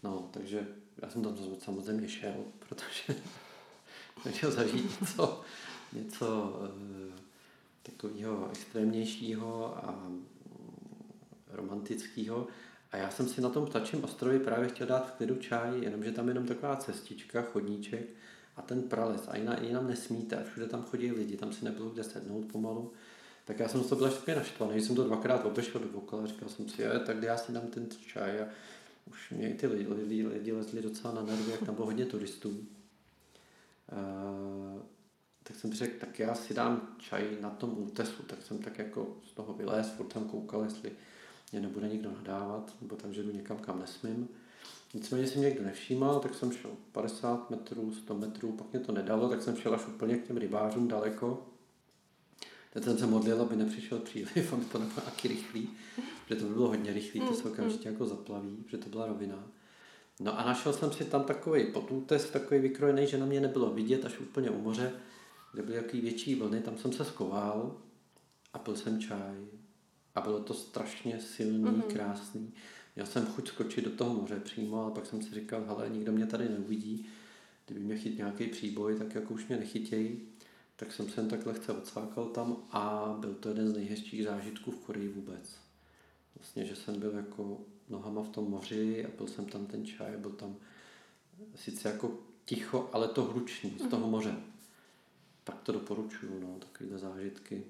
No, 0.02 0.28
takže 0.32 0.66
já 1.02 1.10
jsem 1.10 1.22
tam 1.22 1.36
samozřejmě 1.58 2.08
šel, 2.08 2.34
protože 2.58 3.02
jsem 4.22 4.32
chtěl 4.32 4.50
zažít 4.50 5.00
něco, 5.00 5.40
něco 5.92 6.52
e, 6.64 7.20
takového 7.82 8.50
extrémnějšího 8.50 9.76
a 9.76 10.08
romantického. 11.48 12.46
A 12.92 12.96
já 12.96 13.10
jsem 13.10 13.28
si 13.28 13.40
na 13.40 13.48
tom 13.48 13.66
ptačím 13.66 14.04
ostrově 14.04 14.40
právě 14.40 14.68
chtěl 14.68 14.86
dát 14.86 15.08
v 15.08 15.12
klidu 15.12 15.36
čaj, 15.36 15.80
jenomže 15.80 16.12
tam 16.12 16.28
jenom 16.28 16.46
taková 16.46 16.76
cestička, 16.76 17.42
chodníček 17.42 18.06
a 18.56 18.62
ten 18.62 18.82
prales. 18.82 19.28
A 19.28 19.36
jinak, 19.36 19.62
jinam 19.62 19.88
nesmíte, 19.88 20.36
a 20.36 20.44
všude 20.44 20.66
tam 20.66 20.82
chodí 20.82 21.12
lidi, 21.12 21.36
tam 21.36 21.52
si 21.52 21.64
nebylo 21.64 21.90
kde 21.90 22.04
sednout 22.04 22.44
pomalu. 22.52 22.92
Tak 23.44 23.58
já 23.58 23.68
jsem 23.68 23.82
z 23.82 23.86
toho 23.86 23.98
byl 23.98 24.06
až 24.06 24.14
takový 24.14 24.36
naštvaný, 24.36 24.80
jsem 24.80 24.96
to 24.96 25.04
dvakrát 25.04 25.44
obešel 25.44 25.80
do 25.80 26.18
a 26.18 26.26
říkal 26.26 26.48
jsem 26.48 26.68
si, 26.68 26.82
je, 26.82 26.98
tak 26.98 27.22
já 27.22 27.36
si 27.36 27.52
dám 27.52 27.66
ten 27.66 27.86
čaj 28.06 28.40
a 28.40 28.46
už 29.06 29.30
mě 29.30 29.50
i 29.50 29.54
ty 29.54 29.66
lidi, 29.66 29.92
lidi, 29.92 30.26
lidi 30.26 30.52
lezli 30.52 30.82
docela 30.82 31.14
na 31.14 31.22
nervy, 31.22 31.50
jak 31.50 31.62
tam 31.62 31.74
bylo 31.74 31.86
hodně 31.86 32.06
turistů. 32.06 32.48
Uh, 32.48 32.56
tak 35.42 35.56
jsem 35.56 35.72
řekl, 35.72 35.94
tak 36.00 36.18
já 36.18 36.34
si 36.34 36.54
dám 36.54 36.96
čaj 36.98 37.36
na 37.40 37.50
tom 37.50 37.78
útesu, 37.78 38.22
tak 38.22 38.42
jsem 38.42 38.58
tak 38.58 38.78
jako 38.78 39.16
z 39.30 39.32
toho 39.32 39.52
vylez, 39.52 39.90
furt 39.90 40.06
tam 40.06 40.24
koukal, 40.24 40.64
jestli 40.64 40.92
mě 41.52 41.60
nebude 41.60 41.88
nikdo 41.88 42.10
nadávat, 42.10 42.72
nebo 42.80 42.96
takže 42.96 43.22
jdu 43.22 43.32
někam, 43.32 43.58
kam 43.58 43.80
nesmím. 43.80 44.28
Nicméně 44.94 45.26
si 45.26 45.38
mě 45.38 45.48
někdo 45.48 45.64
nevšímal, 45.64 46.20
tak 46.20 46.34
jsem 46.34 46.52
šel 46.52 46.70
50 46.92 47.50
metrů, 47.50 47.94
100 47.94 48.14
metrů, 48.14 48.52
pak 48.52 48.72
mě 48.72 48.80
to 48.80 48.92
nedalo, 48.92 49.28
tak 49.28 49.42
jsem 49.42 49.56
šel 49.56 49.74
až 49.74 49.86
úplně 49.86 50.16
k 50.16 50.26
těm 50.26 50.36
rybářům 50.36 50.88
daleko. 50.88 51.46
Teď 52.74 52.84
jsem 52.84 52.98
se 52.98 53.06
modlil, 53.06 53.42
aby 53.42 53.56
nepřišel 53.56 53.98
příliv, 53.98 54.52
aby 54.52 54.64
to 54.64 54.78
nebylo 54.78 55.00
taky 55.00 55.28
rychlý, 55.28 55.70
protože 56.24 56.40
to 56.40 56.46
by 56.46 56.54
bylo 56.54 56.68
hodně 56.68 56.92
rychlý, 56.92 57.20
to 57.20 57.34
se 57.34 57.44
mm, 57.44 57.52
okamžitě 57.52 57.88
mm. 57.88 57.94
jako 57.94 58.06
zaplaví, 58.06 58.56
protože 58.56 58.78
to 58.78 58.88
byla 58.88 59.06
rovina. 59.06 59.48
No 60.20 60.38
a 60.38 60.44
našel 60.44 60.72
jsem 60.72 60.92
si 60.92 61.04
tam 61.04 61.24
takový 61.24 61.64
potůtes, 61.72 62.30
takový 62.30 62.60
vykrojený, 62.60 63.06
že 63.06 63.18
na 63.18 63.26
mě 63.26 63.40
nebylo 63.40 63.70
vidět 63.70 64.04
až 64.04 64.18
úplně 64.18 64.50
u 64.50 64.62
moře, 64.62 64.92
kde 65.52 65.62
byly 65.62 65.76
jaký 65.76 66.00
větší 66.00 66.34
vlny, 66.34 66.60
tam 66.60 66.78
jsem 66.78 66.92
se 66.92 67.04
skoval 67.04 67.76
a 68.52 68.58
pil 68.58 68.76
jsem 68.76 69.00
čaj. 69.00 69.36
A 70.14 70.20
bylo 70.20 70.40
to 70.40 70.54
strašně 70.54 71.20
silný, 71.20 71.64
mm-hmm. 71.64 71.82
krásný. 71.82 72.52
Měl 72.96 73.06
jsem 73.06 73.26
chuť 73.26 73.48
skočit 73.48 73.84
do 73.84 73.90
toho 73.90 74.14
moře 74.14 74.40
přímo, 74.40 74.82
ale 74.82 74.90
pak 74.90 75.06
jsem 75.06 75.22
si 75.22 75.34
říkal, 75.34 75.64
hele, 75.66 75.88
nikdo 75.88 76.12
mě 76.12 76.26
tady 76.26 76.48
neuvidí. 76.48 77.06
Kdyby 77.66 77.80
mě 77.80 77.96
chyt 77.96 78.18
nějaký 78.18 78.46
příboj, 78.46 78.98
tak 78.98 79.14
jako 79.14 79.34
už 79.34 79.46
mě 79.46 79.56
nechytějí. 79.56 80.20
Tak 80.76 80.92
jsem 80.92 81.08
se 81.08 81.24
tak 81.24 81.46
lehce 81.46 81.72
odsvákal 81.72 82.24
tam 82.24 82.56
a 82.70 83.14
byl 83.18 83.34
to 83.34 83.48
jeden 83.48 83.68
z 83.68 83.74
nejhezčích 83.74 84.24
zážitků 84.24 84.70
v 84.70 84.78
Koreji 84.78 85.08
vůbec. 85.08 85.56
Vlastně, 86.38 86.64
že 86.64 86.76
jsem 86.76 87.00
byl 87.00 87.16
jako 87.16 87.58
nohama 87.88 88.22
v 88.22 88.28
tom 88.28 88.50
moři 88.50 89.06
a 89.06 89.08
pil 89.16 89.26
jsem 89.26 89.44
tam 89.44 89.66
ten 89.66 89.86
čaj, 89.86 90.16
byl 90.16 90.30
tam 90.30 90.56
sice 91.54 91.88
jako 91.88 92.10
ticho, 92.44 92.90
ale 92.92 93.08
to 93.08 93.24
hluční 93.24 93.70
z 93.70 93.88
toho 93.88 94.02
mhm. 94.02 94.10
moře. 94.10 94.34
Tak 95.44 95.60
to 95.62 95.72
doporučuju, 95.72 96.40
no, 96.40 96.58
takovýhle 96.58 96.98
zážitky. 96.98 97.64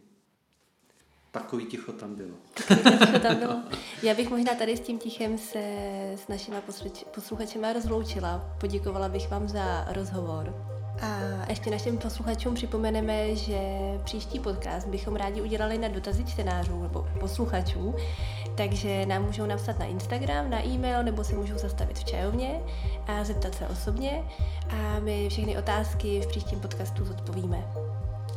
Takový 1.30 1.66
ticho 1.66 1.92
tam 1.92 2.14
bylo. 2.14 2.36
Takový 2.54 2.98
ticho 2.98 3.18
tam 3.18 3.36
bylo. 3.36 3.62
Já 4.02 4.14
bych 4.14 4.30
možná 4.30 4.54
tady 4.54 4.76
s 4.76 4.80
tím 4.80 4.98
tichem 4.98 5.38
se 5.38 5.62
s 6.16 6.28
našimi 6.28 6.56
posluchačemi 7.14 7.72
rozloučila. 7.72 8.56
Poděkovala 8.60 9.08
bych 9.08 9.30
vám 9.30 9.48
za 9.48 9.84
rozhovor. 9.92 10.54
A 11.04 11.46
ještě 11.48 11.70
našim 11.70 11.98
posluchačům 11.98 12.54
připomeneme, 12.54 13.36
že 13.36 13.58
příští 14.04 14.40
podcast 14.40 14.88
bychom 14.88 15.16
rádi 15.16 15.42
udělali 15.42 15.78
na 15.78 15.88
dotazy 15.88 16.24
čtenářů 16.24 16.82
nebo 16.82 17.06
posluchačů, 17.20 17.94
takže 18.54 19.06
nám 19.06 19.22
můžou 19.22 19.46
napsat 19.46 19.78
na 19.78 19.84
Instagram, 19.84 20.50
na 20.50 20.66
e-mail 20.66 21.02
nebo 21.02 21.24
se 21.24 21.34
můžou 21.34 21.58
zastavit 21.58 21.98
v 21.98 22.04
čajovně 22.04 22.60
a 23.06 23.24
zeptat 23.24 23.54
se 23.54 23.68
osobně 23.68 24.22
a 24.70 25.00
my 25.00 25.28
všechny 25.28 25.58
otázky 25.58 26.20
v 26.20 26.26
příštím 26.26 26.60
podcastu 26.60 27.04
zodpovíme. 27.04 27.64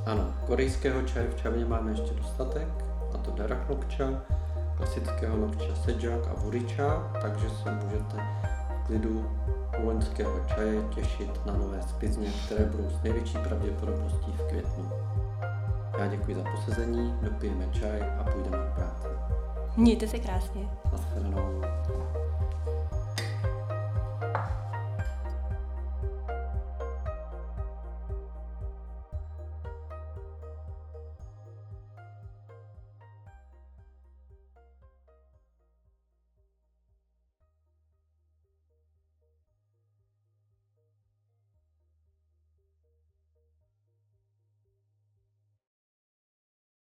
Ano, 0.06 0.34
korejského 0.46 1.02
čaje 1.02 1.28
v 1.28 1.42
čajovně 1.42 1.66
máme 1.66 1.92
ještě 1.92 2.14
dostatek, 2.14 2.68
a 3.14 3.18
to 3.18 3.32
darak 3.32 3.70
nokča, 3.70 4.24
klasického 4.78 5.38
nokča 5.38 5.76
sejak 5.86 6.28
a 6.28 6.34
vuriča, 6.38 7.12
takže 7.22 7.50
se 7.50 7.72
můžete 7.72 8.18
klidu 8.86 9.30
loňského 9.84 10.40
čaje 10.56 10.84
těšit 10.96 11.46
na 11.46 11.54
nové 11.54 11.82
sklizně, 11.82 12.28
které 12.46 12.66
budou 12.66 12.90
s 12.90 13.04
největší 13.04 13.38
pravděpodobností 13.38 14.32
v 14.32 14.42
květnu. 14.42 14.92
Já 16.00 16.08
děkuji 16.08 16.36
za 16.36 16.44
posezení, 16.44 17.16
dopijeme 17.22 17.66
čaj 17.72 18.02
a 18.20 18.24
půjdeme 18.24 18.58
do 18.58 18.72
práce. 18.76 19.08
Mějte 19.78 20.08
se 20.08 20.20
krásně. 20.20 20.70
Naschledanou. 20.92 21.62